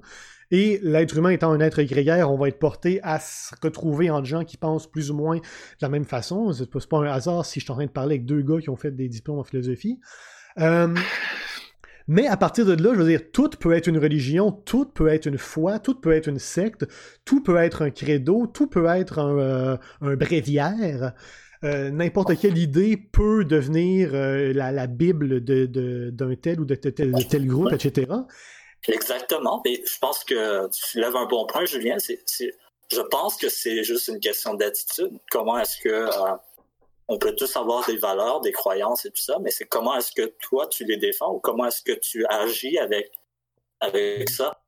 Et 0.51 0.79
l'être 0.83 1.17
humain 1.17 1.29
étant 1.29 1.51
un 1.51 1.61
être 1.61 1.81
grégaire, 1.81 2.29
on 2.29 2.37
va 2.37 2.49
être 2.49 2.59
porté 2.59 2.99
à 3.03 3.19
se 3.19 3.55
retrouver 3.63 4.09
entre 4.09 4.25
gens 4.25 4.43
qui 4.43 4.57
pensent 4.57 4.85
plus 4.85 5.09
ou 5.09 5.15
moins 5.15 5.37
de 5.37 5.41
la 5.81 5.87
même 5.87 6.03
façon. 6.03 6.51
C'est 6.51 6.69
pas 6.69 6.97
un 6.97 7.05
hasard 7.05 7.45
si 7.45 7.61
je 7.61 7.65
suis 7.65 7.71
en 7.71 7.75
train 7.75 7.85
de 7.85 7.91
parler 7.91 8.15
avec 8.15 8.25
deux 8.25 8.41
gars 8.41 8.59
qui 8.59 8.69
ont 8.69 8.75
fait 8.75 8.91
des 8.91 9.07
diplômes 9.07 9.39
en 9.39 9.45
philosophie. 9.45 9.99
Euh, 10.59 10.93
mais 12.09 12.27
à 12.27 12.35
partir 12.35 12.65
de 12.65 12.73
là, 12.73 12.91
je 12.93 12.99
veux 12.99 13.07
dire, 13.07 13.31
tout 13.31 13.49
peut 13.49 13.71
être 13.71 13.87
une 13.87 13.97
religion, 13.97 14.51
tout 14.51 14.85
peut 14.85 15.07
être 15.07 15.25
une 15.27 15.37
foi, 15.37 15.79
tout 15.79 15.95
peut 15.95 16.11
être 16.11 16.27
une 16.27 16.39
secte, 16.39 16.85
tout 17.23 17.41
peut 17.41 17.55
être 17.55 17.83
un 17.83 17.89
credo, 17.89 18.45
tout 18.45 18.67
peut 18.67 18.87
être 18.87 19.19
un, 19.19 19.77
euh, 20.03 20.15
bréviaire. 20.17 21.13
Euh, 21.63 21.91
n'importe 21.91 22.37
quelle 22.37 22.57
idée 22.57 22.97
peut 22.97 23.45
devenir 23.45 24.11
la, 24.13 24.87
Bible 24.87 25.39
d'un 25.39 26.35
tel 26.35 26.59
ou 26.59 26.65
de 26.65 26.75
tel 26.75 27.47
groupe, 27.47 27.71
etc. 27.71 28.07
Exactement. 28.87 29.61
Et 29.65 29.83
je 29.85 29.99
pense 29.99 30.23
que 30.23 30.67
tu 30.69 30.99
lèves 30.99 31.15
un 31.15 31.25
bon 31.25 31.45
point, 31.45 31.65
Julien. 31.65 31.97
Je 31.99 33.01
pense 33.01 33.37
que 33.37 33.49
c'est 33.49 33.83
juste 33.83 34.07
une 34.07 34.19
question 34.19 34.53
d'attitude. 34.53 35.17
Comment 35.29 35.59
est-ce 35.59 35.77
que 35.77 35.89
euh, 35.89 36.35
on 37.07 37.17
peut 37.17 37.35
tous 37.35 37.55
avoir 37.55 37.85
des 37.85 37.97
valeurs, 37.97 38.41
des 38.41 38.51
croyances 38.51 39.05
et 39.05 39.11
tout 39.11 39.21
ça, 39.21 39.37
mais 39.39 39.51
c'est 39.51 39.65
comment 39.65 39.95
est-ce 39.97 40.11
que 40.11 40.33
toi 40.41 40.67
tu 40.67 40.85
les 40.85 40.97
défends 40.97 41.33
ou 41.33 41.39
comment 41.39 41.65
est-ce 41.65 41.81
que 41.81 41.91
tu 41.91 42.25
agis 42.27 42.77
avec 42.77 43.11
avec 43.79 44.29
ça? 44.29 44.61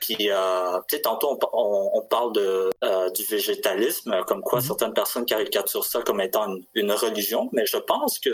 Puis, 0.00 0.30
euh, 0.30 0.78
tu 0.88 0.96
sais, 0.96 1.02
tantôt 1.02 1.38
on, 1.52 1.90
on, 1.94 2.02
parle 2.02 2.32
de 2.32 2.70
euh, 2.84 3.10
du 3.10 3.24
végétalisme, 3.24 4.22
comme 4.26 4.42
quoi 4.42 4.58
mm-hmm. 4.58 4.66
certaines 4.66 4.94
personnes 4.94 5.24
caricaturent 5.24 5.84
ça 5.84 6.02
comme 6.02 6.20
étant 6.20 6.46
une, 6.48 6.64
une 6.74 6.92
religion, 6.92 7.48
mais 7.52 7.64
je 7.66 7.78
pense 7.78 8.18
que 8.18 8.30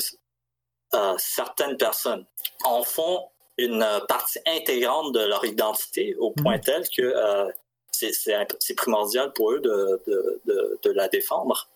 euh, 0.95 1.15
certaines 1.19 1.77
personnes 1.77 2.27
en 2.65 2.83
font 2.83 3.29
une 3.59 3.83
euh, 3.83 4.01
partie 4.01 4.39
intégrante 4.47 5.13
de 5.15 5.21
leur 5.21 5.45
identité 5.45 6.15
au 6.17 6.31
point 6.31 6.57
mhm. 6.57 6.63
tel 6.63 6.89
que 6.89 7.03
euh, 7.03 7.51
c'est 7.91 8.75
primordial 8.75 9.33
pour 9.33 9.53
eux 9.53 9.61
de, 9.61 10.03
de, 10.07 10.81
de, 10.83 10.91
la 10.91 11.09
défendre. 11.09 11.69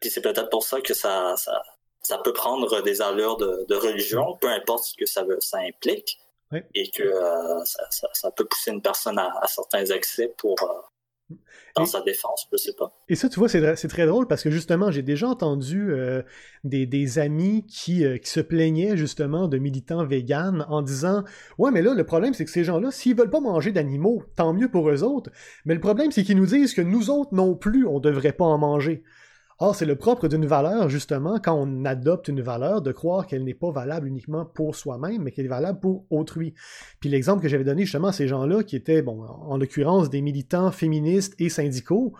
Puis 0.00 0.10
c'est 0.10 0.20
peut-être 0.20 0.50
pour 0.50 0.64
ça 0.64 0.80
que 0.80 0.92
ça, 0.92 1.34
ça, 1.36 1.62
ça, 2.02 2.18
peut 2.18 2.32
prendre 2.32 2.82
des 2.82 3.00
allures 3.00 3.36
de, 3.36 3.74
religion, 3.74 4.36
peu 4.40 4.48
importe 4.48 4.84
ce 4.84 4.94
que 4.96 5.06
ça, 5.06 5.22
veut, 5.22 5.38
ça 5.40 5.58
implique, 5.58 6.18
et 6.74 6.90
que 6.90 7.02
euh, 7.02 7.64
ça, 7.64 8.08
ça, 8.12 8.30
peut 8.32 8.44
pousser 8.44 8.72
une 8.72 8.82
personne 8.82 9.18
à, 9.18 9.32
à 9.40 9.46
certains 9.46 9.86
excès 9.86 10.34
pour, 10.36 10.56
dans 11.74 11.84
sa 11.84 12.00
défense, 12.02 12.46
je 12.52 12.56
sais 12.56 12.72
pas. 12.72 12.92
Et 13.08 13.16
ça, 13.16 13.28
tu 13.28 13.38
vois, 13.38 13.48
c'est 13.48 13.88
très 13.88 14.06
drôle 14.06 14.28
parce 14.28 14.42
que 14.42 14.50
justement, 14.50 14.90
j'ai 14.90 15.02
déjà 15.02 15.28
entendu 15.28 15.90
euh, 15.90 16.22
des, 16.64 17.18
amis 17.18 17.66
qui, 17.66 18.04
euh, 18.04 18.18
qui, 18.18 18.30
se 18.30 18.40
plaignaient 18.40 18.96
justement 18.96 19.48
de 19.48 19.58
militants 19.58 20.04
véganes 20.04 20.64
en 20.68 20.82
disant 20.82 21.24
Ouais, 21.58 21.70
mais 21.70 21.82
là, 21.82 21.94
le 21.94 22.04
problème, 22.04 22.32
c'est 22.32 22.44
que 22.44 22.50
ces 22.50 22.64
gens-là, 22.64 22.90
s'ils 22.90 23.16
veulent 23.16 23.30
pas 23.30 23.40
manger 23.40 23.72
d'animaux, 23.72 24.22
tant 24.36 24.52
mieux 24.52 24.70
pour 24.70 24.88
eux 24.88 25.02
autres. 25.02 25.30
Mais 25.64 25.74
le 25.74 25.80
problème, 25.80 26.12
c'est 26.12 26.22
qu'ils 26.22 26.36
nous 26.36 26.46
disent 26.46 26.74
que 26.74 26.82
nous 26.82 27.10
autres 27.10 27.34
non 27.34 27.54
plus, 27.54 27.86
on 27.86 28.00
devrait 28.00 28.32
pas 28.32 28.44
en 28.44 28.58
manger. 28.58 29.02
Or, 29.58 29.74
c'est 29.74 29.86
le 29.86 29.96
propre 29.96 30.28
d'une 30.28 30.44
valeur, 30.44 30.90
justement, 30.90 31.38
quand 31.42 31.54
on 31.54 31.86
adopte 31.86 32.28
une 32.28 32.42
valeur, 32.42 32.82
de 32.82 32.92
croire 32.92 33.26
qu'elle 33.26 33.42
n'est 33.42 33.54
pas 33.54 33.70
valable 33.70 34.06
uniquement 34.06 34.44
pour 34.44 34.76
soi-même, 34.76 35.22
mais 35.22 35.32
qu'elle 35.32 35.46
est 35.46 35.48
valable 35.48 35.80
pour 35.80 36.04
autrui. 36.10 36.52
Puis 37.00 37.08
l'exemple 37.08 37.42
que 37.42 37.48
j'avais 37.48 37.64
donné 37.64 37.84
justement 37.84 38.08
à 38.08 38.12
ces 38.12 38.28
gens-là, 38.28 38.62
qui 38.62 38.76
étaient, 38.76 39.00
bon, 39.00 39.22
en 39.22 39.56
l'occurrence, 39.56 40.10
des 40.10 40.20
militants 40.20 40.70
féministes 40.72 41.34
et 41.38 41.48
syndicaux, 41.48 42.12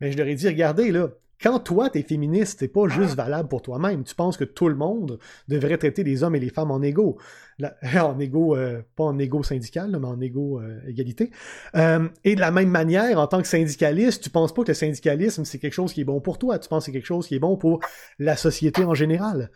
mais 0.00 0.08
ben, 0.08 0.12
je 0.12 0.18
leur 0.18 0.28
ai 0.28 0.34
dit, 0.34 0.48
regardez, 0.48 0.90
là, 0.90 1.10
quand 1.40 1.60
toi, 1.60 1.88
t'es 1.88 2.02
féministe, 2.02 2.58
c'est 2.58 2.68
pas 2.68 2.88
juste 2.88 3.14
valable 3.14 3.48
pour 3.48 3.62
toi-même. 3.62 4.02
Tu 4.02 4.14
penses 4.14 4.36
que 4.36 4.44
tout 4.44 4.68
le 4.68 4.74
monde 4.74 5.20
devrait 5.46 5.78
traiter 5.78 6.02
les 6.02 6.24
hommes 6.24 6.34
et 6.34 6.40
les 6.40 6.50
femmes 6.50 6.72
en 6.72 6.82
égaux. 6.82 7.16
en 7.94 8.18
égaux, 8.18 8.56
euh, 8.56 8.82
pas 8.96 9.04
en 9.04 9.18
égaux 9.18 9.44
syndical, 9.44 9.96
mais 10.00 10.06
en 10.06 10.20
égaux 10.20 10.60
euh, 10.60 10.80
égalité. 10.88 11.30
Euh, 11.76 12.08
et 12.24 12.34
de 12.34 12.40
la 12.40 12.50
même 12.50 12.70
manière, 12.70 13.20
en 13.20 13.28
tant 13.28 13.40
que 13.40 13.46
syndicaliste, 13.46 14.24
tu 14.24 14.30
penses 14.30 14.52
pas 14.52 14.62
que 14.62 14.68
le 14.68 14.74
syndicalisme, 14.74 15.44
c'est 15.44 15.58
quelque 15.58 15.74
chose 15.74 15.92
qui 15.92 16.00
est 16.00 16.04
bon 16.04 16.20
pour 16.20 16.38
toi. 16.38 16.58
Tu 16.58 16.68
penses 16.68 16.84
que 16.84 16.86
c'est 16.86 16.92
quelque 16.92 17.06
chose 17.06 17.28
qui 17.28 17.36
est 17.36 17.40
bon 17.40 17.56
pour 17.56 17.80
la 18.18 18.36
société 18.36 18.84
en 18.84 18.94
général. 18.94 19.50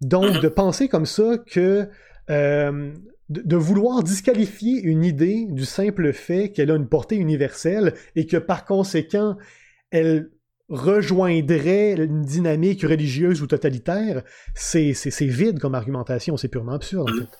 Donc, 0.00 0.40
de 0.40 0.48
penser 0.48 0.88
comme 0.88 1.06
ça 1.06 1.38
que... 1.38 1.88
de 2.28 3.56
vouloir 3.56 4.02
disqualifier 4.02 4.80
une 4.82 5.04
idée 5.04 5.46
du 5.50 5.64
simple 5.64 6.12
fait 6.12 6.50
qu'elle 6.50 6.70
a 6.70 6.74
une 6.74 6.88
portée 6.88 7.16
universelle 7.16 7.94
et 8.16 8.26
que 8.26 8.38
par 8.38 8.64
conséquent, 8.64 9.36
elle 9.90 10.30
rejoindrait 10.68 11.92
une 11.92 12.22
dynamique 12.22 12.82
religieuse 12.82 13.42
ou 13.42 13.46
totalitaire, 13.46 14.22
c'est 14.54 14.92
vide 15.20 15.60
comme 15.60 15.74
argumentation, 15.74 16.36
c'est 16.36 16.48
purement 16.48 16.72
absurde 16.72 17.10
en 17.10 17.14
mm. 17.14 17.20
fait. 17.20 17.38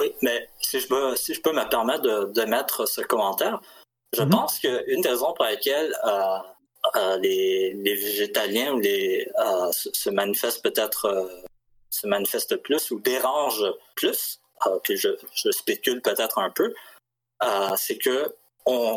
Oui, 0.00 0.12
mais 0.22 0.48
si 0.60 0.80
je 0.80 0.88
peux, 0.88 1.14
si 1.14 1.34
je 1.34 1.40
peux 1.40 1.52
me 1.52 1.68
permettre 1.68 2.02
de, 2.02 2.32
de 2.32 2.42
mettre 2.48 2.86
ce 2.86 3.00
commentaire, 3.00 3.60
je 4.14 4.22
mm-hmm. 4.22 4.30
pense 4.30 4.58
qu'une 4.58 5.00
des 5.00 5.08
raisons 5.08 5.32
pour 5.34 5.44
laquelle 5.44 5.94
euh, 6.04 6.38
euh, 6.96 7.18
les, 7.18 7.74
les, 7.74 7.94
végétaliens 7.94 8.76
les, 8.78 9.28
euh, 9.38 9.70
se, 9.72 10.10
manifestent 10.10 10.62
peut-être 10.62 11.30
se 11.90 12.08
manifestent 12.08 12.56
plus 12.56 12.90
ou 12.90 12.98
dérangent 12.98 13.72
plus, 13.94 14.40
puis 14.82 14.96
je, 14.96 15.10
je 15.32 15.50
spécule 15.52 16.02
peut-être 16.02 16.38
un 16.38 16.50
peu, 16.50 16.74
c'est 17.76 17.98
que 17.98 18.34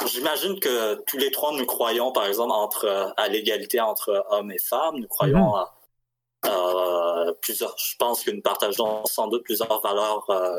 j'imagine 0.08 0.60
que 0.60 0.96
tous 1.06 1.18
les 1.18 1.32
trois 1.32 1.52
nous 1.54 1.66
croyons, 1.66 2.12
par 2.12 2.26
exemple, 2.26 2.52
entre 2.52 3.14
à 3.18 3.28
l'égalité 3.28 3.82
entre 3.82 4.26
hommes 4.30 4.52
et 4.52 4.60
femmes. 4.60 4.98
Nous 4.98 5.08
croyons 5.08 5.54
mhm. 5.56 6.50
à, 6.50 7.26
plusieurs. 7.42 7.76
Je 7.78 7.96
pense 7.98 8.24
que 8.24 8.32
nous 8.32 8.42
partageons 8.42 9.06
sans 9.06 9.28
doute 9.28 9.44
plusieurs 9.44 9.82
valeurs 9.82 10.26
euh, 10.30 10.58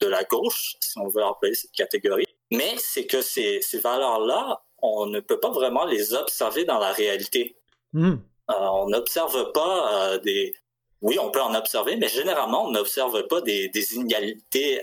de 0.00 0.06
la 0.06 0.24
gauche, 0.24 0.76
si 0.80 0.98
on 0.98 1.08
veut 1.08 1.22
employer 1.22 1.54
cette 1.54 1.72
catégorie. 1.72 2.26
Mais 2.50 2.74
c'est 2.78 3.06
que 3.06 3.20
ces, 3.20 3.60
ces 3.60 3.78
valeurs-là, 3.78 4.62
on 4.78 5.06
ne 5.06 5.20
peut 5.20 5.40
pas 5.40 5.50
vraiment 5.50 5.84
les 5.84 6.14
observer 6.14 6.64
dans 6.64 6.78
la 6.78 6.92
réalité. 6.92 7.56
Mhm. 7.92 8.22
Euh, 8.50 8.54
on 8.54 8.88
n'observe 8.88 9.52
pas 9.52 10.12
euh, 10.12 10.18
des. 10.18 10.54
Oui, 11.02 11.18
on 11.18 11.30
peut 11.30 11.42
en 11.42 11.54
observer, 11.54 11.96
mais 11.96 12.08
généralement, 12.08 12.66
on 12.66 12.70
n'observe 12.70 13.26
pas 13.26 13.42
des, 13.42 13.68
des 13.68 13.94
inégalités 13.96 14.82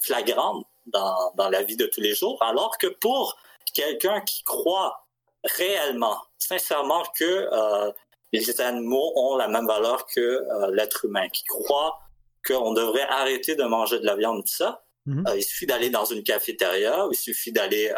flagrantes 0.00 0.64
dans, 0.92 1.32
dans 1.36 1.48
la 1.48 1.62
vie 1.62 1.76
de 1.76 1.86
tous 1.86 2.00
les 2.00 2.14
jours, 2.14 2.42
alors 2.42 2.78
que 2.78 2.86
pour 2.86 3.36
quelqu'un 3.74 4.20
qui 4.20 4.42
croit 4.42 5.06
réellement, 5.44 6.16
sincèrement 6.38 7.02
que 7.18 7.48
euh, 7.52 7.92
les 8.32 8.60
animaux 8.60 9.12
ont 9.16 9.36
la 9.36 9.48
même 9.48 9.66
valeur 9.66 10.06
que 10.06 10.20
euh, 10.20 10.70
l'être 10.72 11.04
humain, 11.04 11.28
qui 11.28 11.44
croit 11.44 11.98
qu'on 12.46 12.72
devrait 12.72 13.06
arrêter 13.08 13.56
de 13.56 13.64
manger 13.64 13.98
de 13.98 14.06
la 14.06 14.16
viande, 14.16 14.42
tout 14.44 14.52
ça, 14.52 14.84
mhm. 15.06 15.26
euh, 15.26 15.36
il 15.36 15.42
suffit 15.42 15.66
d'aller 15.66 15.90
dans 15.90 16.04
une 16.04 16.22
cafétéria, 16.22 17.06
il 17.10 17.16
suffit 17.16 17.52
d'aller 17.52 17.92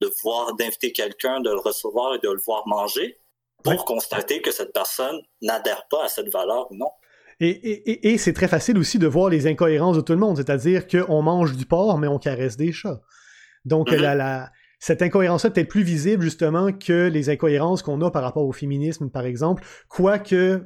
de 0.00 0.12
voir, 0.22 0.54
d'inviter 0.54 0.92
quelqu'un, 0.92 1.40
de 1.40 1.50
le 1.50 1.58
recevoir 1.58 2.14
et 2.14 2.18
de 2.18 2.28
le 2.28 2.40
voir 2.44 2.66
manger 2.66 3.18
pour 3.62 3.84
constater 3.84 4.42
que 4.42 4.50
cette 4.50 4.72
personne 4.72 5.22
n'adhère 5.40 5.86
pas 5.88 6.04
à 6.04 6.08
cette 6.08 6.30
valeur 6.30 6.70
ou 6.70 6.74
non. 6.74 6.90
Et, 7.40 8.16
c'est 8.18 8.32
très 8.32 8.48
facile 8.48 8.78
aussi 8.78 8.98
de 8.98 9.06
voir 9.06 9.28
les 9.28 9.46
incohérences 9.46 9.96
de 9.96 10.02
tout 10.02 10.12
le 10.12 10.18
monde, 10.18 10.36
c'est-à-dire 10.36 10.86
qu'on 10.86 11.22
mange 11.22 11.56
du 11.56 11.66
porc, 11.66 11.98
mais 11.98 12.06
on 12.06 12.18
caresse 12.18 12.56
des 12.56 12.72
chats. 12.72 13.00
Donc, 13.64 13.90
mm-hmm. 13.90 14.48
cette 14.78 15.02
incohérence-là 15.02 15.50
est 15.50 15.52
peut-être 15.52 15.68
plus 15.68 15.82
visible, 15.82 16.22
justement, 16.22 16.72
que 16.72 17.08
les 17.08 17.30
incohérences 17.30 17.82
qu'on 17.82 18.00
a 18.02 18.10
par 18.10 18.22
rapport 18.22 18.46
au 18.46 18.52
féminisme, 18.52 19.10
par 19.10 19.24
exemple, 19.24 19.64
quoique 19.88 20.62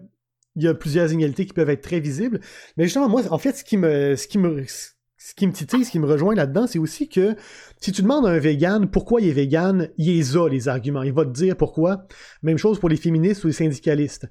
il 0.59 0.65
y 0.65 0.69
a 0.69 0.75
plusieurs 0.75 1.13
inégalités 1.13 1.47
qui 1.47 1.53
peuvent 1.53 1.71
être 1.71 1.83
très 1.83 2.01
visibles. 2.01 2.41
Mais 2.77 2.85
justement, 2.85 3.09
moi, 3.09 3.23
en 3.31 3.39
fait, 3.39 3.57
ce 3.57 3.65
qui 3.65 3.77
me, 3.77 4.17
ce 4.17 4.27
qui 4.27 4.39
me, 4.39 4.65
ce 4.67 5.35
qui 5.35 5.47
me 5.47 5.53
titille, 5.53 5.85
ce 5.85 5.91
qui 5.91 6.01
me 6.01 6.07
rejoint 6.07 6.35
là-dedans, 6.35 6.67
c'est 6.67 6.81
aussi 6.81 7.09
que 7.09 7.37
si 7.81 7.93
tu 7.93 8.03
demandes 8.03 8.27
à 8.27 8.31
un 8.31 8.39
vegan 8.39 8.89
pourquoi 8.91 9.21
il 9.21 9.29
est 9.29 9.33
vegan, 9.33 9.89
il 9.99 10.17
les 10.17 10.37
a, 10.37 10.49
les 10.49 10.69
arguments. 10.69 11.03
Il 11.03 11.13
va 11.13 11.25
te 11.25 11.31
dire 11.31 11.57
pourquoi. 11.57 12.07
Même 12.43 12.59
chose 12.59 12.81
pour 12.81 12.89
les 12.89 12.97
féministes 12.97 13.45
ou 13.45 13.47
les 13.47 13.53
syndicalistes. 13.53 14.29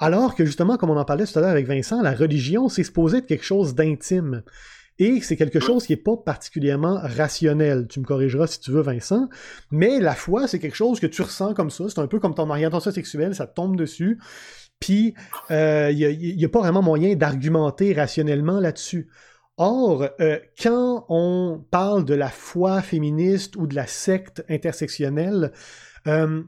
Alors 0.00 0.34
que 0.34 0.46
justement, 0.46 0.78
comme 0.78 0.88
on 0.88 0.96
en 0.96 1.04
parlait 1.04 1.26
tout 1.26 1.38
à 1.38 1.42
l'heure 1.42 1.50
avec 1.50 1.66
Vincent, 1.66 2.00
la 2.00 2.14
religion, 2.14 2.70
c'est 2.70 2.84
supposé 2.84 3.18
être 3.18 3.26
quelque 3.26 3.44
chose 3.44 3.74
d'intime. 3.74 4.42
Et 4.98 5.20
c'est 5.20 5.36
quelque 5.36 5.60
chose 5.60 5.86
qui 5.86 5.92
n'est 5.92 6.02
pas 6.02 6.16
particulièrement 6.16 6.98
rationnel. 7.02 7.86
Tu 7.86 8.00
me 8.00 8.04
corrigeras 8.04 8.46
si 8.46 8.60
tu 8.60 8.70
veux, 8.70 8.80
Vincent. 8.80 9.28
Mais 9.70 10.00
la 10.00 10.14
foi, 10.14 10.48
c'est 10.48 10.58
quelque 10.58 10.76
chose 10.76 11.00
que 11.00 11.06
tu 11.06 11.22
ressens 11.22 11.54
comme 11.54 11.70
ça. 11.70 11.84
C'est 11.88 12.00
un 12.00 12.06
peu 12.06 12.18
comme 12.18 12.34
ton 12.34 12.48
orientation 12.48 12.90
sexuelle, 12.90 13.34
ça 13.34 13.46
tombe 13.46 13.76
dessus. 13.76 14.18
Puis, 14.78 15.14
il 15.50 15.54
euh, 15.54 15.92
n'y 15.92 16.44
a, 16.44 16.48
pas 16.48 16.60
vraiment 16.60 16.82
moyen 16.82 17.14
d'argumenter 17.14 17.92
rationnellement 17.92 18.58
là-dessus. 18.58 19.10
Or, 19.58 20.08
euh, 20.20 20.38
quand 20.58 21.04
on 21.10 21.62
parle 21.70 22.06
de 22.06 22.14
la 22.14 22.30
foi 22.30 22.80
féministe 22.80 23.56
ou 23.56 23.66
de 23.66 23.74
la 23.74 23.86
secte 23.86 24.42
intersectionnelle, 24.48 25.52
euh, 26.06 26.42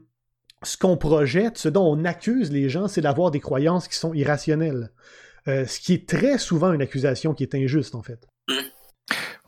ce 0.63 0.77
qu'on 0.77 0.97
projette, 0.97 1.57
ce 1.57 1.69
dont 1.69 1.85
on 1.85 2.05
accuse 2.05 2.51
les 2.51 2.69
gens, 2.69 2.87
c'est 2.87 3.01
d'avoir 3.01 3.31
des 3.31 3.39
croyances 3.39 3.87
qui 3.87 3.95
sont 3.95 4.13
irrationnelles. 4.13 4.91
ce 5.45 5.79
qui 5.79 5.93
est 5.93 6.07
très 6.07 6.37
souvent 6.37 6.73
une 6.73 6.81
accusation 6.81 7.33
qui 7.33 7.43
est 7.43 7.55
injuste, 7.55 7.95
en 7.95 8.01
fait. 8.01 8.27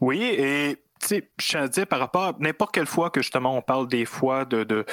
Oui, 0.02 0.22
et 0.24 0.78
je 1.10 1.20
tiens 1.38 1.64
à 1.64 1.68
dire 1.68 1.88
par 1.88 2.00
rapport 2.00 2.24
à 2.24 2.36
n'importe 2.40 2.74
quelle 2.74 2.86
fois 2.86 3.10
que 3.10 3.22
justement 3.22 3.58
on 3.58 3.62
parle 3.62 3.88
des 3.88 4.06
fois 4.06 4.46
de, 4.46 4.64
de 4.64 4.86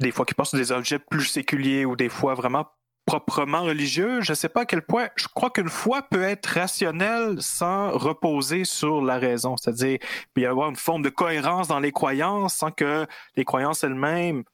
des 0.00 0.10
fois 0.10 0.24
qui 0.24 0.34
passent 0.34 0.54
des 0.54 0.72
objets 0.72 0.98
plus 0.98 1.24
séculiers 1.24 1.84
ou 1.84 1.96
des 1.96 2.08
fois 2.08 2.34
vraiment 2.34 2.66
proprement 3.04 3.62
religieux, 3.62 4.20
je 4.20 4.32
ne 4.32 4.34
sais 4.34 4.50
pas 4.50 4.60
à 4.60 4.64
quel 4.66 4.82
point, 4.82 5.08
je 5.16 5.28
crois 5.34 5.48
qu'une 5.48 5.70
foi 5.70 6.02
peut 6.02 6.22
être 6.22 6.46
rationnelle 6.46 7.36
sans 7.40 7.90
reposer 7.92 8.64
sur 8.64 9.00
la 9.00 9.18
raison. 9.18 9.56
C'est-à-dire, 9.56 9.98
il 10.36 10.42
y 10.42 10.46
avoir 10.46 10.68
une 10.68 10.76
forme 10.76 11.00
de 11.00 11.08
cohérence 11.08 11.68
dans 11.68 11.80
les 11.80 11.90
croyances 11.90 12.54
sans 12.54 12.70
que 12.70 13.06
les 13.34 13.46
croyances 13.46 13.82
elles-mêmes 13.82 14.44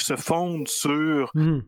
se 0.00 0.16
fondent 0.16 0.68
sur 0.68 1.30
hmm. 1.34 1.60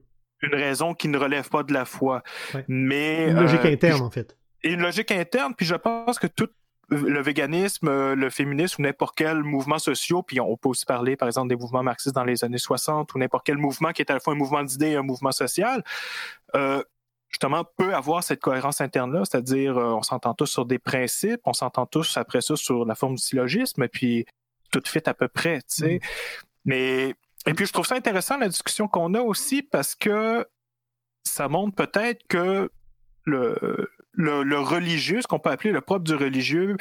une 0.42 0.54
raison 0.54 0.94
qui 0.94 1.08
ne 1.08 1.18
relève 1.18 1.48
pas 1.48 1.62
de 1.62 1.72
la 1.72 1.84
foi. 1.84 2.22
Mais, 2.68 3.28
une 3.28 3.40
logique 3.40 3.64
euh, 3.64 3.72
interne, 3.72 4.02
en 4.02 4.10
fait. 4.10 4.36
une 4.64 4.80
logique 4.80 5.10
interne, 5.10 5.54
puis 5.54 5.66
je 5.66 5.74
pense 5.74 6.18
que 6.18 6.26
tout 6.26 6.48
le 6.88 7.20
véganisme, 7.20 7.88
euh, 7.88 8.14
le 8.14 8.30
féminisme 8.30 8.82
ou 8.82 8.84
n'importe 8.84 9.16
quel 9.16 9.42
mouvement 9.42 9.78
social, 9.78 10.22
puis 10.26 10.40
on 10.40 10.56
peut 10.56 10.68
aussi 10.68 10.84
parler, 10.84 11.16
par 11.16 11.28
exemple, 11.28 11.48
des 11.48 11.56
mouvements 11.56 11.82
marxistes 11.82 12.14
dans 12.14 12.24
les 12.24 12.44
années 12.44 12.58
60 12.58 13.12
ou 13.14 13.18
n'importe 13.18 13.44
quel 13.44 13.58
mouvement 13.58 13.90
qui 13.92 14.02
est 14.02 14.10
à 14.10 14.14
la 14.14 14.20
fois 14.20 14.34
un 14.34 14.36
mouvement 14.36 14.62
d'idées 14.62 14.90
et 14.90 14.96
un 14.96 15.02
mouvement 15.02 15.32
social, 15.32 15.82
euh, 16.54 16.82
justement, 17.28 17.64
peut 17.76 17.94
avoir 17.94 18.22
cette 18.22 18.40
cohérence 18.40 18.80
interne-là, 18.80 19.24
c'est-à-dire 19.24 19.76
euh, 19.76 19.94
on 19.94 20.02
s'entend 20.02 20.34
tous 20.34 20.46
sur 20.46 20.64
des 20.64 20.78
principes, 20.78 21.40
on 21.44 21.52
s'entend 21.52 21.86
tous 21.86 22.16
après 22.16 22.40
ça 22.40 22.54
sur 22.54 22.84
la 22.84 22.94
forme 22.94 23.16
du 23.16 23.22
syllogisme, 23.22 23.88
puis 23.88 24.24
tout 24.70 24.82
fait 24.84 25.08
à 25.08 25.14
peu 25.14 25.26
près, 25.26 25.58
tu 25.62 25.82
sais. 25.82 25.94
Mm. 25.94 26.00
Mais, 26.66 27.14
et 27.46 27.54
puis 27.54 27.66
je 27.66 27.72
trouve 27.72 27.86
ça 27.86 27.94
intéressant 27.94 28.38
la 28.38 28.48
discussion 28.48 28.88
qu'on 28.88 29.14
a 29.14 29.20
aussi 29.20 29.62
parce 29.62 29.94
que 29.94 30.46
ça 31.24 31.48
montre 31.48 31.74
peut-être 31.74 32.26
que 32.28 32.70
le, 33.24 33.90
le, 34.12 34.58
religieux, 34.58 35.20
ce 35.20 35.26
qu'on 35.26 35.38
peut 35.38 35.50
appeler 35.50 35.72
le 35.72 35.80
propre 35.80 36.04
du 36.04 36.14
religieux, 36.14 36.76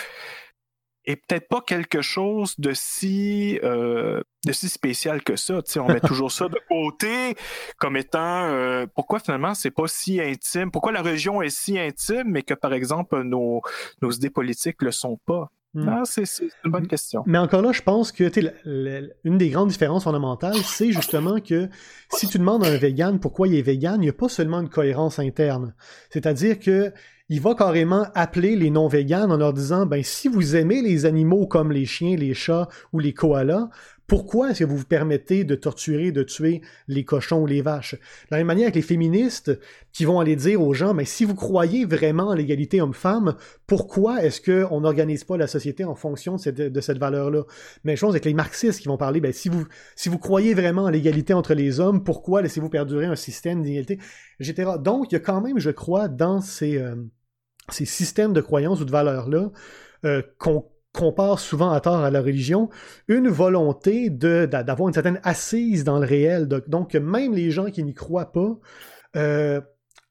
est 1.05 1.17
peut-être 1.17 1.47
pas 1.47 1.61
quelque 1.61 2.01
chose 2.01 2.59
de 2.59 2.73
si 2.73 3.59
euh, 3.63 4.21
de 4.45 4.51
si 4.51 4.69
spécial 4.69 5.23
que 5.23 5.35
ça. 5.35 5.61
on 5.77 5.87
met 5.87 5.99
toujours 6.07 6.31
ça 6.31 6.47
de 6.47 6.59
côté 6.67 7.35
comme 7.77 7.95
étant 7.95 8.45
euh, 8.45 8.87
pourquoi 8.95 9.19
finalement 9.19 9.53
c'est 9.53 9.71
pas 9.71 9.87
si 9.87 10.19
intime, 10.19 10.71
pourquoi 10.71 10.91
la 10.91 11.03
religion 11.03 11.41
est 11.43 11.49
si 11.49 11.77
intime, 11.77 12.25
mais 12.27 12.41
que 12.41 12.55
par 12.55 12.73
exemple 12.73 13.21
nos, 13.21 13.61
nos 14.01 14.11
idées 14.11 14.31
politiques 14.31 14.81
le 14.81 14.91
sont 14.91 15.19
pas? 15.25 15.51
Hmm. 15.75 15.89
Ah, 15.89 16.01
c'est 16.05 16.23
une 16.63 16.71
bonne 16.71 16.87
question. 16.87 17.21
Mais 17.25 17.37
encore 17.37 17.61
là, 17.61 17.73
je 17.73 17.81
pense 17.81 18.13
que 18.13 18.31
une 19.25 19.37
des 19.37 19.49
grandes 19.49 19.67
différences 19.67 20.05
fondamentales, 20.05 20.55
c'est 20.63 20.91
justement 20.93 21.41
que 21.41 21.67
si 22.11 22.27
tu 22.27 22.39
demandes 22.39 22.63
à 22.63 22.69
un 22.69 22.77
vegan 22.77 23.19
pourquoi 23.19 23.49
il 23.49 23.55
est 23.55 23.61
vegan, 23.61 23.95
il 23.97 24.05
n'y 24.05 24.09
a 24.09 24.13
pas 24.13 24.29
seulement 24.29 24.61
une 24.61 24.69
cohérence 24.69 25.19
interne. 25.19 25.75
C'est-à-dire 26.09 26.59
que 26.59 26.93
il 27.27 27.41
va 27.41 27.55
carrément 27.55 28.05
appeler 28.13 28.55
les 28.55 28.69
non-véganes 28.69 29.31
en 29.31 29.37
leur 29.37 29.51
disant 29.51 29.85
ben 29.85 30.03
si 30.03 30.27
vous 30.27 30.55
aimez 30.55 30.81
les 30.81 31.05
animaux 31.05 31.47
comme 31.47 31.71
les 31.71 31.85
chiens, 31.85 32.15
les 32.15 32.33
chats 32.33 32.69
ou 32.93 32.99
les 32.99 33.13
koalas, 33.13 33.69
pourquoi 34.07 34.51
est-ce 34.51 34.59
que 34.59 34.65
vous 34.65 34.77
vous 34.77 34.85
permettez 34.85 35.43
de 35.43 35.55
torturer, 35.55 36.11
de 36.11 36.21
tuer 36.21 36.61
les 36.87 37.03
cochons 37.03 37.41
ou 37.41 37.47
les 37.47 37.61
vaches? 37.61 37.95
De 37.95 37.99
la 38.31 38.37
même 38.37 38.47
manière 38.47 38.69
que 38.69 38.75
les 38.75 38.83
féministes 38.83 39.59
qui 39.91 40.05
vont 40.05 40.19
aller 40.19 40.35
dire 40.35 40.61
aux 40.61 40.73
gens, 40.73 40.93
mais 40.93 41.05
si 41.05 41.25
vous 41.25 41.33
croyez 41.33 41.85
vraiment 41.85 42.29
à 42.29 42.35
l'égalité 42.35 42.81
homme-femme, 42.81 43.35
pourquoi 43.65 44.23
est-ce 44.23 44.41
qu'on 44.41 44.81
n'organise 44.81 45.23
pas 45.23 45.37
la 45.37 45.47
société 45.47 45.83
en 45.85 45.95
fonction 45.95 46.35
de 46.35 46.81
cette, 46.81 46.97
valeur-là? 46.97 47.43
Même 47.83 47.95
chose 47.95 48.11
avec 48.11 48.25
les 48.25 48.33
marxistes 48.33 48.81
qui 48.81 48.87
vont 48.87 48.97
parler, 48.97 49.21
ben, 49.21 49.33
si 49.33 49.49
vous, 49.49 50.19
croyez 50.19 50.53
vraiment 50.53 50.85
à 50.85 50.91
l'égalité 50.91 51.33
entre 51.33 51.53
les 51.53 51.79
hommes, 51.79 52.03
pourquoi 52.03 52.41
laissez-vous 52.41 52.69
perdurer 52.69 53.05
un 53.05 53.15
système 53.15 53.63
d'égalité, 53.63 53.99
etc. 54.39 54.73
Donc, 54.79 55.11
il 55.11 55.15
y 55.15 55.17
a 55.17 55.21
quand 55.21 55.41
même, 55.41 55.57
je 55.57 55.71
crois, 55.71 56.07
dans 56.07 56.41
ces, 56.41 56.77
euh, 56.77 56.95
ces 57.69 57.85
systèmes 57.85 58.33
de 58.33 58.41
croyances 58.41 58.81
ou 58.81 58.85
de 58.85 58.91
valeurs-là, 58.91 59.51
euh, 60.05 60.21
qu'on 60.37 60.65
compare 60.95 61.39
souvent 61.39 61.71
à 61.71 61.79
tort 61.81 61.99
à 61.99 62.09
la 62.09 62.21
religion, 62.21 62.69
une 63.07 63.27
volonté 63.27 64.09
d'avoir 64.09 64.87
une 64.87 64.93
certaine 64.93 65.19
assise 65.23 65.83
dans 65.83 65.99
le 65.99 66.05
réel. 66.05 66.47
Donc, 66.47 66.95
même 66.95 67.33
les 67.33 67.51
gens 67.51 67.65
qui 67.65 67.83
n'y 67.83 67.93
croient 67.93 68.31
pas 68.31 68.57
euh, 69.15 69.61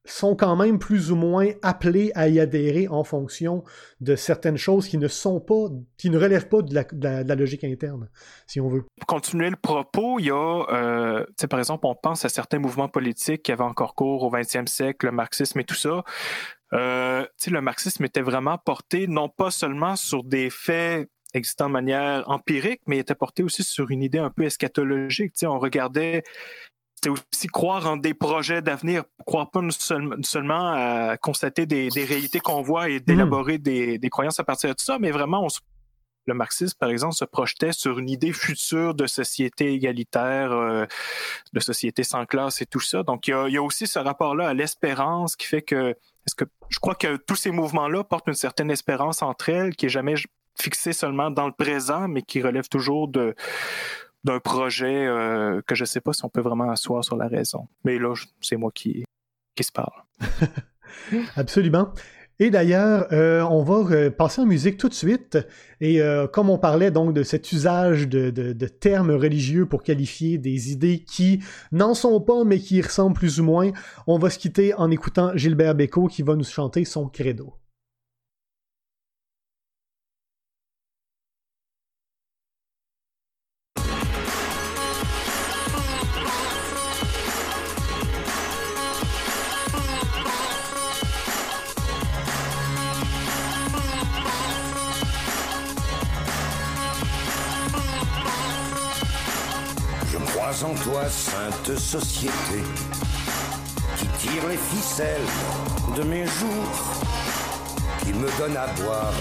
sont 0.07 0.37
quand 0.37 0.55
même 0.55 0.79
plus 0.79 1.11
ou 1.11 1.17
moins 1.17 1.49
appelés 1.63 2.13
à 2.15 2.29
y 2.29 2.39
adhérer 2.39 2.89
en 2.89 3.05
fonction 3.05 3.65
de 4.01 4.17
certaines 4.17 4.59
choses 4.59 4.87
qui 4.87 4.99
ne 4.99 5.09
sont 5.09 5.41
pas, 5.41 5.69
qui 5.97 6.11
ne 6.11 6.19
relèvent 6.19 6.49
pas 6.49 6.61
de 6.61 6.75
la, 6.75 7.35
logique 7.35 7.65
interne, 7.65 8.11
si 8.47 8.61
on 8.61 8.69
veut. 8.69 8.85
Pour 8.99 9.07
continuer 9.07 9.49
le 9.49 9.57
propos, 9.57 10.19
il 10.19 10.27
y 10.27 10.31
a, 10.31 10.67
euh, 10.71 11.25
par 11.49 11.59
exemple, 11.59 11.87
on 11.87 11.95
pense 11.95 12.25
à 12.25 12.29
certains 12.29 12.59
mouvements 12.59 12.89
politiques 12.89 13.45
qui 13.45 13.53
avaient 13.53 13.65
encore 13.65 13.95
cours 13.95 14.23
au 14.25 14.31
20e 14.31 14.67
siècle, 14.67 15.07
le 15.07 15.13
marxisme 15.13 15.61
et 15.61 15.65
tout 15.65 15.75
ça. 15.75 16.05
Euh, 16.75 17.27
le 17.47 17.61
marxisme 17.61 18.05
était 18.05 18.23
vraiment 18.23 18.59
porté 18.59 19.07
non 19.07 19.29
pas 19.29 19.51
seulement 19.51 19.97
sur 19.97 20.25
des 20.25 20.51
faits 20.51 21.09
existant 21.35 21.67
de 21.67 21.73
manière 21.73 22.29
empirique, 22.29 22.81
mais 22.87 22.97
il 22.97 23.01
était 23.01 23.15
porté 23.15 23.43
aussi 23.43 23.65
sur 23.65 23.91
une 23.91 24.03
idée 24.03 24.19
un 24.19 24.31
peu 24.31 24.45
eschatologique. 24.45 25.35
on 25.43 25.59
regardait 25.59 26.23
c'était 27.05 27.21
aussi 27.21 27.49
croire 27.49 27.87
en 27.87 27.97
des 27.97 28.15
projets 28.15 28.63
d'avenir, 28.63 29.05
croire 29.27 29.51
pas 29.51 29.61
seulement 30.23 30.73
à 30.73 31.17
constater 31.19 31.67
des, 31.67 31.89
réalités 31.91 32.41
qu'on 32.41 32.63
voit 32.63 32.89
et 32.89 33.01
d'élaborer 33.01 33.59
des, 33.59 33.99
croyances 34.11 34.41
à 34.41 34.45
partir 34.45 34.71
de 34.71 34.81
ça, 34.81 34.99
mais 34.99 35.11
vraiment, 35.11 35.47
le 36.27 36.35
marxisme, 36.35 36.77
par 36.79 36.91
exemple, 36.91 37.15
se 37.15 37.25
projetait 37.25 37.73
sur 37.73 37.99
une 37.99 38.09
idée 38.09 38.33
future 38.33 38.95
de 38.95 39.07
société 39.07 39.73
égalitaire, 39.73 40.53
euh, 40.53 40.87
de 41.53 41.61
société 41.61 42.03
sans 42.03 42.27
classe 42.27 42.63
et 42.63 42.67
tout 42.67 42.81
ça. 42.81 43.03
Donc, 43.03 43.29
il 43.29 43.33
y 43.51 43.57
a, 43.57 43.63
aussi 43.63 43.87
ce 43.87 43.99
rapport-là 43.99 44.49
à 44.49 44.55
l'espérance 44.55 45.37
qui 45.37 45.47
fait 45.47 45.63
que 45.63 45.95
je 46.71 46.79
crois 46.81 46.95
que 46.95 47.17
tous 47.17 47.37
ces 47.37 47.51
mouvements-là 47.51 48.03
portent 48.03 48.29
une 48.29 48.35
certaine 48.35 48.71
espérance 48.71 49.23
entre 49.23 49.51
elles, 49.51 49.77
qui 49.77 49.87
est 49.87 49.91
jamais 49.91 50.15
fixée 50.59 50.93
seulement 50.93 51.31
dans 51.31 51.47
le 51.47 51.53
présent, 51.53 52.09
mais 52.09 52.23
qui 52.23 52.41
relève 52.41 52.69
toujours 52.69 53.09
de 53.09 53.35
d'un 54.25 54.41
projet 54.41 55.07
euh, 55.07 55.61
que 55.67 55.75
je 55.75 55.83
ne 55.83 55.87
sais 55.87 56.01
pas 56.01 56.15
si 56.15 56.25
on 56.25 56.31
peut 56.31 56.41
vraiment 56.41 56.71
asseoir 56.71 57.05
sur 57.05 57.15
la 57.15 57.29
raison. 57.29 57.69
Mais 57.85 57.99
là, 57.99 58.15
c'est 58.41 58.57
moi 58.57 58.71
qui, 58.75 59.05
qui 59.55 59.65
se 59.65 59.71
parle. 59.71 59.93
Absolument. 61.37 61.93
Et 62.41 62.51
d'ailleurs, 62.51 63.07
euh, 63.13 63.43
on 63.43 63.63
va 63.63 63.95
euh, 63.95 64.11
passer 64.11 64.41
en 64.41 64.47
musique 64.47 64.77
tout 64.77 64.89
de 64.89 64.95
suite. 64.95 65.39
Et 65.81 66.01
euh, 66.01 66.27
comme 66.27 66.51
on 66.51 66.59
parlait 66.59 66.91
donc 66.91 67.15
de 67.15 67.23
cet 67.23 67.53
usage 67.53 68.09
de, 68.09 68.67
termes 68.67 69.13
religieux 69.13 69.67
pour 69.67 69.83
qualifier 69.83 70.39
des 70.39 70.73
idées 70.73 70.99
qui 70.99 71.41
n'en 71.71 71.95
sont 71.95 72.21
pas, 72.21 72.45
mais 72.45 72.59
qui 72.59 72.81
ressemblent 72.81 73.15
plus 73.15 73.41
ou 73.41 73.45
moins, 73.45 73.71
on 74.07 74.19
va 74.19 74.31
se 74.31 74.39
quitter 74.39 74.75
en 74.75 74.91
écoutant 74.91 75.37
Gilbert 75.37 75.75
Bécaud 75.75 76.09
qui 76.09 76.23
va 76.23 76.35
nous 76.35 76.45
chanter 76.45 76.85
son 76.85 77.09
credo. 77.09 77.55
Sainte 101.09 101.79
société, 101.79 102.63
qui 103.99 104.07
tire 104.19 104.49
les 104.49 104.57
ficelles 104.57 105.29
de 105.97 106.03
mes 106.03 106.27
jours, 106.27 106.79
qui 108.01 108.13
me 108.13 108.29
donne 108.39 108.57
à 108.57 108.67
boire 108.81 109.13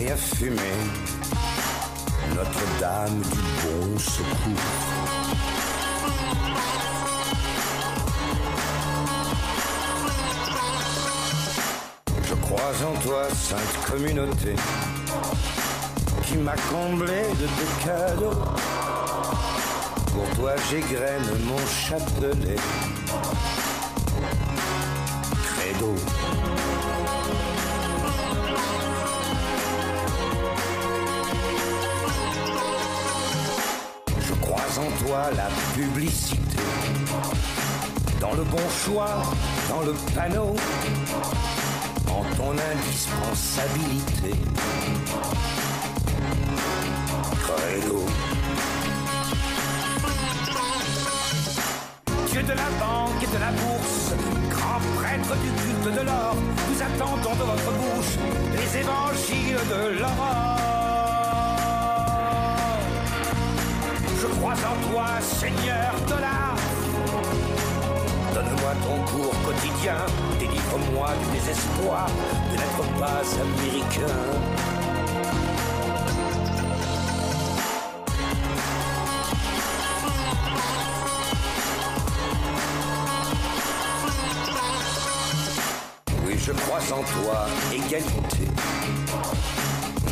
et 0.00 0.10
à 0.10 0.16
fumer. 0.16 0.76
Notre-Dame 2.34 3.20
du 3.20 3.38
bon 3.62 3.98
secours. 3.98 4.64
Je 12.22 12.34
crois 12.34 12.72
en 12.86 13.00
toi, 13.00 13.24
sainte 13.30 13.90
communauté, 13.90 14.54
qui 16.26 16.36
m'a 16.38 16.56
comblé 16.70 17.22
de 17.40 17.46
tes 17.46 17.84
cadeaux. 17.84 18.93
Pour 20.14 20.28
toi, 20.36 20.52
j'égrène 20.70 21.24
mon 21.44 21.58
chapelet. 21.66 22.54
Credo. 25.42 25.94
Je 34.20 34.34
crois 34.34 34.60
en 34.78 35.04
toi 35.04 35.30
la 35.36 35.48
publicité. 35.74 36.38
Dans 38.20 38.34
le 38.34 38.44
bon 38.44 38.68
choix, 38.84 39.20
dans 39.68 39.82
le 39.82 39.94
panneau, 40.14 40.54
en 42.08 42.22
ton 42.36 42.52
indispensabilité. 42.52 44.38
Credo. 47.42 48.06
De 52.34 52.40
la 52.48 52.68
banque 52.80 53.22
et 53.22 53.32
de 53.32 53.38
la 53.38 53.52
bourse, 53.52 54.12
grand 54.50 54.80
prêtre 54.96 55.36
du 55.36 55.50
culte 55.62 55.94
de 55.94 56.04
l'or, 56.04 56.34
nous 56.68 56.82
attendons 56.82 57.32
de 57.36 57.44
votre 57.44 57.70
bouche 57.78 58.18
les 58.56 58.80
évangiles 58.80 59.60
de 59.70 60.00
l'aurore. 60.00 60.58
Je 64.20 64.26
crois 64.26 64.52
en 64.52 64.90
toi, 64.90 65.06
Seigneur 65.20 65.94
dollar. 66.08 66.56
Donne-moi 68.34 68.72
ton 68.82 68.98
cours 69.12 69.36
quotidien, 69.44 70.00
délivre-moi 70.40 71.10
du 71.22 71.38
désespoir 71.38 72.08
de 72.50 72.56
n'être 72.56 72.84
pas 72.98 73.22
américain. 73.40 74.93
En 86.92 87.02
toi, 87.02 87.46
égalité. 87.72 88.46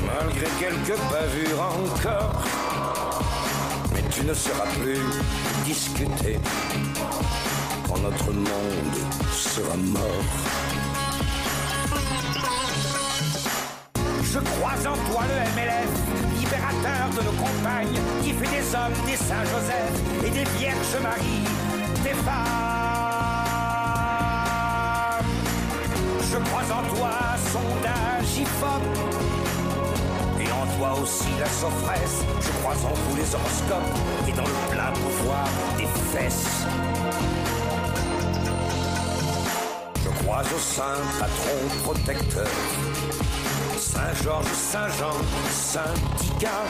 Malgré 0.06 0.46
quelques 0.58 0.98
bavures 1.10 1.62
encore, 1.62 2.42
mais 3.92 4.02
tu 4.10 4.24
ne 4.24 4.32
seras 4.32 4.66
plus 4.80 4.98
discuté 5.66 6.40
quand 7.86 7.98
notre 8.00 8.32
monde 8.32 8.98
sera 9.32 9.76
mort. 9.76 10.02
Je 14.22 14.38
crois 14.38 14.90
en 14.90 15.12
toi, 15.12 15.22
le 15.28 15.36
MLF, 15.54 16.40
libérateur 16.40 17.10
de 17.10 17.22
nos 17.22 17.32
compagnes, 17.32 18.00
qui 18.22 18.32
fait 18.32 18.56
des 18.56 18.74
hommes 18.74 19.06
des 19.06 19.16
Saint-Joseph 19.16 20.24
et 20.24 20.30
des 20.30 20.44
Vierges 20.58 21.02
Marie, 21.02 21.44
des 22.02 22.14
femmes. 22.24 22.71
Je 26.32 26.38
crois 26.38 26.62
en 26.62 26.96
toi, 26.96 27.10
sondage 27.52 28.38
IFOP. 28.38 28.82
Et 30.40 30.50
en 30.50 30.66
toi 30.78 31.02
aussi 31.02 31.28
la 31.38 31.46
sophresse. 31.46 32.24
Je 32.40 32.48
crois 32.60 32.72
en 32.72 32.94
vous 32.94 33.16
les 33.16 33.34
horoscopes 33.34 33.98
et 34.26 34.32
dans 34.32 34.46
le 34.46 34.72
plat 34.72 34.92
pouvoir 34.94 35.46
des 35.76 35.86
fesses. 36.10 36.64
Je 40.02 40.24
crois 40.24 40.40
au 40.40 40.58
saint 40.58 41.02
patron 41.20 41.58
protecteur. 41.84 42.48
Saint 43.76 44.14
Georges, 44.24 44.46
Saint 44.54 44.88
Jean, 44.98 45.18
Saint 45.50 45.94
Dica. 46.16 46.62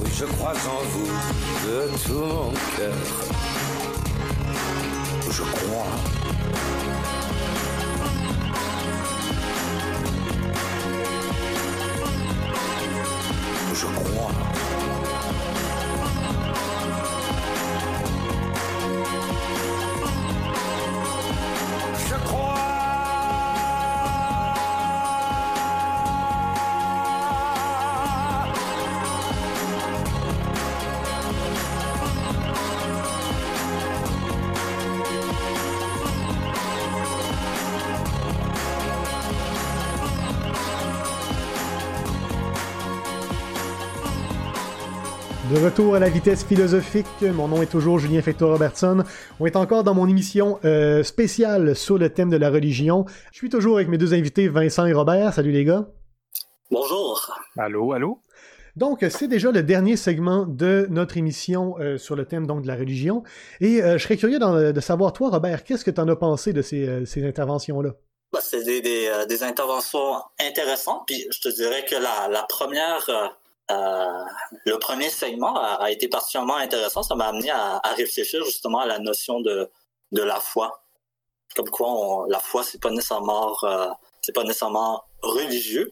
Oui, 0.00 0.10
je 0.12 0.24
crois 0.24 0.50
en 0.50 0.82
vous 0.90 1.12
de 1.64 1.90
tout 2.04 2.24
mon 2.24 2.50
cœur. 2.76 2.92
Je 5.30 5.42
crois. 5.42 6.41
Je 13.82 13.88
crois. 13.88 14.41
Retour 45.62 45.94
à 45.94 46.00
la 46.00 46.08
vitesse 46.08 46.42
philosophique, 46.44 47.06
mon 47.22 47.46
nom 47.46 47.62
est 47.62 47.70
toujours 47.70 48.00
Julien 48.00 48.20
Fector 48.20 48.50
Robertson. 48.50 49.04
On 49.38 49.46
est 49.46 49.54
encore 49.54 49.84
dans 49.84 49.94
mon 49.94 50.08
émission 50.08 50.58
euh, 50.64 51.04
spéciale 51.04 51.76
sur 51.76 51.98
le 51.98 52.10
thème 52.10 52.30
de 52.30 52.36
la 52.36 52.50
religion. 52.50 53.04
Je 53.30 53.38
suis 53.38 53.48
toujours 53.48 53.76
avec 53.76 53.86
mes 53.86 53.96
deux 53.96 54.12
invités, 54.12 54.48
Vincent 54.48 54.86
et 54.86 54.92
Robert. 54.92 55.32
Salut 55.32 55.52
les 55.52 55.64
gars. 55.64 55.86
Bonjour. 56.70 57.32
Allô, 57.56 57.92
allô? 57.92 58.18
Donc, 58.74 59.04
c'est 59.08 59.28
déjà 59.28 59.52
le 59.52 59.62
dernier 59.62 59.96
segment 59.96 60.46
de 60.46 60.88
notre 60.90 61.16
émission 61.16 61.76
euh, 61.78 61.96
sur 61.96 62.16
le 62.16 62.24
thème 62.24 62.46
donc 62.46 62.62
de 62.62 62.66
la 62.66 62.74
religion. 62.74 63.22
Et 63.60 63.82
euh, 63.82 63.98
je 63.98 64.02
serais 64.02 64.16
curieux 64.16 64.40
de 64.40 64.80
savoir, 64.80 65.12
toi, 65.12 65.30
Robert, 65.30 65.62
qu'est-ce 65.62 65.84
que 65.84 65.92
tu 65.92 66.00
en 66.00 66.08
as 66.08 66.16
pensé 66.16 66.52
de 66.52 66.62
ces, 66.62 67.06
ces 67.06 67.24
interventions-là? 67.24 67.90
Bah, 68.32 68.40
c'est 68.42 68.64
des, 68.64 68.80
des, 68.80 69.08
euh, 69.12 69.26
des 69.26 69.44
interventions 69.44 70.22
intéressantes. 70.40 71.02
Puis 71.06 71.24
je 71.30 71.40
te 71.40 71.54
dirais 71.54 71.84
que 71.88 71.94
la, 71.94 72.28
la 72.32 72.42
première, 72.48 73.06
euh, 73.72 74.24
le 74.66 74.76
premier 74.78 75.10
segment 75.10 75.54
a, 75.56 75.74
a 75.84 75.90
été 75.90 76.08
particulièrement 76.08 76.56
intéressant. 76.56 77.02
Ça 77.02 77.14
m'a 77.14 77.26
amené 77.28 77.50
à, 77.50 77.80
à 77.82 77.92
réfléchir 77.94 78.44
justement 78.44 78.80
à 78.80 78.86
la 78.86 78.98
notion 78.98 79.40
de, 79.40 79.70
de 80.12 80.22
la 80.22 80.40
foi. 80.40 80.82
Comme 81.56 81.68
quoi, 81.70 81.88
on- 81.90 82.24
la 82.26 82.40
foi, 82.40 82.62
c'est 82.64 82.80
pas 82.80 82.90
nécessairement, 82.90 83.54
euh, 83.64 83.88
c'est 84.22 84.32
pas 84.34 84.44
nécessairement 84.44 85.04
religieux. 85.22 85.90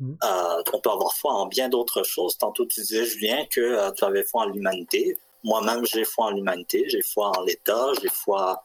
Mhm. 0.00 0.16
Euh, 0.24 0.62
on 0.72 0.80
peut 0.80 0.90
avoir 0.90 1.12
foi 1.14 1.32
en 1.34 1.46
bien 1.46 1.68
d'autres 1.68 2.02
choses. 2.02 2.36
Tantôt, 2.38 2.64
tu 2.66 2.80
disais, 2.80 3.04
Julien, 3.04 3.44
que 3.54 3.90
tu 3.96 4.04
avais 4.04 4.24
foi 4.24 4.42
en 4.42 4.46
l'humanité. 4.46 5.18
Moi-même, 5.44 5.84
j'ai 5.86 6.04
foi 6.04 6.26
en 6.26 6.30
l'humanité, 6.30 6.84
j'ai 6.88 7.02
foi 7.02 7.32
en 7.36 7.42
l'État, 7.42 7.86
j'ai 8.00 8.08
foi, 8.08 8.64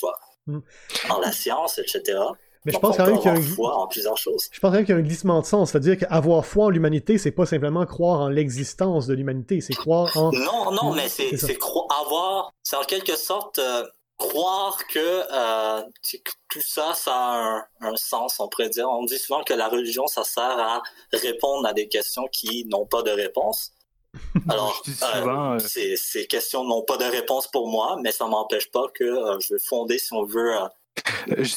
foi 0.00 0.18
Mhm. 0.46 0.62
en 1.10 1.18
la 1.20 1.32
science, 1.32 1.78
etc. 1.78 2.18
Mais 2.64 2.72
je 2.72 2.78
pense 2.78 2.96
quand 2.96 3.06
même 3.06 3.16
qu'il 3.18 3.26
y 3.26 3.28
a 3.28 3.32
un, 3.32 3.36
avoir 3.36 3.54
foi 3.54 3.76
en 3.76 3.86
plusieurs 3.86 4.16
choses. 4.16 4.48
je 4.50 4.58
pense 4.60 4.70
quand 4.70 4.76
même 4.76 4.84
qu'il 4.86 4.94
y 4.94 4.96
a 4.96 5.00
un 5.00 5.04
glissement 5.04 5.40
de 5.40 5.46
sens. 5.46 5.70
C'est-à-dire 5.72 5.98
qu'avoir 5.98 6.46
foi 6.46 6.66
en 6.66 6.70
l'humanité, 6.70 7.18
c'est 7.18 7.30
pas 7.32 7.46
simplement 7.46 7.84
croire 7.86 8.20
en 8.20 8.28
l'existence 8.28 9.06
de 9.06 9.14
l'humanité, 9.14 9.60
c'est 9.60 9.74
croire 9.74 10.16
en... 10.16 10.32
Non, 10.32 10.70
non, 10.72 10.92
mais 10.94 11.08
c'est 11.08 11.36
c'est 11.36 11.54
cro- 11.58 11.86
avoir, 12.00 12.52
c'est 12.62 12.76
en 12.76 12.84
quelque 12.84 13.16
sorte 13.16 13.58
euh, 13.58 13.84
croire 14.16 14.78
que, 14.88 14.98
euh, 14.98 15.82
que 16.24 16.30
tout 16.48 16.62
ça, 16.64 16.94
ça 16.94 17.12
a 17.14 17.36
un, 17.36 17.64
un 17.80 17.96
sens, 17.96 18.40
on 18.40 18.48
pourrait 18.48 18.70
dire. 18.70 18.88
On 18.88 19.04
dit 19.04 19.18
souvent 19.18 19.42
que 19.42 19.52
la 19.54 19.68
religion, 19.68 20.06
ça 20.06 20.24
sert 20.24 20.42
à 20.42 20.82
répondre 21.12 21.66
à 21.68 21.72
des 21.72 21.88
questions 21.88 22.26
qui 22.32 22.64
n'ont 22.66 22.86
pas 22.86 23.02
de 23.02 23.10
réponse. 23.10 23.72
Alors, 24.48 24.80
euh, 24.88 24.92
souvent, 25.20 25.52
euh, 25.54 25.58
ces, 25.58 25.96
ces 25.96 26.26
questions 26.26 26.64
n'ont 26.64 26.82
pas 26.82 26.96
de 26.96 27.04
réponse 27.04 27.48
pour 27.48 27.68
moi, 27.68 27.98
mais 28.02 28.12
ça 28.12 28.26
m'empêche 28.26 28.70
pas 28.70 28.86
que 28.94 29.04
euh, 29.04 29.38
je 29.40 29.54
vais 29.54 29.60
fonder, 29.60 29.98
si 29.98 30.12
on 30.12 30.24
veut, 30.24 30.54
euh, 30.56 30.68
Je, 31.42 31.54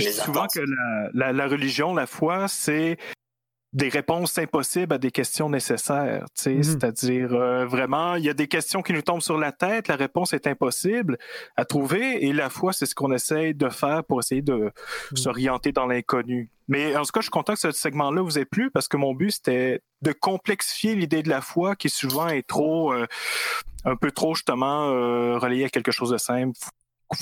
je 0.00 0.08
dis 0.08 0.14
souvent 0.14 0.46
que 0.52 0.60
la, 0.60 1.10
la- 1.14 1.32
la 1.32 1.46
religion, 1.48 1.94
la 1.94 2.06
foi, 2.06 2.48
c'est 2.48 2.96
des 3.72 3.88
réponses 3.88 4.36
impossibles 4.36 4.94
à 4.94 4.98
des 4.98 5.12
questions 5.12 5.48
nécessaires. 5.48 6.24
Mhm. 6.44 6.62
C'est-à-dire, 6.64 7.32
euh, 7.32 7.66
vraiment, 7.66 8.16
il 8.16 8.24
y 8.24 8.28
a 8.28 8.34
des 8.34 8.48
questions 8.48 8.82
qui 8.82 8.92
nous 8.92 9.02
tombent 9.02 9.20
sur 9.22 9.38
la 9.38 9.52
tête, 9.52 9.86
la 9.86 9.94
réponse 9.94 10.32
est 10.32 10.48
impossible 10.48 11.18
à 11.54 11.64
trouver, 11.64 12.26
et 12.26 12.32
la 12.32 12.50
foi, 12.50 12.72
c'est 12.72 12.84
ce 12.86 12.96
qu'on 12.96 13.12
essaye 13.12 13.54
de 13.54 13.68
faire 13.68 14.02
pour 14.02 14.18
essayer 14.18 14.42
de 14.42 14.72
s'orienter 15.14 15.70
dans 15.70 15.86
l'inconnu. 15.86 16.50
Mais 16.66 16.96
en 16.96 17.02
tout 17.02 17.12
cas, 17.12 17.20
je 17.20 17.26
suis 17.26 17.30
content 17.30 17.52
que 17.54 17.60
ce 17.60 17.70
segment-là 17.70 18.22
vous 18.22 18.40
ait 18.40 18.44
plu, 18.44 18.72
parce 18.72 18.88
que 18.88 18.96
mon 18.96 19.14
but, 19.14 19.30
c'était 19.30 19.82
de 20.02 20.10
complexifier 20.10 20.96
l'idée 20.96 21.22
de 21.22 21.28
la 21.28 21.40
foi, 21.40 21.76
qui 21.76 21.90
souvent 21.90 22.26
est 22.26 22.44
trop, 22.46 22.92
euh, 22.92 23.06
un 23.84 23.94
peu 23.94 24.10
trop, 24.10 24.34
justement, 24.34 24.90
euh, 24.90 25.38
relayée 25.38 25.66
à 25.66 25.68
quelque 25.68 25.92
chose 25.92 26.10
de 26.10 26.18
simple 26.18 26.58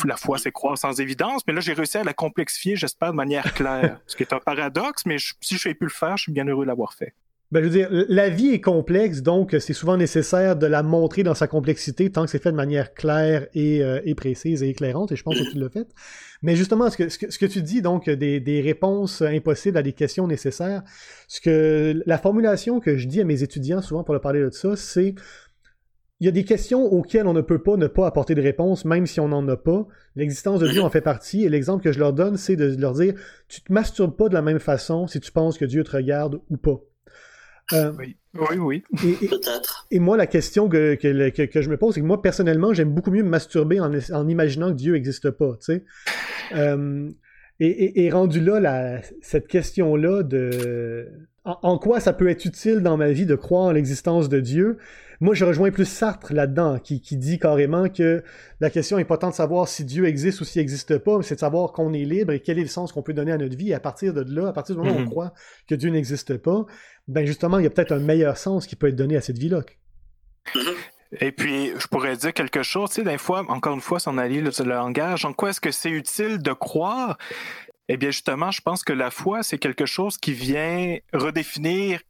la 0.05 0.17
foi, 0.17 0.39
c'est 0.39 0.53
croire 0.53 0.77
sans 0.77 1.01
évidence, 1.01 1.43
mais 1.47 1.53
là, 1.53 1.61
j'ai 1.61 1.73
réussi 1.73 1.99
à 1.99 2.05
la 2.05 2.15
complexifier, 2.15 2.77
j'espère, 2.77 3.11
de 3.13 3.17
manière 3.17 3.55
claire. 3.55 4.01
ce 4.07 4.17
qui 4.17 4.23
est 4.23 4.33
un 4.33 4.41
paradoxe, 4.41 5.07
mais 5.07 5.17
si 5.41 5.57
je 5.57 5.69
n'ai 5.69 5.75
pu 5.75 5.85
le 5.85 5.91
faire, 5.91 6.17
je 6.17 6.25
suis 6.25 6.33
bien 6.33 6.47
heureux 6.47 6.65
de 6.65 6.69
l'avoir 6.69 6.93
fait. 6.93 7.15
Ben, 7.51 7.63
je 7.63 7.69
veux 7.69 7.75
dire, 7.75 7.89
la 7.91 8.29
vie 8.29 8.51
est 8.51 8.61
complexe, 8.61 9.23
donc 9.23 9.57
c'est 9.59 9.73
souvent 9.73 9.97
nécessaire 9.97 10.55
de 10.55 10.67
la 10.67 10.83
montrer 10.83 11.23
dans 11.23 11.35
sa 11.35 11.47
complexité 11.47 12.13
tant 12.13 12.27
que 12.27 12.31
c'est 12.31 12.43
fait 12.43 12.51
de 12.51 12.57
manière 12.57 12.93
claire 12.93 13.47
et, 13.55 13.83
euh, 13.83 14.15
précise 14.15 14.63
et 14.63 14.69
éclairante, 14.69 15.13
et 15.13 15.17
je 15.17 15.23
pense 15.23 15.39
que 15.39 15.51
tu 15.51 15.59
l'as 15.59 15.71
fait. 15.71 15.89
Mais 16.43 16.57
justement, 16.57 16.91
ce 16.91 16.99
que, 16.99 17.09
ce 17.09 17.39
que, 17.39 17.47
tu 17.47 17.63
dis, 17.63 17.81
donc, 17.81 18.11
des, 18.11 18.39
des, 18.39 18.61
réponses 18.61 19.23
impossibles 19.23 19.79
à 19.79 19.83
des 19.83 19.95
questions 19.95 20.27
nécessaires, 20.27 20.83
ce 21.27 21.41
que 21.41 22.03
la 22.05 22.19
formulation 22.19 22.81
que 22.81 22.99
je 22.99 23.07
dis 23.09 23.23
à 23.23 23.25
mes 23.25 23.43
étudiants 23.43 23.81
souvent 23.81 24.05
pour 24.05 24.13
leur 24.13 24.21
parler 24.21 24.41
de 24.41 24.51
ça, 24.51 24.77
c'est 24.77 25.15
il 26.21 26.25
y 26.25 26.29
a 26.29 26.33
des 26.33 26.45
questions 26.45 26.85
auxquelles 26.85 27.27
on 27.27 27.33
ne 27.33 27.41
peut 27.41 27.63
pas 27.63 27.77
ne 27.77 27.87
pas 27.87 28.07
apporter 28.07 28.35
de 28.35 28.43
réponse, 28.43 28.85
même 28.85 29.07
si 29.07 29.21
on 29.21 29.29
n'en 29.29 29.47
a 29.49 29.57
pas. 29.57 29.87
L'existence 30.17 30.59
de 30.61 30.69
Dieu 30.69 30.83
en 30.83 30.91
fait 30.91 31.01
partie, 31.01 31.45
et 31.45 31.49
l'exemple 31.49 31.85
que 31.85 31.93
je 31.93 31.99
leur 31.99 32.13
donne, 32.13 32.37
c'est 32.37 32.57
de 32.57 32.75
leur 32.81 32.95
dire, 32.95 33.15
tu 33.49 33.63
te 33.63 33.73
masturbes 33.73 34.17
pas 34.17 34.29
de 34.29 34.35
la 34.35 34.43
même 34.43 34.59
façon 34.59 35.07
si 35.07 35.21
tu 35.21 35.31
penses 35.31 35.59
que 35.59 35.65
Dieu 35.65 35.85
te 35.85 35.93
regarde 35.93 36.41
ou 36.51 36.57
pas. 36.57 36.81
Euh, 37.75 37.93
oui, 37.99 38.17
oui. 38.59 38.83
Et, 39.05 39.29
Peut-être. 39.29 39.87
Et 39.91 40.01
moi, 40.01 40.17
la 40.17 40.27
question 40.27 40.69
que, 40.69 40.95
que, 40.95 41.29
que, 41.47 41.63
je 41.63 41.69
me 41.69 41.77
pose, 41.77 41.95
c'est 41.95 42.01
que 42.01 42.07
moi, 42.07 42.21
personnellement, 42.23 42.73
j'aime 42.73 42.93
beaucoup 42.93 43.11
mieux 43.11 43.23
me 43.23 43.29
masturber 43.29 43.79
en, 43.79 43.93
en 44.13 44.29
imaginant 44.29 44.71
que 44.71 44.77
Dieu 44.77 44.95
n'existe 44.95 45.31
pas, 45.31 45.57
tu 45.61 45.73
sais. 45.73 45.85
Euh, 46.57 47.11
et, 47.61 48.05
et, 48.05 48.11
rendu 48.11 48.41
là, 48.41 48.61
la, 48.61 49.03
cette 49.21 49.49
question-là 49.49 50.23
de 50.23 51.09
en, 51.45 51.79
quoi 51.79 51.99
ça 51.99 52.13
peut 52.13 52.29
être 52.29 52.45
utile 52.45 52.81
dans 52.81 52.97
ma 52.97 53.11
vie 53.11 53.27
de 53.27 53.35
croire 53.35 53.65
en 53.65 53.73
l'existence 53.73 54.29
de 54.29 54.41
Dieu, 54.41 54.79
moi 55.21 55.35
je 55.35 55.45
rejoins 55.45 55.71
plus 55.71 55.85
Sartre 55.85 56.33
là-dedans, 56.33 56.79
qui, 56.79 57.01
qui, 57.01 57.17
dit 57.17 57.39
carrément 57.39 57.89
que 57.89 58.23
la 58.61 58.71
question 58.71 58.97
n'est 58.97 59.05
pas 59.05 59.19
tant 59.19 59.31
de 59.31 59.35
savoir 59.35 59.69
si 59.69 59.85
Dieu 59.85 60.07
existe 60.07 60.41
ou 60.41 60.45
s'il 60.45 60.61
n'existe 60.61 60.99
pas, 60.99 61.17
mais 61.17 61.25
c'est 61.25 61.35
de 61.35 61.41
savoir 61.41 61.73
qu'on 61.73 61.93
est 61.93 62.05
libre 62.05 62.33
et 62.33 62.41
quel 62.41 62.59
est 62.59 62.63
le 62.63 62.69
sens 62.69 62.93
qu'on 62.93 63.03
peut 63.03 63.15
donner 63.15 63.33
à 63.33 63.39
notre 63.39 63.57
vie. 63.57 63.71
Et 63.71 63.75
à 63.75 63.81
partir 63.81 64.15
de 64.15 64.23
là, 64.23 64.49
à 64.49 64.53
partir 64.53 64.77
du 64.77 64.83
moment 64.83 64.97
où 64.97 65.01
on 65.01 65.03
mhm. 65.03 65.11
croit 65.11 65.35
que 65.67 65.75
Dieu 65.75 65.91
n'existe 65.91 66.37
pas, 66.37 66.67
ben 67.09 67.27
justement, 67.27 67.59
il 67.59 67.65
y 67.65 67.67
a 67.67 67.71
peut-être 67.71 67.93
un 67.93 67.99
meilleur 67.99 68.37
sens 68.37 68.67
qui 68.67 68.77
peut 68.77 68.89
être 68.89 68.97
donné 68.97 69.17
à 69.17 69.21
cette 69.21 69.39
vie-là. 69.39 69.63
Mhm. 70.55 70.63
Et 71.21 71.33
puis, 71.33 71.73
je 71.79 71.87
pourrais 71.87 72.17
dire 72.17 72.35
quelque 72.35 72.63
chose, 72.63 72.91
tu 72.91 72.97
sais, 72.97 73.03
des 73.03 73.17
fois, 73.17 73.45
encore 73.49 73.75
une 73.75 73.81
fois, 73.81 73.99
son 73.99 74.19
allié, 74.19 74.43
le, 74.43 74.51
le 74.59 74.75
langage, 74.75 75.25
en 75.25 75.33
quoi 75.33 75.51
est-ce 75.51 75.61
que 75.61 75.71
c'est 75.71 75.91
utile 75.91 76.39
de 76.39 76.53
croire? 76.53 77.17
Eh 77.89 77.97
bien, 77.97 78.11
justement, 78.11 78.51
je 78.51 78.61
pense 78.61 78.85
que 78.85 78.93
la 78.93 79.11
foi, 79.11 79.43
c'est 79.43 79.57
quelque 79.57 79.87
chose 79.87 80.19
qui 80.19 80.33
vient 80.33 80.99
redéfinir 81.15 82.01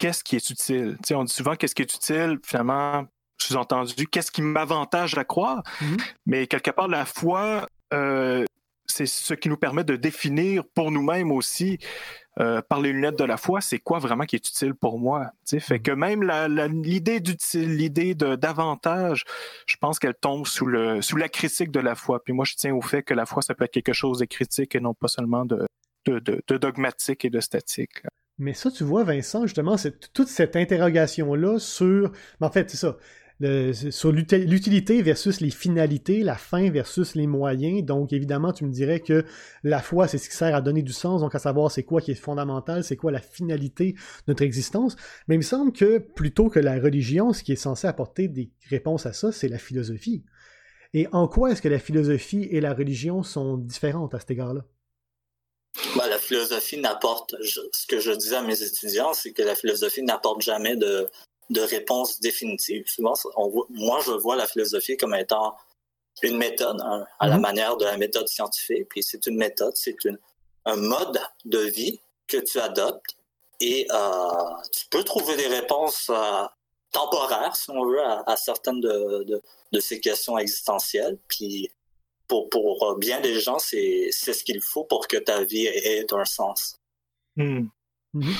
qu'est-ce 0.00 0.24
qui 0.24 0.34
est 0.34 0.50
utile? 0.50 0.96
Tu 0.98 1.08
sais, 1.08 1.14
on 1.14 1.22
dit 1.22 1.32
souvent 1.32 1.54
qu'est-ce 1.54 1.76
qui 1.76 1.82
est 1.82 1.94
utile, 1.94 2.38
finalement, 2.44 3.06
sous-entendu, 3.38 4.08
qu'est-ce 4.08 4.32
qui 4.32 4.42
m'avantage 4.42 5.16
à 5.16 5.24
croire? 5.24 5.62
Mm-hmm. 5.80 6.00
Mais 6.26 6.46
quelque 6.48 6.72
part, 6.72 6.88
la 6.88 7.04
foi, 7.04 7.68
euh, 7.92 8.44
c'est 8.86 9.06
ce 9.06 9.34
qui 9.34 9.48
nous 9.48 9.56
permet 9.56 9.84
de 9.84 9.94
définir 9.94 10.64
pour 10.74 10.90
nous-mêmes 10.90 11.30
aussi 11.30 11.78
euh, 12.38 12.62
par 12.62 12.80
les 12.80 12.92
lunettes 12.92 13.18
de 13.18 13.24
la 13.24 13.36
foi, 13.36 13.60
c'est 13.60 13.78
quoi 13.78 13.98
vraiment 13.98 14.24
qui 14.24 14.36
est 14.36 14.48
utile 14.48 14.74
pour 14.74 14.98
moi? 14.98 15.30
Fait 15.46 15.78
mm. 15.78 15.82
que 15.82 15.90
même 15.92 16.22
l'idée 16.82 17.20
d'utile, 17.20 17.76
l'idée 17.76 18.14
d'avantage, 18.14 19.24
je 19.66 19.76
pense 19.76 19.98
qu'elle 19.98 20.14
tombe 20.14 20.46
sous, 20.46 20.66
le, 20.66 21.02
sous 21.02 21.16
la 21.16 21.28
critique 21.28 21.70
de 21.70 21.80
la 21.80 21.94
foi. 21.94 22.22
Puis 22.24 22.32
moi, 22.32 22.44
je 22.44 22.54
tiens 22.54 22.74
au 22.74 22.80
fait 22.80 23.02
que 23.02 23.14
la 23.14 23.26
foi, 23.26 23.42
ça 23.42 23.54
peut 23.54 23.64
être 23.64 23.72
quelque 23.72 23.92
chose 23.92 24.20
de 24.20 24.24
critique 24.24 24.74
et 24.74 24.80
non 24.80 24.94
pas 24.94 25.08
seulement 25.08 25.44
de, 25.44 25.66
de, 26.06 26.56
dogmatique 26.56 27.24
et 27.24 27.30
de 27.30 27.40
statique. 27.40 28.02
Mais 28.40 28.54
ça, 28.54 28.70
tu 28.70 28.84
vois, 28.84 29.04
Vincent, 29.04 29.42
justement, 29.42 29.76
c'est 29.76 30.12
toute 30.12 30.28
cette 30.28 30.56
interrogation-là 30.56 31.58
sur. 31.58 32.10
en 32.40 32.50
fait, 32.50 32.70
ça 32.70 32.96
sur 33.90 34.12
l'utilité 34.12 35.00
versus 35.00 35.40
les 35.40 35.50
finalités, 35.50 36.22
la 36.22 36.34
fin 36.34 36.70
versus 36.70 37.14
les 37.14 37.26
moyens. 37.26 37.82
Donc, 37.84 38.12
évidemment, 38.12 38.52
tu 38.52 38.64
me 38.64 38.70
dirais 38.70 39.00
que 39.00 39.24
la 39.62 39.80
foi, 39.80 40.08
c'est 40.08 40.18
ce 40.18 40.28
qui 40.28 40.36
sert 40.36 40.54
à 40.54 40.60
donner 40.60 40.82
du 40.82 40.92
sens, 40.92 41.22
donc 41.22 41.34
à 41.34 41.38
savoir 41.38 41.70
c'est 41.70 41.82
quoi 41.82 42.02
qui 42.02 42.10
est 42.10 42.14
fondamental, 42.14 42.84
c'est 42.84 42.96
quoi 42.96 43.10
la 43.10 43.20
finalité 43.20 43.92
de 43.92 43.98
notre 44.28 44.42
existence. 44.42 44.96
Mais 45.26 45.36
il 45.36 45.38
me 45.38 45.42
semble 45.42 45.72
que 45.72 45.98
plutôt 45.98 46.50
que 46.50 46.60
la 46.60 46.78
religion, 46.78 47.32
ce 47.32 47.42
qui 47.42 47.52
est 47.52 47.56
censé 47.56 47.86
apporter 47.86 48.28
des 48.28 48.50
réponses 48.68 49.06
à 49.06 49.14
ça, 49.14 49.32
c'est 49.32 49.48
la 49.48 49.58
philosophie. 49.58 50.24
Et 50.92 51.06
en 51.12 51.26
quoi 51.26 51.52
est-ce 51.52 51.62
que 51.62 51.68
la 51.68 51.78
philosophie 51.78 52.48
et 52.50 52.60
la 52.60 52.74
religion 52.74 53.22
sont 53.22 53.56
différentes 53.56 54.14
à 54.14 54.18
cet 54.18 54.32
égard-là? 54.32 54.66
Ben, 55.96 56.08
la 56.08 56.18
philosophie 56.18 56.78
n'apporte, 56.78 57.34
ce 57.42 57.86
que 57.86 58.00
je 58.00 58.10
disais 58.12 58.36
à 58.36 58.42
mes 58.42 58.62
étudiants, 58.62 59.14
c'est 59.14 59.32
que 59.32 59.42
la 59.42 59.54
philosophie 59.54 60.02
n'apporte 60.02 60.42
jamais 60.42 60.76
de, 60.76 61.08
de 61.50 61.60
réponse 61.60 62.20
définitive. 62.20 62.84
Souvent, 62.88 63.14
moi, 63.70 64.00
je 64.04 64.12
vois 64.12 64.36
la 64.36 64.46
philosophie 64.46 64.96
comme 64.96 65.14
étant 65.14 65.56
une 66.22 66.36
méthode, 66.36 66.80
hein, 66.80 67.06
à 67.18 67.28
la 67.28 67.36
mhm. 67.36 67.42
manière 67.42 67.76
de 67.76 67.84
la 67.84 67.96
méthode 67.96 68.28
scientifique. 68.28 68.88
Puis 68.88 69.02
c'est 69.02 69.26
une 69.26 69.36
méthode, 69.36 69.76
c'est 69.76 69.96
un 70.64 70.76
mode 70.76 71.20
de 71.44 71.58
vie 71.58 72.00
que 72.26 72.36
tu 72.36 72.58
adoptes 72.60 73.16
et 73.60 73.86
euh, 73.90 74.54
tu 74.72 74.86
peux 74.90 75.04
trouver 75.04 75.36
des 75.36 75.46
réponses 75.46 76.08
euh, 76.10 76.44
temporaires, 76.92 77.54
si 77.56 77.70
on 77.70 77.84
veut, 77.84 78.02
à, 78.02 78.36
certaines 78.36 78.80
de, 78.80 79.42
ces 79.80 80.00
questions 80.00 80.38
existentielles. 80.38 81.18
Puis 81.28 81.70
pour, 82.30 82.48
pour 82.48 82.96
bien 82.98 83.20
des 83.20 83.40
gens, 83.40 83.58
c'est 83.58 84.10
ce 84.12 84.44
qu'il 84.44 84.62
faut 84.62 84.84
pour 84.84 85.08
que 85.08 85.16
ta 85.16 85.44
vie 85.44 85.66
ait, 85.66 86.06
un 86.12 86.24
sens. 86.24 86.76
Hmm. 87.36 87.66
Mhm. 88.14 88.34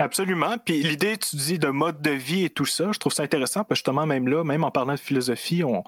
Absolument. 0.00 0.56
Puis 0.64 0.82
l'idée, 0.82 1.16
tu 1.16 1.36
dis, 1.36 1.58
de 1.58 1.68
mode 1.68 2.00
de 2.00 2.10
vie 2.10 2.44
et 2.44 2.50
tout 2.50 2.64
ça, 2.64 2.92
je 2.92 2.98
trouve 2.98 3.12
ça 3.12 3.24
intéressant 3.24 3.64
parce 3.64 3.80
que 3.80 3.86
justement, 3.86 4.06
même 4.06 4.28
là, 4.28 4.44
même 4.44 4.64
en 4.64 4.70
parlant 4.70 4.94
de 4.94 4.98
philosophie, 4.98 5.64
on, 5.64 5.82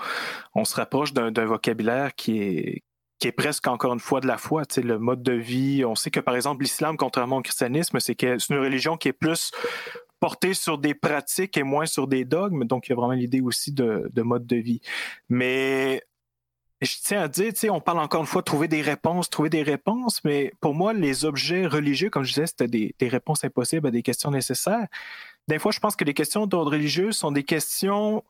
on 0.54 0.64
se 0.64 0.74
rapproche 0.74 1.12
d'un 1.12 1.46
vocabulaire 1.46 2.14
qui 2.14 2.42
est, 2.42 2.82
qui 3.20 3.28
est 3.28 3.32
presque 3.32 3.68
encore 3.68 3.92
une 3.92 4.00
fois 4.00 4.20
de 4.20 4.26
la 4.26 4.36
foi, 4.36 4.66
tu 4.66 4.76
sais, 4.76 4.82
le 4.82 4.98
mode 4.98 5.22
de 5.22 5.32
vie. 5.32 5.84
On 5.84 5.94
sait 5.94 6.10
que 6.10 6.20
par 6.20 6.34
exemple 6.34 6.62
l'islam, 6.62 6.96
contrairement 6.96 7.36
au 7.36 7.42
christianisme, 7.42 8.00
c'est 8.00 8.16
que 8.16 8.38
c'est 8.38 8.52
une 8.52 8.60
religion 8.60 8.96
qui 8.96 9.08
est 9.08 9.12
plus 9.12 9.52
portée 10.18 10.54
sur 10.54 10.78
des 10.78 10.94
pratiques 10.94 11.56
et 11.56 11.62
moins 11.62 11.86
sur 11.86 12.08
des 12.08 12.24
dogmes. 12.24 12.64
Donc 12.64 12.88
il 12.88 12.90
y 12.90 12.92
a 12.92 12.96
vraiment 12.96 13.12
l'idée 13.12 13.40
aussi 13.40 13.72
de, 13.72 14.10
de 14.12 14.22
mode 14.22 14.46
de 14.46 14.56
vie. 14.56 14.80
Mais 15.28 16.02
je 16.80 16.96
tiens 17.02 17.22
à 17.22 17.28
dire, 17.28 17.52
tu 17.52 17.60
sais, 17.60 17.70
on 17.70 17.80
parle 17.80 17.98
encore 17.98 18.22
une 18.22 18.26
fois 18.26 18.40
de 18.40 18.46
trouver 18.46 18.68
des 18.68 18.80
réponses, 18.80 19.28
trouver 19.28 19.50
des 19.50 19.62
réponses, 19.62 20.22
mais 20.24 20.52
pour 20.60 20.74
moi, 20.74 20.92
les 20.92 21.24
objets 21.24 21.66
religieux, 21.66 22.10
comme 22.10 22.24
je 22.24 22.32
disais, 22.32 22.46
c'était 22.46 22.68
des, 22.68 22.94
des 22.98 23.08
réponses 23.08 23.44
impossibles 23.44 23.86
à 23.86 23.90
des 23.90 24.02
questions 24.02 24.30
nécessaires. 24.30 24.86
Des 25.48 25.58
fois, 25.58 25.72
je 25.72 25.80
pense 25.80 25.96
que 25.96 26.04
les 26.04 26.14
questions 26.14 26.46
d'ordre 26.46 26.72
religieux 26.72 27.12
sont 27.12 27.32
des 27.32 27.44
questions 27.44 28.24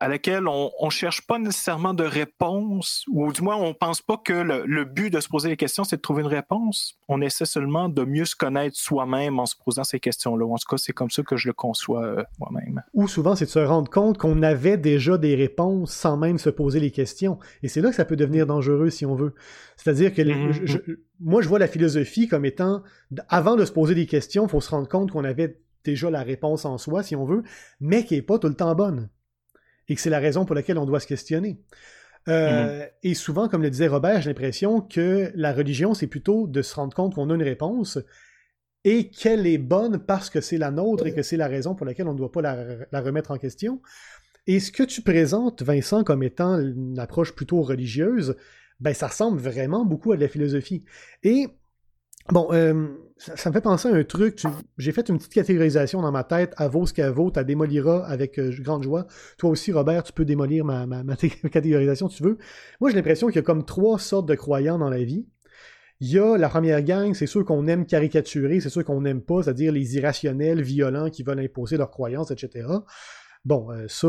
à 0.00 0.08
laquelle 0.08 0.48
on 0.48 0.70
ne 0.82 0.90
cherche 0.90 1.26
pas 1.26 1.38
nécessairement 1.38 1.92
de 1.92 2.04
réponse, 2.04 3.04
ou 3.10 3.30
du 3.32 3.42
moins 3.42 3.56
on 3.56 3.74
pense 3.74 4.00
pas 4.00 4.16
que 4.16 4.32
le, 4.32 4.84
but 4.84 5.10
de 5.10 5.20
se 5.20 5.28
poser 5.28 5.50
les 5.50 5.58
questions, 5.58 5.84
c'est 5.84 5.96
de 5.96 6.00
trouver 6.00 6.22
une 6.22 6.28
réponse. 6.28 6.98
On 7.06 7.20
essaie 7.20 7.44
seulement 7.44 7.90
de 7.90 8.02
mieux 8.04 8.24
se 8.24 8.34
connaître 8.34 8.76
soi-même 8.76 9.38
en 9.38 9.44
se 9.44 9.54
posant 9.62 9.84
ces 9.84 10.00
questions-là. 10.00 10.46
En 10.46 10.56
tout 10.56 10.66
cas, 10.68 10.78
c'est 10.78 10.94
comme 10.94 11.10
ça 11.10 11.22
que 11.22 11.36
je 11.36 11.48
le 11.48 11.52
conçois 11.52 12.02
euh, 12.02 12.24
moi-même. 12.38 12.82
Ou 12.94 13.08
souvent, 13.08 13.36
c'est 13.36 13.44
de 13.44 13.50
se 13.50 13.58
rendre 13.58 13.90
compte 13.90 14.16
qu'on 14.16 14.42
avait 14.42 14.78
déjà 14.78 15.18
des 15.18 15.34
réponses 15.34 15.92
sans 15.92 16.16
même 16.16 16.38
se 16.38 16.48
poser 16.48 16.80
les 16.80 16.90
questions. 16.90 17.38
Et 17.62 17.68
c'est 17.68 17.82
là 17.82 17.90
que 17.90 17.96
ça 17.96 18.06
peut 18.06 18.16
devenir 18.16 18.46
dangereux 18.46 18.88
si 18.88 19.04
on 19.04 19.14
veut. 19.14 19.34
C'est-à-dire 19.76 20.14
que 20.14 20.22
mm-hmm. 20.22 20.96
moi, 21.20 21.42
je 21.42 21.48
vois 21.48 21.58
la 21.58 21.68
philosophie 21.68 22.26
comme 22.26 22.46
étant, 22.46 22.82
avant 23.28 23.54
de 23.54 23.66
se 23.66 23.72
poser 23.72 23.94
des 23.94 24.06
questions, 24.06 24.46
il 24.46 24.48
faut 24.50 24.62
se 24.62 24.70
rendre 24.70 24.88
compte 24.88 25.10
qu'on 25.10 25.24
avait 25.24 25.60
déjà 25.84 26.08
la 26.08 26.22
réponse 26.22 26.64
en 26.64 26.78
soi, 26.78 27.02
si 27.02 27.16
on 27.16 27.26
veut, 27.26 27.42
mais 27.80 28.06
qui 28.06 28.14
n'est 28.14 28.22
pas 28.22 28.38
tout 28.38 28.48
le 28.48 28.54
temps 28.54 28.74
bonne 28.74 29.10
et 29.90 29.94
que 29.94 30.00
c'est 30.00 30.08
la 30.08 30.20
raison 30.20 30.46
pour 30.46 30.54
laquelle 30.54 30.78
on 30.78 30.86
doit 30.86 31.00
se 31.00 31.06
questionner. 31.06 31.58
Euh, 32.28 32.80
mm-hmm. 32.80 32.90
Et 33.02 33.14
souvent, 33.14 33.48
comme 33.48 33.62
le 33.62 33.70
disait 33.70 33.88
Robert, 33.88 34.22
j'ai 34.22 34.30
l'impression 34.30 34.80
que 34.80 35.30
la 35.34 35.52
religion, 35.52 35.92
c'est 35.92 36.06
plutôt 36.06 36.46
de 36.46 36.62
se 36.62 36.74
rendre 36.74 36.94
compte 36.94 37.14
qu'on 37.14 37.28
a 37.28 37.34
une 37.34 37.42
réponse 37.42 37.98
et 38.84 39.10
qu'elle 39.10 39.46
est 39.46 39.58
bonne 39.58 39.98
parce 39.98 40.30
que 40.30 40.40
c'est 40.40 40.56
la 40.56 40.70
nôtre 40.70 41.06
et 41.06 41.12
que 41.12 41.22
c'est 41.22 41.36
la 41.36 41.48
raison 41.48 41.74
pour 41.74 41.84
laquelle 41.84 42.08
on 42.08 42.14
ne 42.14 42.18
doit 42.18 42.32
pas 42.32 42.40
la, 42.40 43.00
remettre 43.02 43.30
en 43.30 43.36
question. 43.36 43.82
Et 44.46 44.58
ce 44.60 44.72
que 44.72 44.82
tu 44.82 45.02
présentes, 45.02 45.62
Vincent, 45.62 46.02
comme 46.02 46.22
étant 46.22 46.58
une 46.58 46.98
approche 46.98 47.34
plutôt 47.34 47.60
religieuse, 47.60 48.36
ben 48.78 48.94
ça 48.94 49.08
ressemble 49.08 49.38
vraiment 49.38 49.84
beaucoup 49.84 50.12
à 50.12 50.16
de 50.16 50.22
la 50.22 50.28
philosophie. 50.28 50.84
Et 51.22 51.48
Bon, 52.28 52.48
euh, 52.52 52.88
ça, 53.20 53.50
me 53.50 53.52
fait 53.54 53.60
penser 53.60 53.88
à 53.88 53.94
un 53.94 54.02
truc. 54.02 54.42
J'ai 54.78 54.92
fait 54.92 55.08
une 55.10 55.18
petite 55.18 55.34
catégorisation 55.34 56.00
dans 56.00 56.10
ma 56.10 56.24
tête. 56.24 56.54
À 56.56 56.68
vaut 56.68 56.86
ce 56.86 56.94
qu'elle 56.94 57.10
vaut, 57.10 57.30
tu 57.30 57.44
démoliras 57.44 58.02
avec 58.06 58.38
euh, 58.38 58.50
grande 58.60 58.82
joie. 58.82 59.06
Toi 59.36 59.50
aussi, 59.50 59.72
Robert, 59.72 60.02
tu 60.04 60.12
peux 60.12 60.24
démolir 60.24 60.64
ma, 60.64 60.86
catégorisation 61.52 62.08
si 62.08 62.16
tu 62.16 62.22
veux. 62.22 62.38
Moi, 62.80 62.90
j'ai 62.90 62.96
l'impression 62.96 63.26
qu'il 63.26 63.36
y 63.36 63.40
a 63.40 63.42
comme 63.42 63.66
trois 63.66 63.98
sortes 63.98 64.26
de 64.26 64.34
croyants 64.34 64.78
dans 64.78 64.88
la 64.88 65.04
vie. 65.04 65.26
Il 66.00 66.08
y 66.08 66.18
a 66.18 66.38
la 66.38 66.48
première 66.48 66.82
gang, 66.82 67.12
c'est 67.12 67.26
ceux 67.26 67.44
qu'on 67.44 67.66
aime 67.66 67.84
caricaturer, 67.84 68.60
c'est 68.60 68.70
ceux 68.70 68.82
qu'on 68.82 69.02
n'aime 69.02 69.20
pas, 69.20 69.42
c'est-à-dire 69.42 69.70
les 69.70 69.96
irrationnels, 69.96 70.62
violents, 70.62 71.10
qui 71.10 71.22
veulent 71.22 71.40
imposer 71.40 71.76
leurs 71.76 71.90
croyances, 71.90 72.30
etc. 72.30 72.68
Bon, 73.44 73.70
euh, 73.70 73.84
ça, 73.86 74.08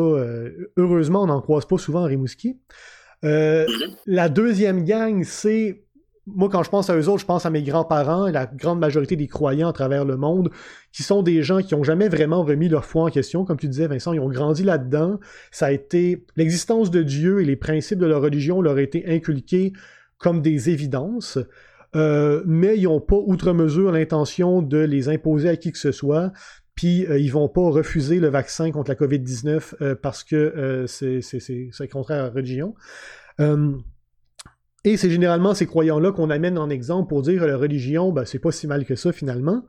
heureusement, 0.77 1.23
on 1.23 1.27
n'en 1.27 1.41
croise 1.41 1.65
pas 1.65 1.77
souvent 1.77 2.03
en 2.03 2.05
Rimouski. 2.05 2.61
La 3.23 4.29
deuxième 4.29 4.85
gang, 4.85 5.25
c'est 5.25 5.83
moi, 6.35 6.49
quand 6.49 6.63
je 6.63 6.69
pense 6.69 6.89
à 6.89 6.97
eux 6.97 7.09
autres, 7.09 7.21
je 7.21 7.25
pense 7.25 7.45
à 7.45 7.49
mes 7.49 7.63
grands-parents 7.63 8.27
et 8.27 8.31
la 8.31 8.45
grande 8.45 8.79
majorité 8.79 9.15
des 9.15 9.27
croyants 9.27 9.69
à 9.69 9.73
travers 9.73 10.05
le 10.05 10.17
monde, 10.17 10.49
qui 10.91 11.03
sont 11.03 11.23
des 11.23 11.43
gens 11.43 11.61
qui 11.61 11.75
ont 11.75 11.83
jamais 11.83 12.09
vraiment 12.09 12.43
remis 12.43 12.69
leur 12.69 12.85
foi 12.85 13.03
en 13.03 13.09
question. 13.09 13.45
Comme 13.45 13.57
tu 13.57 13.67
disais, 13.67 13.87
Vincent, 13.87 14.13
ils 14.13 14.19
ont 14.19 14.29
grandi 14.29 14.63
là-dedans. 14.63 15.19
Ça 15.51 15.67
a 15.67 15.71
été 15.71 16.25
l'existence 16.35 16.91
de 16.91 17.03
Dieu 17.03 17.41
et 17.41 17.45
les 17.45 17.55
principes 17.55 17.99
de 17.99 18.05
leur 18.05 18.21
religion 18.21 18.61
leur 18.61 18.75
ont 18.75 18.77
été 18.77 19.05
inculqués 19.07 19.73
comme 20.17 20.41
des 20.41 20.69
évidences. 20.69 21.37
Euh, 21.95 22.41
mais 22.45 22.77
ils 22.77 22.83
n'ont 22.83 23.01
pas 23.01 23.17
outre 23.17 23.51
mesure 23.51 23.91
l'intention 23.91 24.61
de 24.61 24.77
les 24.77 25.09
imposer 25.09 25.49
à 25.49 25.57
qui 25.57 25.73
que 25.73 25.77
ce 25.77 25.91
soit, 25.91 26.31
puis 26.75 27.05
euh, 27.05 27.19
ils 27.19 27.31
vont 27.31 27.49
pas 27.49 27.69
refuser 27.69 28.19
le 28.19 28.29
vaccin 28.29 28.71
contre 28.71 28.89
la 28.89 28.95
COVID-19 28.95 29.75
euh, 29.81 29.95
parce 29.95 30.23
que 30.23 30.35
euh, 30.35 30.87
c'est 30.87 31.87
contraire 31.89 32.21
à 32.21 32.27
la 32.27 32.29
religion. 32.29 32.75
Et 34.83 34.97
c'est 34.97 35.09
généralement 35.09 35.53
ces 35.53 35.65
croyants-là 35.65 36.11
qu'on 36.11 36.29
amène 36.29 36.57
en 36.57 36.69
exemple 36.69 37.09
pour 37.09 37.21
dire 37.21 37.45
la 37.45 37.57
religion, 37.57 38.11
ben, 38.11 38.25
c'est 38.25 38.39
pas 38.39 38.51
si 38.51 38.67
mal 38.67 38.85
que 38.85 38.95
ça 38.95 39.11
finalement. 39.11 39.63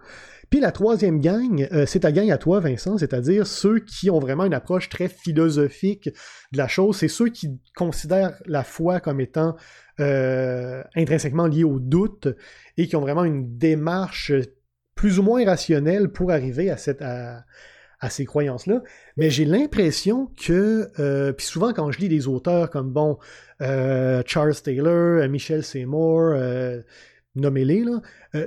Puis 0.50 0.60
la 0.60 0.72
troisième 0.72 1.20
gang, 1.20 1.66
c'est 1.86 2.00
ta 2.00 2.12
gang 2.12 2.30
à 2.30 2.36
toi, 2.36 2.60
Vincent, 2.60 2.98
c'est-à-dire 2.98 3.46
ceux 3.46 3.78
qui 3.78 4.10
ont 4.10 4.18
vraiment 4.18 4.44
une 4.44 4.52
approche 4.52 4.90
très 4.90 5.08
philosophique 5.08 6.10
de 6.52 6.58
la 6.58 6.68
chose. 6.68 6.96
C'est 6.96 7.08
ceux 7.08 7.30
qui 7.30 7.58
considèrent 7.74 8.34
la 8.44 8.62
foi 8.62 9.00
comme 9.00 9.20
étant 9.20 9.56
intrinsèquement 9.98 11.46
liée 11.46 11.64
au 11.64 11.78
doute 11.80 12.28
et 12.76 12.86
qui 12.86 12.96
ont 12.96 13.00
vraiment 13.00 13.24
une 13.24 13.56
démarche 13.56 14.32
plus 14.94 15.18
ou 15.18 15.22
moins 15.22 15.42
rationnel 15.44 16.10
pour 16.10 16.30
arriver 16.30 16.70
à, 16.70 16.76
cette, 16.76 17.02
ces 18.11 18.24
croyances-là. 18.24 18.82
Mais 19.16 19.30
j'ai 19.30 19.44
l'impression 19.44 20.30
que, 20.40 20.88
euh, 20.98 21.32
puis 21.32 21.46
souvent 21.46 21.72
quand 21.72 21.90
je 21.90 21.98
lis 22.00 22.09
des 22.09 22.28
auteurs 22.28 22.70
comme, 22.70 22.90
bon, 22.90 23.18
euh, 23.61 24.22
Charles 24.26 24.55
Taylor, 24.57 25.28
Michel 25.28 25.62
Seymour, 25.62 26.32
euh, 26.34 26.80
nommez-les, 27.34 27.84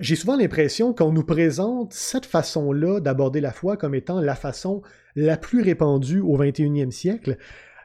j'ai 0.02 0.16
souvent 0.16 0.38
l'impression 0.38 0.94
qu'on 0.94 1.12
nous 1.12 1.24
présente 1.24 1.94
cette 1.94 2.26
façon-là 2.26 3.00
d'aborder 3.00 3.42
la 3.42 3.52
foi 3.52 3.78
comme 3.78 3.96
étant 3.96 4.20
la 4.20 4.36
façon 4.36 4.82
la 5.16 5.38
plus 5.38 5.62
répandue 5.62 6.20
au 6.20 6.38
21e 6.38 6.92
siècle, 6.92 7.38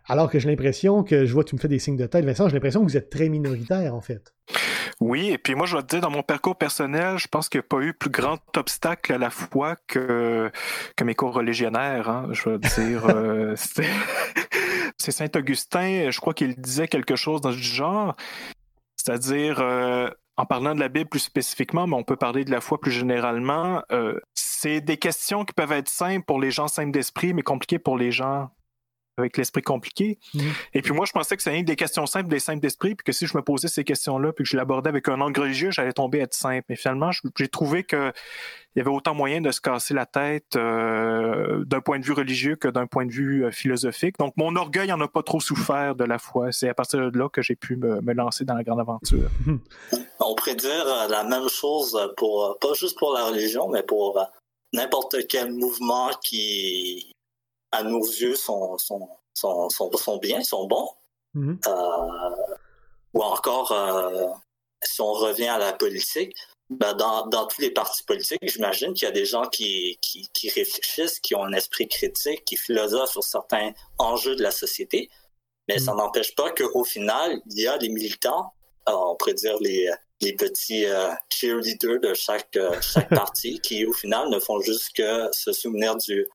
alors 0.06 0.30
que 0.30 0.38
j'ai 0.38 0.48
l'impression 0.48 1.04
que, 1.04 1.24
je 1.24 1.32
vois 1.32 1.44
tu 1.44 1.54
me 1.54 1.60
fais 1.60 1.68
des 1.68 1.78
signes 1.78 1.96
de 1.96 2.06
tête, 2.06 2.24
Vincent, 2.24 2.48
j'ai 2.48 2.54
l'impression 2.54 2.80
que 2.80 2.90
vous 2.90 2.96
êtes 2.96 3.10
très 3.10 3.28
minoritaire, 3.28 3.94
en 3.94 4.00
fait. 4.00 4.34
Oui, 5.00 5.30
et 5.30 5.38
puis 5.38 5.54
moi, 5.54 5.66
je 5.66 5.76
vais 5.76 5.82
te 5.82 5.88
dire, 5.88 6.02
dans 6.02 6.10
mon 6.10 6.22
parcours 6.22 6.56
personnel, 6.56 7.16
je 7.18 7.26
pense 7.26 7.48
qu'il 7.48 7.58
n'y 7.58 7.64
a 7.64 7.68
pas 7.68 7.80
eu 7.80 7.94
plus 7.94 8.10
grand 8.10 8.38
obstacle 8.56 9.14
à 9.14 9.18
la 9.18 9.30
foi 9.30 9.76
que, 9.86 10.52
que 10.94 11.04
mes 11.04 11.14
cours 11.14 11.32
religionnaires. 11.32 12.10
Hein. 12.10 12.28
Je 12.32 12.50
veux 12.50 12.58
dire, 12.58 13.06
euh, 13.06 13.54
c'est 14.98 15.10
Saint-Augustin, 15.10 16.10
je 16.10 16.20
crois 16.20 16.34
qu'il 16.34 16.54
disait 16.60 16.86
quelque 16.86 17.16
chose 17.16 17.40
dans 17.40 17.52
ce 17.52 17.56
genre. 17.56 18.14
C'est-à-dire, 18.96 19.60
euh, 19.60 20.10
en 20.36 20.44
parlant 20.44 20.74
de 20.74 20.80
la 20.80 20.88
Bible 20.88 21.08
plus 21.08 21.20
spécifiquement, 21.20 21.86
mais 21.86 21.96
on 21.96 22.04
peut 22.04 22.16
parler 22.16 22.44
de 22.44 22.50
la 22.50 22.60
foi 22.60 22.78
plus 22.78 22.92
généralement, 22.92 23.82
euh, 23.92 24.20
c'est 24.34 24.82
des 24.82 24.98
questions 24.98 25.46
qui 25.46 25.54
peuvent 25.54 25.72
être 25.72 25.88
simples 25.88 26.26
pour 26.26 26.38
les 26.38 26.50
gens 26.50 26.68
simples 26.68 26.92
d'esprit, 26.92 27.32
mais 27.32 27.42
compliquées 27.42 27.78
pour 27.78 27.96
les 27.96 28.12
gens 28.12 28.50
avec 29.20 29.36
l'esprit 29.36 29.62
compliqué. 29.62 30.18
Mhm. 30.34 30.42
Et 30.74 30.82
puis 30.82 30.92
moi, 30.92 31.06
je 31.06 31.12
pensais 31.12 31.36
que 31.36 31.42
c'était 31.42 31.62
des 31.62 31.76
questions 31.76 32.06
simples, 32.06 32.28
des 32.28 32.40
simples 32.40 32.60
d'esprit, 32.60 32.94
puis 32.94 33.04
que 33.04 33.12
si 33.12 33.26
je 33.26 33.36
me 33.36 33.42
posais 33.42 33.68
ces 33.68 33.84
questions-là, 33.84 34.32
puis 34.32 34.44
que 34.44 34.50
je 34.50 34.56
l'abordais 34.56 34.88
avec 34.88 35.08
un 35.08 35.20
angle 35.20 35.40
religieux, 35.40 35.70
j'allais 35.70 35.92
tomber 35.92 36.20
à 36.20 36.24
être 36.24 36.34
simple. 36.34 36.64
Mais 36.68 36.76
finalement, 36.76 37.10
j'ai 37.36 37.48
trouvé 37.48 37.84
qu'il 37.84 38.12
y 38.76 38.80
avait 38.80 38.90
autant 38.90 39.14
moyen 39.14 39.40
de 39.40 39.50
se 39.50 39.60
casser 39.60 39.94
la 39.94 40.06
tête 40.06 40.56
euh, 40.56 41.64
d'un 41.64 41.80
point 41.80 41.98
de 41.98 42.04
vue 42.04 42.12
religieux 42.12 42.56
que 42.56 42.68
d'un 42.68 42.86
point 42.86 43.06
de 43.06 43.12
vue 43.12 43.44
euh, 43.44 43.50
philosophique. 43.50 44.18
Donc 44.18 44.34
mon 44.36 44.56
orgueil 44.56 44.88
n'en 44.88 45.00
a 45.00 45.08
pas 45.08 45.22
trop 45.22 45.40
souffert 45.40 45.94
de 45.94 46.04
la 46.04 46.18
foi. 46.18 46.52
C'est 46.52 46.68
à 46.68 46.74
partir 46.74 47.10
de 47.10 47.18
là 47.18 47.28
que 47.28 47.42
j'ai 47.42 47.56
pu 47.56 47.76
me, 47.76 48.12
lancer 48.12 48.44
dans 48.44 48.54
la 48.54 48.64
grande 48.64 48.80
aventure. 48.80 49.30
On 50.20 50.34
pourrait 50.34 50.56
dire 50.56 50.86
euh, 50.86 51.08
la 51.08 51.24
même 51.24 51.48
chose 51.48 51.98
pour 52.16 52.58
pas 52.60 52.74
juste 52.74 52.98
pour 52.98 53.12
la 53.12 53.26
religion, 53.26 53.68
mais 53.68 53.82
pour 53.82 54.18
n'importe 54.72 55.26
quel 55.28 55.52
mouvement 55.52 56.10
qui 56.22 57.12
à 57.72 57.82
nos 57.82 58.04
yeux, 58.04 58.34
sont, 58.34 58.76
sont, 58.78 59.08
sont, 59.34 59.68
sont, 59.70 60.16
bien, 60.18 60.42
sont 60.42 60.66
bons. 60.66 60.90
Mm-hmm. 61.34 61.68
Euh, 61.68 62.54
ou 63.14 63.22
encore, 63.22 63.72
euh, 63.72 64.26
si 64.82 65.00
on 65.00 65.12
revient 65.12 65.48
à 65.48 65.58
la 65.58 65.72
politique, 65.72 66.34
ben 66.68 66.94
dans, 66.94 67.26
dans 67.26 67.46
tous 67.46 67.60
les 67.60 67.70
partis 67.72 68.04
politiques, 68.04 68.38
j'imagine 68.42 68.94
qu'il 68.94 69.06
y 69.06 69.08
a 69.08 69.12
des 69.12 69.24
gens 69.24 69.42
qui, 69.42 69.98
qui, 70.00 70.28
qui, 70.32 70.50
réfléchissent, 70.50 71.18
qui 71.18 71.34
ont 71.34 71.42
un 71.42 71.52
esprit 71.52 71.88
critique, 71.88 72.44
qui 72.44 72.56
philosophent 72.56 73.10
sur 73.10 73.24
certains 73.24 73.72
enjeux 73.98 74.36
de 74.36 74.42
la 74.42 74.52
société. 74.52 75.10
Mais 75.68 75.78
ça 75.78 75.92
mm-hmm. 75.92 75.96
n'empêche 75.96 76.34
pas 76.34 76.52
qu'au 76.52 76.84
final, 76.84 77.40
il 77.46 77.60
y 77.60 77.66
a 77.66 77.78
des 77.78 77.88
militants, 77.88 78.52
on 78.86 79.16
pourrait 79.16 79.34
dire 79.34 79.56
les, 79.60 79.90
les 80.20 80.34
petits 80.34 80.86
euh, 80.86 81.10
cheerleaders 81.28 82.00
de 82.00 82.14
chaque, 82.14 82.58
chaque 82.80 83.08
parti, 83.14 83.60
qui 83.60 83.84
au 83.84 83.92
final 83.92 84.28
ne 84.30 84.38
font 84.38 84.60
juste 84.60 84.94
que 84.94 85.28
se 85.32 85.52
souvenir 85.52 85.96
du, 85.96 86.26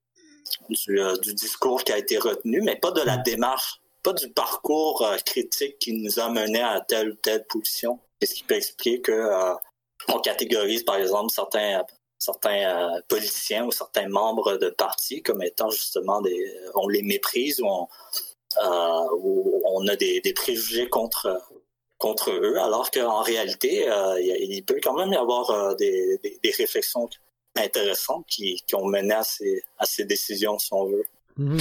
euh, 0.89 1.17
du, 1.17 1.33
discours 1.33 1.83
qui 1.83 1.91
a 1.91 1.97
été 1.97 2.17
retenu, 2.17 2.61
mais 2.61 2.75
pas 2.75 2.91
de 2.91 3.01
la 3.01 3.17
démarche, 3.17 3.81
pas 4.03 4.13
du 4.13 4.29
parcours 4.29 5.01
euh, 5.01 5.17
critique 5.17 5.79
qui 5.79 5.93
nous 5.93 6.19
a 6.19 6.29
mené 6.29 6.61
à 6.61 6.81
telle 6.81 7.11
ou 7.11 7.15
telle 7.15 7.45
position. 7.47 7.99
Et 8.21 8.25
ce 8.25 8.35
qui 8.35 8.43
peut 8.43 8.55
expliquer 8.55 9.01
que 9.01 9.11
euh, 9.11 9.53
on 10.07 10.19
catégorise, 10.19 10.83
par 10.83 10.97
exemple, 10.97 11.31
certains 11.31 11.83
certains 12.17 13.01
politiciens 13.07 13.65
ou 13.65 13.71
certains 13.71 14.07
membres 14.07 14.57
de 14.57 14.69
partis 14.69 15.21
comme 15.21 15.43
étant 15.43 15.69
justement 15.69 16.21
des 16.21 16.55
on 16.73 16.87
les 16.87 17.03
méprise 17.03 17.59
ou 17.59 17.67
on, 17.67 17.87
on 18.57 19.87
a 19.87 19.95
des, 19.95 20.21
préjugés 20.33 20.89
contre 20.89 21.41
contre 21.97 22.31
eux, 22.31 22.57
alors 22.57 22.89
qu'en 22.89 23.21
réalité, 23.21 23.87
il, 24.19 24.63
peut 24.63 24.79
quand 24.81 24.93
même 24.93 25.11
y 25.11 25.17
avoir 25.17 25.75
des, 25.75 26.19
des 26.23 26.51
réflexions 26.51 27.09
intéressantes 27.55 28.25
qui, 28.27 28.61
qui 28.67 28.75
ont 28.75 28.87
mené 28.87 29.13
à 29.13 29.23
ces, 29.23 29.61
à 29.77 29.85
ces, 29.85 30.05
décisions, 30.05 30.57
si 30.59 30.73
on 30.73 30.85
veut. 30.85 31.05
Mhm. 31.37 31.57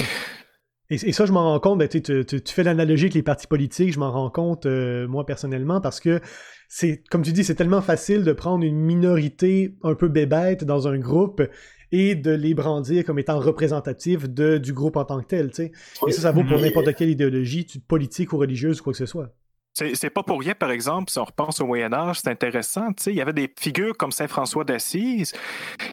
Et, 0.91 1.13
ça, 1.13 1.25
je 1.25 1.31
m'en 1.31 1.51
rends 1.51 1.59
compte, 1.59 1.79
ben, 1.79 1.87
tu, 1.87 2.01
tu, 2.01 2.53
fais 2.53 2.63
l'analogie 2.63 3.05
avec 3.05 3.15
les 3.15 3.23
partis 3.23 3.47
politiques, 3.47 3.91
je 3.91 3.99
m'en 3.99 4.11
rends 4.11 4.29
compte, 4.29 4.67
euh, 4.67 5.07
moi, 5.07 5.25
personnellement, 5.25 5.81
parce 5.81 5.99
que 5.99 6.21
c'est, 6.69 7.01
comme 7.09 7.23
tu 7.23 7.31
dis, 7.31 7.43
c'est 7.43 7.55
tellement 7.55 7.81
facile 7.81 8.23
de 8.23 8.33
prendre 8.33 8.63
une 8.63 8.77
minorité 8.77 9.75
un 9.81 9.95
peu 9.95 10.07
bébête 10.09 10.63
dans 10.63 10.87
un 10.87 10.99
groupe 10.99 11.41
et 11.91 12.13
de 12.13 12.31
les 12.31 12.53
brandir 12.53 13.03
comme 13.03 13.17
étant 13.17 13.39
représentatifs 13.39 14.29
de, 14.29 14.59
du 14.59 14.73
groupe 14.73 14.97
en 14.97 15.05
tant 15.05 15.21
que 15.21 15.27
tel, 15.27 15.49
tu 15.49 15.55
sais. 15.55 15.71
Et 16.07 16.11
ça, 16.11 16.21
ça 16.21 16.31
vaut 16.31 16.43
pour 16.43 16.59
n'importe 16.59 16.93
quelle 16.93 17.09
idéologie, 17.09 17.65
politique 17.87 18.33
ou 18.33 18.37
religieuse 18.37 18.79
ou 18.79 18.83
quoi 18.83 18.93
que 18.93 18.99
ce 18.99 19.05
soit. 19.07 19.33
C'est 19.77 20.09
pas 20.09 20.23
pour 20.23 20.39
rien, 20.39 20.55
par 20.55 20.71
exemple, 20.71 21.11
si 21.11 21.19
on 21.19 21.25
repense 21.25 21.59
au 21.59 21.67
Moyen 21.67 21.91
Âge, 21.91 22.21
c'est 22.21 22.29
intéressant. 22.29 22.91
Il 23.07 23.13
y 23.13 23.19
avait 23.19 23.33
des 23.33 23.53
figures 23.59 23.97
comme 23.97 24.13
Saint 24.13 24.29
François 24.29 24.63
d'Assise 24.63 25.33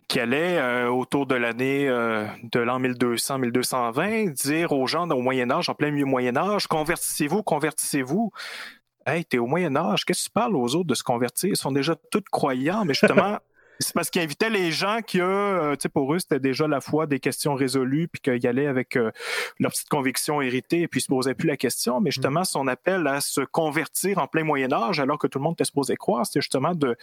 qui 0.06 0.20
allaient 0.20 0.58
euh, 0.58 0.88
autour 0.88 1.26
de 1.26 1.34
l'année 1.34 1.88
euh, 1.88 2.24
de 2.44 2.60
l'an 2.60 2.78
1200-1220 2.78 4.40
dire 4.44 4.70
aux 4.70 4.86
gens 4.86 5.10
au 5.10 5.20
Moyen 5.20 5.50
Âge, 5.50 5.68
en 5.68 5.74
plein 5.74 5.90
milieu 5.90 6.04
Moyen 6.04 6.36
Âge, 6.36 6.68
convertissez-vous, 6.68 7.42
convertissez-vous. 7.42 8.30
Hey, 9.04 9.24
t'es 9.24 9.38
au 9.38 9.48
Moyen 9.48 9.74
Âge, 9.74 10.04
qu'est-ce 10.04 10.20
que 10.20 10.28
tu 10.28 10.32
parles 10.32 10.54
aux 10.54 10.76
autres 10.76 10.86
de 10.86 10.94
se 10.94 11.02
convertir? 11.02 11.50
Ils 11.50 11.56
sont 11.56 11.72
déjà 11.72 11.96
tous 11.96 12.22
croyants, 12.30 12.84
mais 12.84 12.94
justement, 12.94 13.38
c'est 13.78 13.94
parce 13.94 14.10
qu'il 14.10 14.22
invitait 14.22 14.50
les 14.50 14.70
gens 14.70 15.00
qui, 15.04 15.20
euh, 15.20 15.72
tu 15.72 15.82
sais, 15.82 15.88
pour 15.88 16.12
eux, 16.14 16.18
c'était 16.18 16.40
déjà 16.40 16.66
la 16.68 16.80
foi 16.80 17.06
des 17.06 17.20
questions 17.20 17.54
résolues, 17.54 18.08
puis 18.08 18.20
qu'ils 18.20 18.46
allaient 18.46 18.66
avec 18.66 18.96
euh, 18.96 19.10
leur 19.58 19.72
petite 19.72 19.88
conviction 19.88 20.40
héritée, 20.40 20.82
et 20.82 20.88
puis 20.88 21.00
ils 21.00 21.02
se 21.02 21.08
posaient 21.08 21.34
plus 21.34 21.48
la 21.48 21.56
question. 21.56 22.00
Mais 22.00 22.10
justement, 22.10 22.42
mm. 22.42 22.46
son 22.46 22.68
appel 22.68 23.06
à 23.06 23.20
se 23.20 23.40
convertir 23.40 24.18
en 24.18 24.26
plein 24.26 24.44
Moyen 24.44 24.72
Âge, 24.72 25.00
alors 25.00 25.18
que 25.18 25.26
tout 25.26 25.38
le 25.38 25.44
monde 25.44 25.54
était 25.54 25.64
supposé 25.64 25.96
croire, 25.96 26.26
c'était 26.26 26.40
justement 26.40 26.74
de 26.74 26.96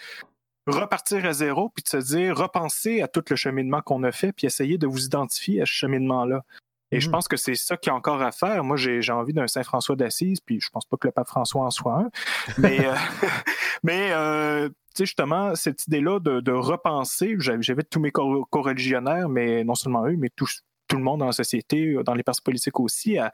repartir 0.68 1.26
à 1.26 1.34
zéro, 1.34 1.70
puis 1.70 1.84
de 1.84 1.90
se 1.90 1.98
dire, 1.98 2.38
repenser 2.38 3.02
à 3.02 3.08
tout 3.08 3.24
le 3.30 3.36
cheminement 3.36 3.82
qu'on 3.82 4.04
a 4.04 4.12
fait, 4.12 4.32
puis 4.32 4.48
essayer 4.48 4.78
de 4.78 4.88
vous 4.88 5.06
identifier 5.06 5.62
à 5.62 5.66
ce 5.66 5.72
cheminement-là. 5.72 6.44
Et 6.92 7.00
je 7.00 7.08
mm. 7.08 7.12
pense 7.12 7.28
que 7.28 7.38
c'est 7.38 7.56
ça 7.56 7.78
qu'il 7.78 7.92
y 7.92 7.94
a 7.94 7.96
encore 7.96 8.22
à 8.22 8.32
faire. 8.32 8.64
Moi, 8.64 8.78
j'ai 8.78 9.12
envie 9.12 9.34
d'un 9.34 9.48
Saint 9.48 9.64
François 9.64 9.96
d'Assise, 9.96 10.40
puis 10.40 10.60
je 10.60 10.70
pense 10.70 10.86
pas 10.86 10.98
que 10.98 11.08
le 11.08 11.12
pape 11.12 11.28
François 11.28 11.66
en 11.66 11.72
soit 11.72 11.96
un. 11.96 12.10
Mais, 12.58 12.80
euh, 12.86 12.94
mais 13.84 14.70
justement, 14.98 15.56
cette 15.56 15.88
idée-là 15.88 16.20
de, 16.20 16.52
repenser, 16.52 17.36
j'avais 17.40 17.84
tous 17.84 18.00
mes 18.00 18.12
co-religionnaires, 18.12 19.30
mais 19.30 19.64
non 19.64 19.76
seulement 19.76 20.06
eux, 20.06 20.16
mais 20.18 20.30
tout, 20.36 20.48
tout 20.88 20.98
le 20.98 21.04
monde 21.04 21.20
dans 21.20 21.28
la 21.28 21.32
société, 21.32 21.96
dans 22.04 22.16
les 22.16 22.24
partis 22.24 22.42
politiques 22.42 22.80
aussi, 22.80 23.18
à, 23.18 23.32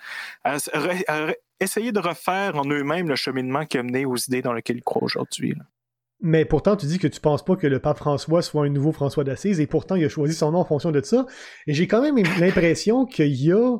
essayer 1.59 1.91
de 1.91 1.99
refaire 1.99 2.55
en 2.57 2.65
eux-mêmes 2.65 3.07
le 3.07 3.15
cheminement 3.15 3.65
qui 3.65 3.77
a 3.77 3.83
mené 3.83 4.05
aux 4.05 4.17
idées 4.17 4.41
dans 4.41 4.53
lesquelles 4.53 4.77
ils 4.77 4.83
croient 4.83 5.03
aujourd'hui. 5.03 5.55
Mais 6.27 6.43
pourtant, 6.43 6.75
tu 6.75 6.87
dis 6.87 6.97
que 6.97 7.05
tu 7.05 7.21
penses 7.21 7.45
pas 7.45 7.55
que 7.55 7.67
le 7.67 7.77
pape 7.77 7.97
François 7.97 8.41
soit 8.41 8.65
un 8.65 8.69
nouveau 8.69 8.91
François 8.91 9.23
d'Assise, 9.23 9.59
et 9.59 9.67
pourtant, 9.67 9.93
il 9.93 10.03
a 10.05 10.09
choisi 10.09 10.33
son 10.33 10.53
nom 10.53 10.57
en 10.57 10.65
fonction 10.65 10.89
de 10.89 10.99
ça. 11.03 11.27
Et 11.67 11.73
j'ai 11.75 11.85
quand 11.85 12.01
même 12.01 12.17
l'impression 12.39 13.05
qu'il 13.05 13.35
y 13.35 13.51
a 13.51 13.77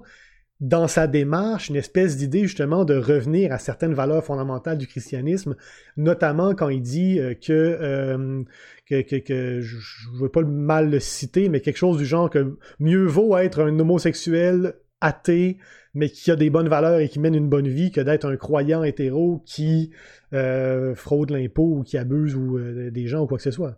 dans 0.59 0.87
sa 0.87 1.07
démarche 1.07 1.69
une 1.69 1.75
espèce 1.75 2.17
d'idée 2.17 2.43
justement 2.43 2.85
de 2.85 2.95
revenir 2.95 3.51
à 3.51 3.57
certaines 3.57 3.95
valeurs 3.95 4.23
fondamentales 4.23 4.77
du 4.77 4.85
christianisme, 4.85 5.55
notamment 5.97 6.53
quand 6.53 6.69
il 6.69 6.83
dit 6.83 7.19
euh, 7.19 7.33
que, 7.33 7.51
euh, 7.51 8.43
que, 8.87 9.01
que, 9.01 9.61
je 9.61 9.77
ne 10.13 10.19
veux 10.19 10.29
pas 10.29 10.43
mal 10.43 10.91
le 10.91 10.99
citer, 10.99 11.49
mais 11.49 11.61
quelque 11.61 11.77
chose 11.77 11.97
du 11.97 12.05
genre 12.05 12.29
que 12.29 12.59
mieux 12.79 13.07
vaut 13.07 13.35
être 13.37 13.63
un 13.63 13.79
homosexuel 13.79 14.75
athée, 15.05 15.57
mais 15.93 16.09
qui 16.09 16.31
a 16.31 16.35
des 16.35 16.49
bonnes 16.49 16.67
valeurs 16.67 16.99
et 16.99 17.07
qui 17.07 17.19
mène 17.19 17.35
une 17.35 17.49
bonne 17.49 17.67
vie, 17.67 17.91
que 17.91 18.01
d'être 18.01 18.25
un 18.25 18.35
croyant 18.35 18.83
hétéro 18.83 19.41
qui 19.45 19.91
euh, 20.33 20.95
fraude 20.95 21.29
l'impôt 21.29 21.77
ou 21.77 21.83
qui 21.83 21.97
abuse 21.97 22.35
ou 22.35 22.57
euh, 22.57 22.91
des 22.91 23.07
gens 23.07 23.21
ou 23.21 23.27
quoi 23.27 23.37
que 23.37 23.43
ce 23.43 23.51
soit. 23.51 23.77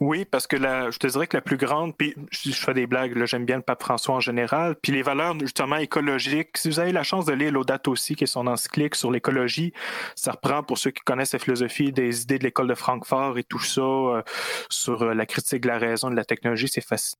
Oui, 0.00 0.24
parce 0.24 0.48
que 0.48 0.56
je 0.56 0.98
te 0.98 1.06
dirais 1.06 1.26
que 1.28 1.36
la 1.36 1.40
plus 1.40 1.56
grande, 1.56 1.96
puis 1.96 2.14
je, 2.30 2.50
fais 2.50 2.74
des 2.74 2.88
blagues, 2.88 3.16
là, 3.16 3.24
j'aime 3.26 3.44
bien 3.44 3.56
le 3.56 3.62
pape 3.62 3.82
François 3.82 4.16
en 4.16 4.20
général, 4.20 4.74
puis 4.82 4.90
les 4.90 5.02
valeurs 5.02 5.38
justement 5.38 5.76
écologiques. 5.76 6.56
Si 6.56 6.68
vous 6.68 6.80
avez 6.80 6.90
la 6.90 7.04
chance 7.04 7.26
de 7.26 7.32
lire 7.32 7.52
Laudato 7.52 7.92
aussi, 7.92 8.16
qui 8.16 8.24
est 8.24 8.26
son 8.26 8.48
encyclique 8.48 8.96
sur 8.96 9.12
l'écologie, 9.12 9.72
ça 10.16 10.32
reprend 10.32 10.64
pour 10.64 10.78
ceux 10.78 10.90
qui 10.90 11.02
connaissent 11.02 11.34
la 11.34 11.38
philosophie 11.38 11.92
des 11.92 12.22
idées 12.22 12.38
de 12.38 12.44
l'école 12.44 12.66
de 12.66 12.74
Francfort 12.74 13.38
et 13.38 13.44
tout 13.44 13.60
ça 13.60 13.82
euh, 13.82 14.22
sur 14.68 15.14
la 15.14 15.26
critique 15.26 15.62
de 15.62 15.68
la 15.68 15.78
raison, 15.78 16.10
de 16.10 16.16
la 16.16 16.24
technologie, 16.24 16.68
c'est 16.68 16.84
facile. 16.84 17.18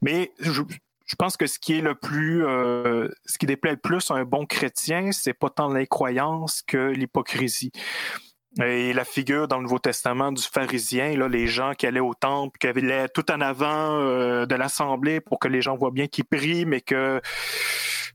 Mais 0.00 0.32
je, 0.40 0.62
pense 1.16 1.36
que 1.36 1.46
ce 1.46 1.58
qui 1.58 1.78
est 1.78 1.80
le 1.80 1.94
plus, 1.94 2.46
euh, 2.46 3.08
ce 3.26 3.38
qui 3.38 3.46
déplaît 3.46 3.72
le 3.72 3.76
plus 3.76 4.10
à 4.10 4.14
un 4.14 4.24
bon 4.24 4.46
chrétien, 4.46 5.12
c'est 5.12 5.34
pas 5.34 5.50
tant 5.50 5.68
l'incroyance 5.68 6.62
que 6.66 6.90
l'hypocrisie. 6.90 7.72
Et 8.62 8.92
la 8.92 9.04
figure 9.04 9.48
dans 9.48 9.56
le 9.56 9.62
Nouveau 9.62 9.78
Testament 9.78 10.30
du 10.30 10.42
pharisien, 10.42 11.16
là, 11.16 11.26
les 11.26 11.46
gens 11.46 11.72
qui 11.72 11.86
allaient 11.86 12.00
au 12.00 12.12
temple, 12.12 12.58
qui 12.58 12.66
avaient 12.66 13.08
tout 13.08 13.30
en 13.30 13.40
avant 13.40 13.98
euh, 13.98 14.44
de 14.44 14.54
l'assemblée 14.54 15.20
pour 15.20 15.38
que 15.38 15.48
les 15.48 15.62
gens 15.62 15.76
voient 15.76 15.90
bien 15.90 16.06
qu'ils 16.06 16.26
prient, 16.26 16.66
mais 16.66 16.80
que 16.80 17.20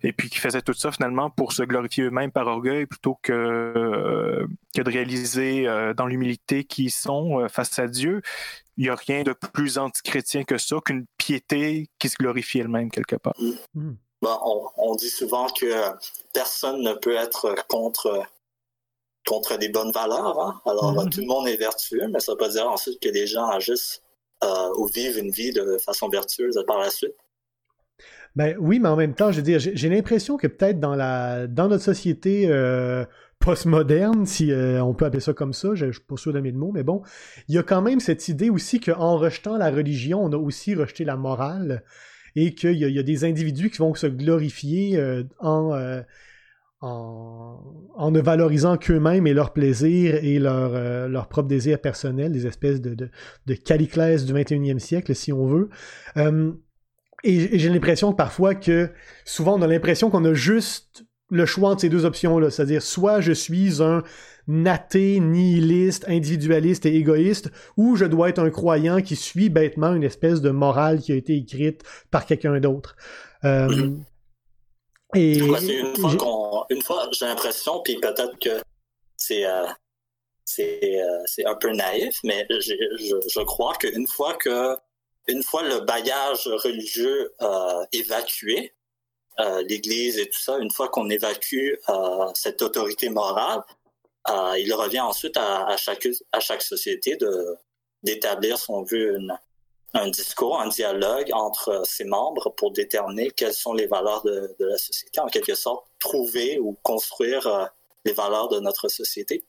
et 0.03 0.13
puis 0.13 0.29
qui 0.29 0.37
faisaient 0.37 0.61
tout 0.61 0.73
ça 0.73 0.91
finalement 0.91 1.31
pour 1.31 1.53
se 1.53 1.63
glorifier 1.63 2.03
eux-mêmes 2.03 2.31
par 2.31 2.45
orgueil 2.45 2.85
plutôt 2.85 3.19
que, 3.23 3.33
euh, 3.33 4.45
de 4.75 4.91
réaliser 4.91 5.65
dans 5.97 6.05
l'humilité 6.05 6.65
qui 6.65 6.91
sont 6.91 7.47
face 7.49 7.79
à 7.79 7.87
Dieu. 7.87 8.21
Il 8.78 8.84
n'y 8.84 8.89
a 8.89 8.95
rien 8.95 9.23
de 9.23 9.34
plus 9.34 9.78
antichrétien 9.78 10.43
que 10.43 10.57
ça, 10.57 10.78
qu'une 10.86 11.05
piété 11.17 11.88
qui 11.99 12.09
se 12.09 12.15
glorifie 12.17 12.59
elle-même 12.59 12.91
quelque 12.91 13.15
part. 13.15 13.34
Mm. 13.73 13.93
on, 14.21 14.69
on, 14.78 14.95
dit 14.95 15.09
souvent 15.09 15.47
que 15.47 15.73
personne 16.34 16.82
ne 16.82 16.93
peut 16.93 17.15
être 17.15 17.55
contre 17.67 18.28
contre 19.28 19.57
des 19.57 19.69
bonnes 19.69 19.91
valeurs. 19.91 20.39
Hein. 20.39 20.61
Alors, 20.65 20.93
mhm. 20.93 21.09
tout 21.09 21.19
le 21.19 21.28
monde 21.28 21.47
est 21.47 21.57
vertueux, 21.57 22.07
mais 22.11 22.19
ça 22.19 22.32
ne 22.32 22.36
veut 22.36 22.39
pas 22.39 22.49
dire 22.49 22.67
ensuite 22.67 22.99
que 22.99 23.09
les 23.09 23.28
gens 23.28 23.47
agissent 23.47 24.01
euh, 24.43 24.69
ou 24.78 24.88
vivent 24.88 25.17
une 25.17 25.32
vie 25.32 25.51
de 25.51 25.78
façon 25.86 26.07
vertueuse 26.07 26.63
par 26.65 26.80
la 26.80 26.89
suite. 26.89 27.13
Ben 28.36 28.55
oui, 28.59 28.80
mais 28.80 28.89
en 28.89 28.95
même 28.95 29.15
temps, 29.15 29.32
je 29.32 29.38
veux 29.38 29.43
dire, 29.43 29.59
j'ai 29.59 29.89
l'impression 29.89 30.38
que 30.38 30.47
peut-être 30.47 30.80
dans 30.80 30.95
la 30.95 31.47
dans 31.47 31.67
notre 31.67 31.84
société 31.84 32.47
euh, 32.47 33.03
postmoderne, 33.47 34.25
si 34.25 34.51
euh, 34.51 34.83
on 34.83 34.93
peut 34.93 35.05
appeler 35.05 35.21
ça 35.21 35.33
comme 35.33 35.53
ça, 35.53 35.69
je, 35.73 35.85
ne 35.85 35.91
suis 35.91 36.01
pas 36.01 36.17
sûr 36.17 36.33
mes 36.33 36.51
mots, 36.51 36.71
mais 36.73 36.83
bon, 36.83 37.01
il 37.47 37.55
y 37.55 37.57
a 37.57 37.63
quand 37.63 37.81
même 37.81 37.99
cette 37.99 38.27
idée 38.27 38.49
aussi 38.49 38.79
qu'en 38.79 39.17
rejetant 39.17 39.57
la 39.57 39.71
religion, 39.71 40.23
on 40.23 40.31
a 40.31 40.37
aussi 40.37 40.75
rejeté 40.75 41.05
la 41.05 41.17
morale 41.17 41.83
et 42.35 42.53
qu'il 42.53 42.73
y, 42.73 42.99
a 42.99 43.03
des 43.03 43.23
individus 43.25 43.71
qui 43.71 43.79
vont 43.79 43.95
se 43.95 44.05
glorifier 44.05 45.01
en 45.39 46.03
en, 46.81 48.11
ne 48.11 48.19
valorisant 48.19 48.77
qu'eux-mêmes 48.77 49.25
et 49.27 49.33
leur 49.33 49.53
plaisir 49.53 50.15
et 50.23 50.39
leur, 50.39 50.73
euh, 50.73 51.07
leur 51.07 51.27
propre 51.27 51.47
désir 51.47 51.79
des 51.81 52.47
espèces 52.47 52.81
de, 52.81 53.09
de, 53.45 53.53
caliclès 53.53 54.25
du 54.25 54.33
21e 54.33 54.79
siècle, 54.79 55.15
si 55.15 55.33
on 55.33 55.47
veut. 55.47 55.69
Euh, 56.17 56.51
et, 57.23 57.57
j'ai 57.57 57.69
l'impression 57.69 58.11
que 58.11 58.17
parfois 58.17 58.53
que, 58.53 58.91
souvent, 59.25 59.57
on 59.57 59.61
a 59.61 59.67
l'impression 59.67 60.09
qu'on 60.09 60.25
a 60.25 60.33
juste 60.33 61.05
le 61.30 61.45
choix 61.45 61.71
entre 61.71 61.82
ces 61.82 61.89
deux 61.89 62.05
options-là. 62.05 62.49
C'est-à-dire, 62.49 62.82
soit 62.82 63.21
je 63.21 63.32
suis 63.32 63.82
un 63.82 64.03
athée, 64.65 65.19
nihiliste, 65.19 66.05
individualiste 66.07 66.86
et 66.86 66.95
égoïste, 66.95 67.49
ou 67.75 67.95
je 67.95 68.05
dois 68.05 68.30
être 68.30 68.39
un 68.39 68.49
croyant 68.49 69.01
qui 69.01 69.15
suit 69.15 69.49
bêtement 69.49 69.93
une 69.93 70.03
espèce 70.03 70.41
de 70.41 70.51
morale 70.51 71.01
qui 71.01 71.11
a 71.11 71.15
été 71.15 71.36
écrite 71.36 71.84
par 72.11 72.25
quelqu'un 72.25 72.59
d'autre. 72.59 72.95
Euh, 73.43 73.91
et 75.15 75.38
une 75.39 76.82
fois 76.82 77.09
j'ai 77.11 77.25
l'impression, 77.25 77.82
puis 77.82 77.97
peut-être 77.99 78.38
que 78.39 78.61
c'est 79.17 79.45
euh, 79.45 79.65
euh, 80.59 81.19
c'est 81.25 81.45
un 81.45 81.55
peu 81.55 81.71
naïf, 81.71 82.19
mais 82.23 82.45
je, 82.49 82.73
je 83.30 83.43
crois 83.43 83.73
qu'une 83.75 84.07
fois 84.07 84.34
que 84.36 84.78
une 85.28 85.43
fois 85.43 85.63
le 85.63 85.82
bagage 85.82 86.47
religieux 86.47 87.34
évacué, 87.91 88.73
l'Église 89.67 90.17
et 90.17 90.27
tout 90.29 90.39
ça, 90.39 90.57
une 90.57 90.71
fois 90.71 90.89
qu'on 90.89 91.09
évacue 91.09 91.75
euh, 91.89 92.27
cette 92.33 92.61
autorité 92.61 93.09
morale, 93.09 93.61
il 94.57 94.73
revient 94.73 94.99
ensuite 94.99 95.38
à, 95.38 95.77
chaque 95.77 96.61
société 96.61 97.17
d'établir, 98.03 98.57
son 98.57 98.83
veut, 98.83 99.15
une, 99.15 99.38
un 99.93 100.09
discours, 100.09 100.59
un 100.59 100.67
dialogue 100.67 101.29
entre 101.33 101.81
ses 101.85 102.03
membres 102.03 102.49
pour 102.51 102.71
déterminer 102.71 103.31
quelles 103.31 103.53
sont 103.53 103.73
les 103.73 103.88
valeurs 103.88 104.23
de, 104.23 104.55
la 104.59 104.77
société, 104.77 105.19
en 105.19 105.27
quelque 105.27 105.55
sorte, 105.55 105.88
trouver 105.99 106.59
ou 106.59 106.77
construire 106.83 107.47
euh, 107.47 107.65
les 108.05 108.13
valeurs 108.13 108.49
de 108.49 108.59
notre 108.59 108.88
société. 108.89 109.43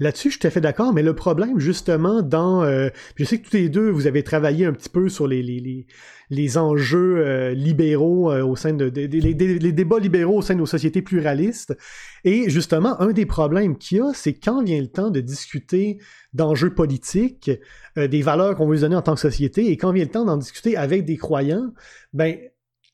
Là-dessus, 0.00 0.28
je 0.28 0.32
suis 0.32 0.40
tout 0.40 0.46
à 0.46 0.50
fait 0.50 0.60
d'accord, 0.60 0.92
mais 0.92 1.02
le 1.02 1.14
problème, 1.14 1.58
justement, 1.58 2.22
dans... 2.22 2.62
Euh, 2.62 2.88
je 3.16 3.24
sais 3.24 3.38
que 3.38 3.48
tous 3.48 3.56
les 3.56 3.68
deux, 3.68 3.90
vous 3.90 4.06
avez 4.06 4.22
travaillé 4.22 4.66
un 4.66 4.72
petit 4.72 4.88
peu 4.88 5.08
sur 5.08 5.26
les, 5.26 5.42
les, 5.42 5.86
les, 6.30 6.58
enjeux 6.58 7.18
euh, 7.18 7.54
libéraux 7.54 8.32
au 8.32 8.56
sein 8.56 8.72
de... 8.72 8.86
les, 8.86 9.06
les, 9.08 9.72
débats 9.72 9.98
libéraux 9.98 10.38
au 10.38 10.42
sein 10.42 10.54
de 10.54 10.60
nos 10.60 10.66
sociétés 10.66 11.02
pluralistes. 11.02 11.76
Et 12.24 12.48
justement, 12.48 13.00
un 13.00 13.12
des 13.12 13.26
problèmes 13.26 13.76
qu'il 13.76 13.98
y 13.98 14.00
a, 14.00 14.12
c'est 14.14 14.34
quand 14.34 14.64
vient 14.64 14.80
le 14.80 14.88
temps 14.88 15.10
de 15.10 15.20
discuter 15.20 15.98
d'enjeux 16.32 16.74
politiques, 16.74 17.50
euh, 17.96 18.08
des 18.08 18.22
valeurs 18.22 18.56
qu'on 18.56 18.66
veut 18.66 18.80
donner 18.80 18.96
en 18.96 19.02
tant 19.02 19.14
que 19.14 19.20
société, 19.20 19.70
et 19.70 19.76
quand 19.76 19.92
vient 19.92 20.04
le 20.04 20.10
temps 20.10 20.24
d'en 20.24 20.36
discuter 20.36 20.76
avec 20.76 21.04
des 21.04 21.16
croyants, 21.16 21.72
ben 22.12 22.36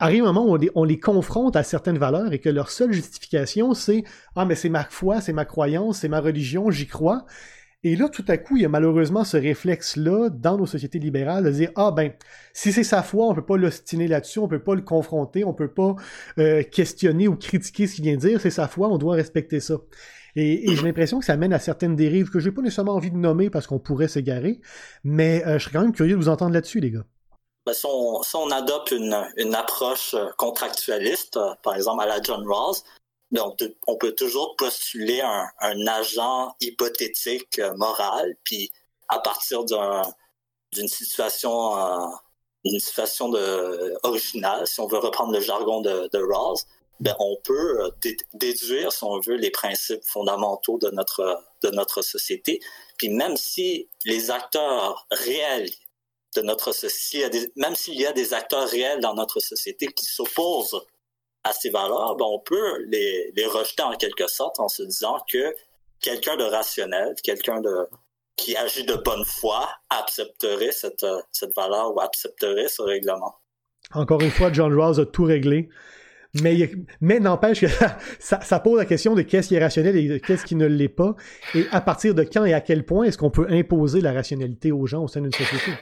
arrive 0.01 0.25
un 0.25 0.33
moment 0.33 0.53
où 0.53 0.59
on 0.75 0.85
les, 0.85 0.99
confronte 0.99 1.57
à 1.57 1.63
certaines 1.63 1.99
valeurs 1.99 2.33
et 2.33 2.41
que 2.41 2.49
leur 2.49 2.71
seule 2.71 2.93
justification, 2.93 3.75
c'est 3.75 4.03
Ah, 4.35 4.45
mais 4.45 4.57
c'est 4.57 4.69
ma 4.69 4.85
foi, 4.85 5.21
c'est 5.21 5.33
ma 5.33 5.45
croyance, 5.45 5.99
c'est 5.99 6.09
ma 6.09 6.21
religion, 6.21 6.71
j'y 6.71 6.87
crois. 6.87 7.27
Et 7.83 7.97
là, 7.97 8.11
tout 8.11 8.25
à 8.29 8.37
coup, 8.37 8.57
il 8.57 8.63
y 8.63 8.67
a 8.67 8.69
malheureusement 8.69 9.25
ce 9.25 9.39
réflexe-là 9.39 10.29
dans 10.29 10.59
nos 10.59 10.67
sociétés 10.67 10.99
libérales 10.99 11.45
de 11.45 11.51
dire 11.51 11.71
Ah 11.77 11.93
ben, 11.93 12.13
si 12.53 12.73
c'est 12.73 12.85
sa 12.85 13.03
foi, 13.03 13.27
on 13.27 13.35
peut 13.35 13.45
pas 13.45 13.57
l'ostiner 13.57 14.09
là-dessus, 14.09 14.39
on 14.39 14.49
peut 14.49 14.63
pas 14.63 14.75
le 14.75 14.83
confronter, 14.83 15.45
on 15.45 15.55
peut 15.55 15.73
pas 15.73 15.97
euh, 16.39 16.63
questionner 16.63 17.29
ou 17.29 17.37
critiquer 17.37 17.87
ce 17.87 17.95
qu'il 17.95 18.05
vient 18.05 18.17
de 18.17 18.21
dire, 18.21 18.41
c'est 18.41 18.51
sa 18.51 18.69
foi, 18.69 18.89
on 18.89 18.99
doit 18.99 19.15
respecter 19.15 19.61
ça. 19.61 19.77
Et, 20.37 20.77
j'ai 20.77 20.83
l'impression 20.83 21.19
que 21.19 21.25
ça 21.25 21.37
mène 21.37 21.53
à 21.53 21.59
certaines 21.59 21.97
dérives 21.97 22.31
que 22.31 22.39
j'ai 22.39 22.53
pas 22.53 22.63
nécessairement 22.63 22.95
envie 22.95 23.11
de 23.11 23.17
nommer 23.17 23.51
parce 23.51 23.67
qu'on 23.67 23.79
pourrait 23.81 24.09
s'égarer, 24.09 24.61
mais 25.05 25.45
euh, 25.47 25.59
je 25.59 25.65
serais 25.65 25.73
quand 25.75 25.83
même 25.83 25.93
curieux 25.93 26.17
de 26.17 26.21
vous 26.21 26.29
entendre 26.29 26.53
là-dessus, 26.53 26.81
les 26.81 26.91
gars. 26.91 27.05
Ben, 27.67 27.75
si, 27.75 27.87
on, 27.87 28.51
adopte 28.51 28.91
une, 28.91 29.55
approche 29.55 30.15
euh, 30.15 30.29
contractualiste, 30.39 31.37
euh, 31.37 31.55
par 31.63 31.77
exemple 31.77 32.03
à 32.03 32.07
la 32.07 32.23
John 32.23 32.47
Rawls, 32.49 32.77
ben, 33.31 33.43
on, 33.87 33.97
peut 33.97 34.13
toujours 34.13 34.57
postuler 34.57 35.21
un, 35.21 35.87
agent 35.87 36.55
hypothétique 36.61 37.61
moral, 37.77 38.35
puis 38.45 38.73
à 39.09 39.21
partir 39.21 39.65
d'une 39.65 40.89
situation, 40.89 41.77
d'une 42.65 42.81
situation 42.81 43.29
de, 43.29 43.95
originale, 44.03 44.67
si 44.67 44.81
on 44.81 44.87
veut 44.87 44.99
reprendre 44.99 45.33
le 45.33 45.41
jargon 45.41 45.81
de, 45.81 46.33
Rawls, 46.33 46.59
ben, 46.99 47.15
on 47.19 47.37
peut 47.45 47.83
euh, 47.83 47.91
déduire, 48.35 48.93
si 48.93 49.05
on 49.05 49.21
veut, 49.21 49.37
les 49.37 49.51
principes 49.51 50.05
fondamentaux 50.05 50.79
de 50.79 50.91
notre, 50.91 51.43
de 51.63 51.71
notre 51.71 52.03
société. 52.03 52.61
Puis 52.99 53.09
même 53.09 53.37
si 53.37 53.89
les 54.05 54.31
acteurs 54.31 55.07
réels 55.11 55.71
de 56.37 56.43
notre 56.43 56.73
société, 56.73 57.53
même 57.57 57.75
s'il 57.75 58.01
y 58.01 58.07
a 58.07 58.13
des 58.13 58.35
acteurs 58.35 58.69
réels 58.69 59.01
dans 59.01 59.15
notre 59.15 59.41
société 59.41 59.89
qui 59.89 60.05
s'opposent 60.05 60.81
à 61.43 61.53
ces 61.53 61.71
valeurs, 61.71 62.17
ben 62.17 62.27
on 62.27 62.39
peut 62.39 62.79
les, 62.85 63.33
les 63.35 63.47
rejeter 63.47 63.83
en 63.83 63.97
quelque 63.97 64.27
sorte 64.27 64.61
en 64.61 64.69
se 64.69 64.83
disant 64.83 65.19
que 65.31 65.55
quelqu'un 66.01 66.37
de 66.37 66.45
rationnel, 66.45 67.15
quelqu'un 67.23 67.61
de 67.61 67.89
qui 68.37 68.57
agit 68.57 68.85
de 68.85 68.95
bonne 68.95 69.25
foi 69.25 69.69
accepterait 69.91 70.73
cette, 70.73 71.07
cette 71.31 71.55
valeur 71.55 71.95
ou 71.95 72.01
accepterait 72.01 72.69
ce 72.69 72.83
règlement. 72.83 73.35
Encore 73.93 74.21
une 74.23 74.31
fois, 74.31 74.53
John 74.53 74.73
Rawls 74.79 75.01
a 75.01 75.05
tout 75.05 75.25
réglé. 75.25 75.69
Mais, 76.43 76.71
mais 77.01 77.19
n'empêche 77.19 77.61
que 77.61 77.67
ça, 78.21 78.61
pose 78.61 78.79
la 78.79 78.85
question 78.85 79.15
de 79.15 79.23
qu'est-ce 79.23 79.49
qui 79.49 79.57
est 79.57 79.61
rationnel 79.61 79.97
et 79.97 80.21
qu'est-ce 80.21 80.45
qui 80.45 80.55
ne 80.55 80.67
l'est 80.67 80.89
pas. 80.89 81.17
Et 81.55 81.67
à 81.73 81.81
partir 81.81 82.15
de 82.15 82.23
quand 82.23 82.45
et 82.45 82.55
à 82.55 82.61
quel 82.61 82.87
point 82.87 83.05
est-ce 83.05 83.19
qu'on 83.19 83.31
peut 83.31 83.49
imposer 83.51 84.01
la 84.01 84.13
rationalité 84.13 84.71
aux 84.71 84.87
gens 84.87 85.03
au 85.03 85.09
sein 85.09 85.21
d'une 85.21 85.33
société? 85.33 85.73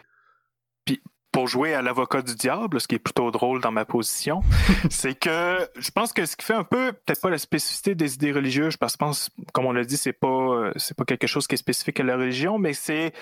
Pour 1.30 1.46
jouer 1.46 1.74
à 1.74 1.82
l'avocat 1.82 2.22
du 2.22 2.34
diable, 2.34 2.80
ce 2.80 2.88
qui 2.88 2.94
est 2.94 2.98
plutôt 2.98 3.30
drôle 3.30 3.60
dans 3.60 3.70
ma 3.70 3.84
position, 3.84 4.40
c'est 4.90 5.14
que 5.14 5.68
je 5.76 5.90
pense 5.90 6.12
que 6.12 6.24
ce 6.26 6.36
qui 6.36 6.44
fait 6.44 6.54
un 6.54 6.64
peu, 6.64 6.92
peut-être 6.92 7.20
pas 7.20 7.30
la 7.30 7.38
spécificité 7.38 7.94
des 7.94 8.14
idées 8.14 8.32
religieuses, 8.32 8.76
parce 8.76 8.94
que 8.94 9.04
je 9.04 9.06
pense, 9.06 9.30
comme 9.52 9.66
on 9.66 9.72
l'a 9.72 9.84
dit, 9.84 9.96
c'est 9.96 10.12
pas, 10.12 10.72
c'est 10.76 10.96
pas 10.96 11.04
quelque 11.04 11.26
chose 11.26 11.46
qui 11.46 11.54
est 11.54 11.58
spécifique 11.58 12.00
à 12.00 12.04
la 12.04 12.16
religion, 12.16 12.58
mais 12.58 12.72
c'est 12.72 13.12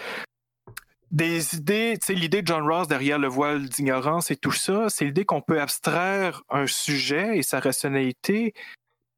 des 1.11 1.54
idées, 1.54 1.96
tu 2.00 2.07
sais, 2.07 2.14
l'idée 2.14 2.42
de 2.42 2.46
John 2.46 2.68
Ross 2.68 2.88
derrière 2.88 3.18
le 3.18 3.28
voile 3.28 3.68
d'ignorance 3.68 4.30
et 4.30 4.36
tout 4.36 4.52
ça, 4.52 4.88
c'est 4.88 5.04
l'idée 5.04 5.24
qu'on 5.24 5.40
peut 5.40 5.61
abstraire 5.61 6.42
un 6.50 6.66
sujet 6.66 7.38
et 7.38 7.42
sa 7.42 7.61
rationalité 7.61 8.54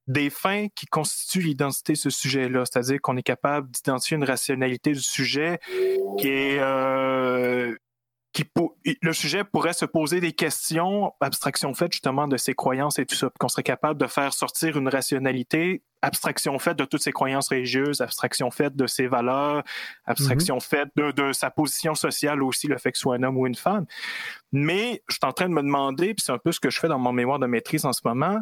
des 0.06 0.30
fins 0.30 0.68
qui 0.74 0.86
constituent 0.86 1.40
l'identité 1.40 1.92
de 1.94 1.98
ce 1.98 2.10
sujet-là. 2.10 2.64
C'est-à-dire 2.64 3.00
qu'on 3.00 3.16
est 3.16 3.22
capable 3.22 3.70
d'identifier 3.70 4.16
une 4.16 4.24
rationalité 4.24 4.92
du 4.92 5.02
sujet 5.02 5.58
qui 6.18 6.28
est 6.28 6.58
euh, 6.60 7.74
qui 8.38 8.96
le 9.02 9.12
sujet 9.12 9.42
pourrait 9.42 9.72
se 9.72 9.84
poser 9.84 10.20
des 10.20 10.32
questions, 10.32 11.12
abstraction 11.20 11.74
faite 11.74 11.92
justement 11.92 12.28
de 12.28 12.36
ses 12.36 12.54
croyances 12.54 12.98
et 12.98 13.06
tout 13.06 13.16
ça, 13.16 13.30
qu'on 13.38 13.48
serait 13.48 13.64
capable 13.64 14.00
de 14.00 14.06
faire 14.06 14.32
sortir 14.32 14.76
une 14.76 14.88
rationalité, 14.88 15.82
abstraction 16.02 16.56
faite 16.60 16.78
de 16.78 16.84
toutes 16.84 17.02
ses 17.02 17.10
croyances 17.10 17.48
religieuses, 17.48 18.00
abstraction 18.00 18.50
faite 18.52 18.76
de 18.76 18.86
ses 18.86 19.08
valeurs, 19.08 19.64
abstraction 20.04 20.56
mhm. 20.56 20.60
faite 20.60 20.88
de, 20.94 21.10
de, 21.10 21.32
sa 21.32 21.50
position 21.50 21.96
sociale 21.96 22.42
aussi, 22.44 22.68
le 22.68 22.78
fait 22.78 22.92
que 22.92 22.98
ce 22.98 23.02
soit 23.02 23.16
un 23.16 23.24
homme 23.24 23.38
ou 23.38 23.46
une 23.46 23.56
femme. 23.56 23.86
Mais 24.52 25.02
je 25.08 25.14
suis 25.14 25.26
en 25.26 25.32
train 25.32 25.48
de 25.48 25.54
me 25.54 25.62
demander, 25.62 26.14
puis 26.14 26.24
c'est 26.24 26.32
un 26.32 26.38
peu 26.38 26.52
ce 26.52 26.60
que 26.60 26.70
je 26.70 26.78
fais 26.78 26.88
dans 26.88 26.98
mon 26.98 27.12
mémoire 27.12 27.40
de 27.40 27.46
maîtrise 27.46 27.84
en 27.86 27.92
ce 27.92 28.02
moment, 28.04 28.40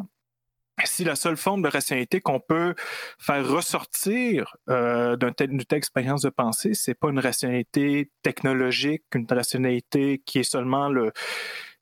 si 0.85 1.03
la 1.03 1.15
seule 1.15 1.37
forme 1.37 1.61
de 1.61 1.69
rationalité 1.69 2.21
qu'on 2.21 2.39
peut 2.39 2.75
faire 3.17 3.47
ressortir 3.47 4.55
euh, 4.69 5.15
d'une 5.15 5.33
telle, 5.33 5.57
expérience 5.71 6.21
de 6.21 6.29
pensée, 6.29 6.73
c'est 6.73 6.93
pas 6.93 7.09
une 7.09 7.19
rationalité 7.19 8.11
technologique, 8.21 9.03
une 9.15 9.27
rationalité 9.29 10.21
qui 10.25 10.39
est 10.39 10.49
seulement 10.49 10.89
le 10.89 11.11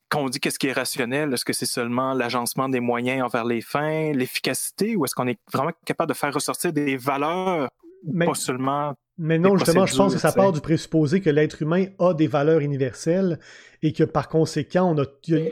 quand 0.08 0.20
on 0.20 0.28
dit 0.28 0.38
qu'est-ce 0.38 0.60
qui 0.60 0.68
est 0.68 0.72
rationnel, 0.72 1.34
est-ce 1.34 1.44
que 1.44 1.52
c'est 1.52 1.66
seulement 1.66 2.14
l'agencement 2.14 2.68
des 2.68 2.78
moyens 2.78 3.24
envers 3.24 3.44
les 3.44 3.60
fins, 3.60 4.12
l'efficacité, 4.12 4.94
ou 4.94 5.04
est-ce 5.04 5.16
qu'on 5.16 5.26
est 5.26 5.40
vraiment 5.52 5.72
capable 5.84 6.12
de 6.12 6.16
faire 6.16 6.32
ressortir 6.32 6.72
des 6.72 6.96
valeurs, 6.96 7.70
pas 8.16 8.34
seulement 8.34 8.94
mais 9.18 9.38
non, 9.38 9.56
justement, 9.56 9.86
je 9.86 9.96
pense 9.96 10.12
que 10.12 10.20
ça 10.20 10.32
part 10.32 10.52
du 10.52 10.60
présupposé 10.60 11.22
que 11.22 11.30
l'être 11.30 11.62
humain 11.62 11.86
a 11.98 12.12
des 12.12 12.26
valeurs 12.26 12.60
universelles 12.60 13.38
et 13.82 13.94
que 13.94 14.04
par 14.04 14.28
conséquent, 14.28 14.94
on 14.94 15.02
a, 15.02 15.06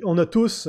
on 0.04 0.18
a 0.18 0.26
tous 0.26 0.68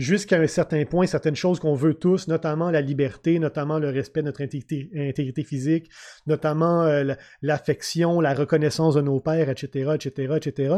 jusqu'à 0.00 0.40
un 0.40 0.46
certain 0.46 0.84
point 0.86 1.06
certaines 1.06 1.36
choses 1.36 1.60
qu'on 1.60 1.74
veut 1.74 1.94
tous, 1.94 2.26
notamment 2.26 2.70
la 2.70 2.80
liberté, 2.80 3.38
notamment 3.38 3.78
le 3.78 3.90
respect 3.90 4.22
de 4.22 4.26
notre 4.26 4.42
intégrité, 4.42 5.44
physique, 5.44 5.90
notamment 6.26 6.84
euh, 6.84 7.12
l'affection, 7.42 8.20
la 8.20 8.32
reconnaissance 8.32 8.94
de 8.94 9.02
nos 9.02 9.20
pères, 9.20 9.50
etc., 9.50 9.92
etc., 9.94 10.34
etc. 10.36 10.76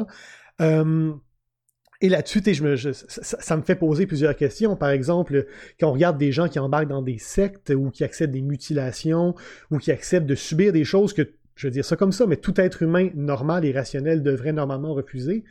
et 2.01 2.09
là-dessus, 2.09 2.43
ça, 2.43 3.57
me 3.57 3.63
fait 3.63 3.77
poser 3.77 4.07
plusieurs 4.07 4.35
questions. 4.35 4.75
Par 4.75 4.91
exemple, 4.91 5.47
quand 5.79 5.89
on 5.89 5.93
regarde 5.93 6.19
des 6.19 6.33
gens 6.33 6.49
qui 6.49 6.59
embarquent 6.59 6.89
dans 6.89 7.03
des 7.03 7.19
sectes 7.19 7.71
ou 7.71 7.91
qui 7.91 8.03
acceptent 8.03 8.33
des 8.33 8.43
mutilations 8.43 9.37
ou 9.71 9.79
qui 9.79 9.93
acceptent 9.93 10.27
de 10.27 10.35
subir 10.35 10.73
des 10.73 10.85
choses 10.85 11.13
que, 11.13 11.23
je 11.55 11.69
veux 11.69 11.71
dire 11.71 11.85
ça 11.85 11.95
comme 11.95 12.13
ça, 12.13 12.27
mais 12.27 12.37
tout 12.37 12.61
être 12.61 12.83
humain 12.83 13.11
normal 13.15 13.65
et 13.65 13.73
rationnel 13.73 14.25
devrait 14.25 14.53
normalement 14.53 14.95
refuser 14.95 15.45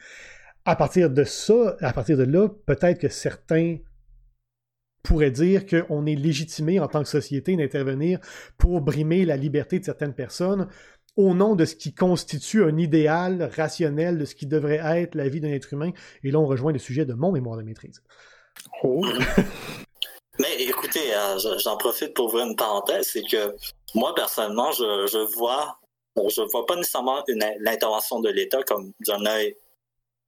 à 0.66 0.76
partir 0.76 1.10
de 1.10 1.24
ça, 1.24 1.76
à 1.82 1.94
partir 1.94 2.18
de 2.18 2.24
là, 2.24 2.48
peut-être 2.66 3.00
que 3.00 3.10
certains 3.10 3.78
pourraient 5.04 5.32
dire 5.32 5.66
qu'on 5.66 6.06
est 6.06 6.16
légitimé 6.16 6.80
en 6.80 6.88
tant 6.88 7.02
que 7.02 7.10
société 7.10 7.56
d'intervenir 7.56 8.20
pour 8.58 8.82
brimer 8.82 9.26
la 9.26 9.36
liberté 9.36 9.80
de 9.80 9.86
certaines 9.86 10.14
personnes 10.14 10.68
au 11.18 11.34
nom 11.34 11.56
de 11.56 11.66
ce 11.66 11.76
qui 11.76 11.94
constitue 11.94 12.64
un 12.64 12.78
idéal 12.78 13.52
rationnel 13.56 14.18
de 14.18 14.26
ce 14.26 14.36
qui 14.36 14.46
devrait 14.46 14.82
être 14.84 15.16
la 15.16 15.28
vie 15.28 15.42
d'un 15.42 15.50
être 15.50 15.74
humain. 15.74 15.92
Et 16.24 16.32
là, 16.32 16.40
on 16.40 16.46
rejoint 16.46 16.72
le 16.72 16.80
sujet 16.80 17.06
de 17.06 17.14
mon 17.14 17.32
mémoire 17.32 17.58
de 17.58 17.64
maîtrise. 17.64 18.02
Oh. 18.84 19.06
Mais 20.40 20.56
écoutez, 20.60 21.14
euh, 21.14 21.38
j'en 21.60 21.78
profite 21.78 22.14
pour 22.14 22.28
ouvrir 22.28 22.46
une 22.46 22.56
parenthèse, 22.56 23.10
c'est 23.12 23.24
que 23.24 23.54
moi, 23.94 24.16
personnellement, 24.16 24.72
je, 24.72 25.08
je 25.12 25.36
vois, 25.36 25.78
je 26.16 26.42
vois 26.52 26.66
pas 26.66 26.76
nécessairement 26.78 27.24
l'intervention 27.60 28.22
de 28.22 28.30
l'État 28.30 28.64
comme 28.64 28.94
d'un 29.06 29.26
œil 29.26 29.56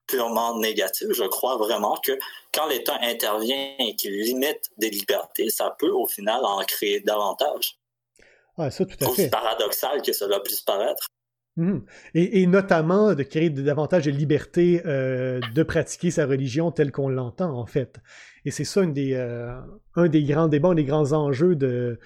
purement 0.07 0.59
négatif. 0.59 1.07
Je 1.11 1.23
crois 1.23 1.57
vraiment 1.57 1.97
que 2.03 2.11
quand 2.53 2.67
l'État 2.67 2.97
intervient 3.01 3.75
et 3.79 3.95
qu'il 3.95 4.13
limite 4.13 4.71
des 4.77 4.89
libertés, 4.89 5.49
ça 5.49 5.75
peut 5.77 5.91
au 5.91 6.07
final 6.07 6.43
en 6.43 6.63
créer 6.63 6.99
davantage. 6.99 7.79
Ah, 8.57 8.69
ça, 8.69 8.85
tout 8.85 9.03
à 9.03 9.09
Aussi 9.09 9.29
paradoxal 9.29 10.01
que 10.01 10.13
cela 10.13 10.39
puisse 10.39 10.61
paraître. 10.61 11.07
Mhm. 11.55 11.85
Et, 12.15 12.47
notamment 12.47 13.13
de 13.13 13.21
créer 13.21 13.49
davantage 13.51 14.05
de 14.05 14.11
liberté 14.11 14.81
euh, 14.85 15.39
de 15.53 15.63
pratiquer 15.63 16.09
sa 16.09 16.25
religion 16.25 16.71
telle 16.71 16.91
qu'on 16.91 17.09
l'entend, 17.09 17.51
en 17.57 17.67
fait. 17.67 17.99
Et 18.45 18.51
c'est 18.51 18.63
ça 18.63 18.83
des, 18.85 19.13
euh, 19.13 19.53
un 19.95 20.07
des 20.07 20.23
grands 20.23 20.47
débats, 20.47 20.69
un 20.69 20.75
des 20.75 20.83
grands 20.83 21.13
enjeux 21.13 21.55
de, 21.55 21.99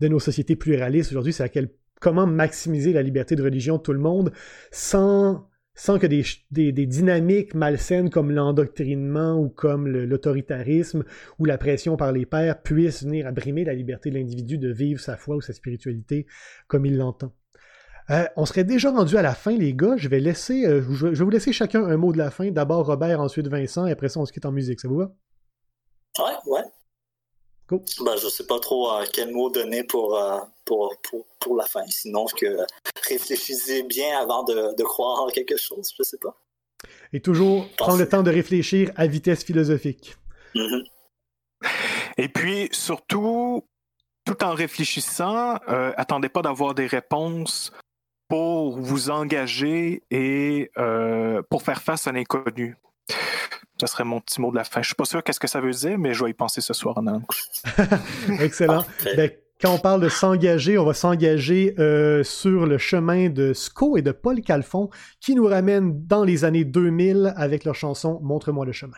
de 0.00 0.08
nos 0.08 0.20
sociétés 0.20 0.56
pluralistes 0.56 1.10
aujourd'hui, 1.10 1.34
c'est 1.34 1.42
à 1.42 1.50
quel, 1.50 1.70
comment 2.00 2.26
maximiser 2.26 2.92
la 2.92 3.02
liberté 3.02 3.36
de 3.36 3.42
religion 3.42 3.76
de 3.76 3.82
tout 3.82 3.92
le 3.92 3.98
monde 3.98 4.32
sans 4.70 5.48
sans 5.74 5.98
que 5.98 6.06
des, 6.06 6.24
des, 6.50 6.86
dynamiques 6.86 7.54
malsaines 7.54 8.10
comme 8.10 8.30
l'endoctrinement 8.30 9.36
ou 9.36 9.48
comme 9.48 9.88
l'autoritarisme 9.88 11.04
ou 11.38 11.44
la 11.44 11.58
pression 11.58 11.96
par 11.96 12.12
les 12.12 12.26
pères 12.26 12.62
puissent 12.62 13.02
venir 13.02 13.26
abrimer 13.26 13.64
la 13.64 13.74
liberté 13.74 14.10
de 14.10 14.14
l'individu 14.16 14.56
de 14.56 14.72
vivre 14.72 15.00
sa 15.00 15.16
foi 15.16 15.36
ou 15.36 15.40
sa 15.40 15.52
spiritualité 15.52 16.26
comme 16.68 16.86
il 16.86 16.96
l'entend. 16.96 17.32
Euh, 18.10 18.26
on 18.36 18.44
serait 18.44 18.64
déjà 18.64 18.90
rendu 18.90 19.16
à 19.16 19.22
la 19.22 19.34
fin, 19.34 19.56
les 19.56 19.74
gars. 19.74 19.96
Je 19.96 20.08
vais 20.08 20.20
laisser, 20.20 20.66
euh, 20.66 20.82
je 20.92 21.06
vais 21.06 21.24
vous 21.24 21.30
laisser 21.30 21.52
chacun 21.52 21.84
un 21.84 21.96
mot 21.96 22.12
de 22.12 22.18
la 22.18 22.30
fin. 22.30 22.50
D'abord 22.50 22.86
Robert, 22.86 23.20
ensuite 23.20 23.48
Vincent, 23.48 23.86
et 23.86 23.92
après 23.92 24.08
ça 24.08 24.20
on 24.20 24.26
se 24.26 24.32
quitte 24.32 24.46
en 24.46 24.52
musique. 24.52 24.80
Ça 24.80 24.88
vous 24.88 24.98
va? 24.98 25.10
Ouais, 26.18 26.34
ouais. 26.46 26.64
Cool. 27.66 27.80
Ben, 28.04 28.14
je 28.16 28.28
sais 28.28 28.46
pas 28.46 28.60
trop 28.60 28.92
euh, 28.92 29.04
quel 29.12 29.32
mot 29.32 29.50
donner 29.50 29.84
pour, 29.84 30.20
pour, 30.64 30.94
pour, 31.02 31.26
pour, 31.40 31.56
la 31.56 31.64
fin, 31.66 31.86
sinon 31.88 32.26
que 32.26 32.58
réfléchissez 33.08 33.82
bien 33.82 34.18
avant 34.18 34.42
de, 34.44 34.74
de, 34.76 34.82
croire 34.82 35.22
en 35.22 35.28
quelque 35.28 35.56
chose, 35.56 35.92
je 35.96 36.02
sais 36.02 36.18
pas. 36.18 36.36
Et 37.12 37.20
toujours 37.20 37.68
prendre 37.76 37.98
le 37.98 38.08
temps 38.08 38.22
de 38.22 38.30
réfléchir 38.30 38.90
à 38.96 39.06
vitesse 39.06 39.44
philosophique. 39.44 40.16
Mm-hmm. 40.54 40.84
Et 42.18 42.28
puis, 42.28 42.68
surtout, 42.72 43.66
tout 44.24 44.42
en 44.42 44.54
réfléchissant, 44.54 45.58
euh, 45.68 45.92
attendez 45.96 46.28
pas 46.28 46.42
d'avoir 46.42 46.74
des 46.74 46.86
réponses 46.86 47.72
pour 48.28 48.78
vous 48.78 49.10
engager 49.10 50.02
et 50.10 50.70
euh, 50.78 51.42
pour 51.50 51.62
faire 51.62 51.82
face 51.82 52.06
à 52.06 52.12
l'inconnu. 52.12 52.76
Ce 53.80 53.86
serait 53.86 54.04
mon 54.04 54.20
petit 54.20 54.40
mot 54.40 54.50
de 54.50 54.56
la 54.56 54.64
fin. 54.64 54.82
Je 54.82 54.88
suis 54.88 54.94
pas 54.94 55.04
sûr 55.04 55.22
qu'est-ce 55.22 55.40
que 55.40 55.48
ça 55.48 55.60
veut 55.60 55.72
dire, 55.72 55.98
mais 55.98 56.14
je 56.14 56.24
vais 56.24 56.30
y 56.30 56.34
penser 56.34 56.60
ce 56.60 56.72
soir 56.72 56.96
en 56.96 57.06
allant. 57.06 57.22
Excellent. 58.40 58.84
Ben, 59.16 59.30
quand 59.60 59.72
on 59.72 59.78
parle 59.78 60.00
de 60.00 60.08
s'engager, 60.08 60.78
on 60.78 60.84
va 60.84 60.94
s'engager 60.94 61.74
euh, 61.78 62.22
sur 62.22 62.66
le 62.66 62.76
chemin 62.76 63.28
de 63.28 63.52
Sco 63.52 63.96
et 63.96 64.02
de 64.02 64.12
Paul 64.12 64.40
Calfon 64.40 64.90
qui 65.20 65.34
nous 65.34 65.46
ramène 65.46 66.06
dans 66.06 66.24
les 66.24 66.44
années 66.44 66.64
2000 66.64 67.32
avec 67.36 67.64
leur 67.64 67.74
chanson 67.74 68.20
Montre-moi 68.22 68.66
le 68.66 68.72
chemin. 68.72 68.96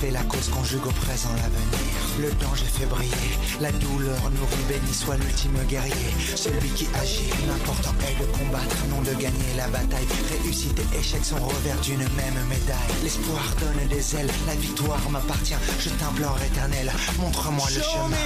Fait 0.00 0.10
la 0.10 0.22
cause 0.22 0.48
conjugue 0.48 0.86
au 0.86 0.92
présent 0.92 1.30
l'avenir. 1.36 1.92
Le 2.18 2.30
danger 2.42 2.64
fait 2.66 2.86
briller, 2.86 3.38
la 3.60 3.72
douleur 3.72 4.30
nourrit, 4.30 4.64
béni 4.68 4.94
soit 4.94 5.16
l'ultime 5.16 5.58
guerrier. 5.68 6.14
Celui 6.34 6.68
qui 6.70 6.86
agit, 6.94 7.30
l'important 7.46 7.94
est 8.06 8.20
de 8.20 8.26
combattre, 8.38 8.76
non 8.90 9.00
de 9.02 9.12
gagner 9.12 9.54
la 9.56 9.68
bataille. 9.68 10.06
Réussite 10.30 10.78
et 10.78 10.98
échec 10.98 11.24
sont 11.24 11.36
revers 11.36 11.80
d'une 11.80 11.98
même 11.98 12.40
médaille. 12.48 12.94
L'espoir 13.02 13.42
donne 13.60 13.88
des 13.88 14.16
ailes, 14.16 14.30
la 14.46 14.54
victoire 14.54 15.10
m'appartient. 15.10 15.54
Je 15.80 15.90
t'implore 15.90 16.38
éternel, 16.42 16.92
montre-moi 17.18 17.66
le 17.74 17.82
chemin. 17.82 18.16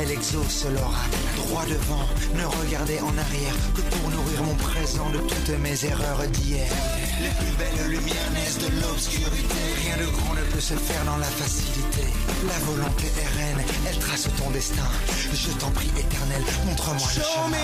Elle 0.00 0.10
exauce 0.10 0.66
l'oracle. 0.72 1.18
Droit 1.36 1.64
devant, 1.66 2.06
ne 2.34 2.44
regardez 2.44 3.00
en 3.00 3.16
arrière 3.16 3.54
que 3.74 3.80
pour 3.80 4.10
nourrir 4.10 4.42
mon 4.42 4.54
présent 4.54 5.08
de 5.10 5.18
toutes 5.18 5.58
mes 5.60 5.84
erreurs 5.84 6.26
d'hier. 6.28 6.68
Les 7.20 7.30
plus 7.30 7.56
belles 7.56 7.90
lumières 7.90 8.30
naissent 8.34 8.58
de 8.58 8.80
l'obscurité. 8.80 9.54
Rien 9.84 9.96
de 9.96 10.10
grand 10.10 10.34
ne 10.34 10.42
peut 10.52 10.60
se 10.60 10.74
faire 10.74 11.04
dans 11.04 11.16
la 11.16 11.26
facilité. 11.26 12.04
La 12.46 12.58
volonté 12.64 13.06
est 13.06 13.38
reine, 13.38 13.64
elle 13.88 13.98
trace 13.98 14.28
ton 14.36 14.50
destin. 14.50 14.88
Je 15.32 15.50
t'en 15.52 15.70
prie, 15.70 15.90
éternel, 15.98 16.42
montre-moi 16.66 17.08
le 17.16 17.22
chemin. 17.22 17.56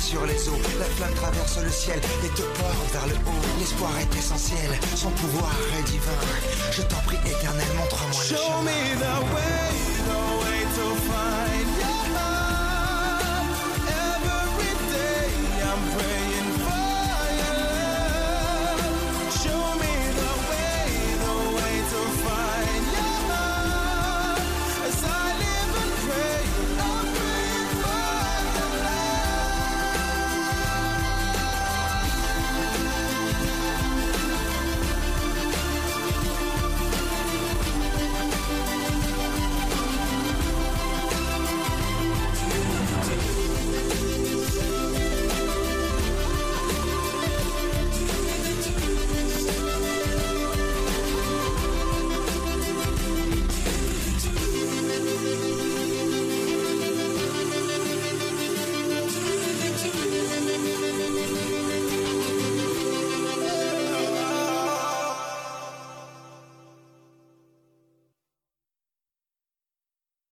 Sur 0.00 0.24
les 0.26 0.48
eaux. 0.48 0.60
La 0.78 0.84
flamme 0.84 1.14
traverse 1.14 1.58
le 1.62 1.70
ciel 1.70 1.98
et 2.24 2.28
te 2.28 2.42
porte 2.42 2.92
vers 2.92 3.06
le 3.06 3.14
haut. 3.14 3.58
L'espoir 3.58 3.92
est 3.98 4.16
essentiel, 4.16 4.70
son 4.94 5.10
pouvoir 5.10 5.54
est 5.78 5.82
divin. 5.90 6.12
Je 6.72 6.82
t'en 6.82 7.00
prie 7.06 7.18
éternel, 7.26 7.66
montre-moi 7.76 8.22
le 8.30 8.36
Show 8.36 8.62
me 8.62 8.98
the 8.98 9.34
way. 9.34 9.87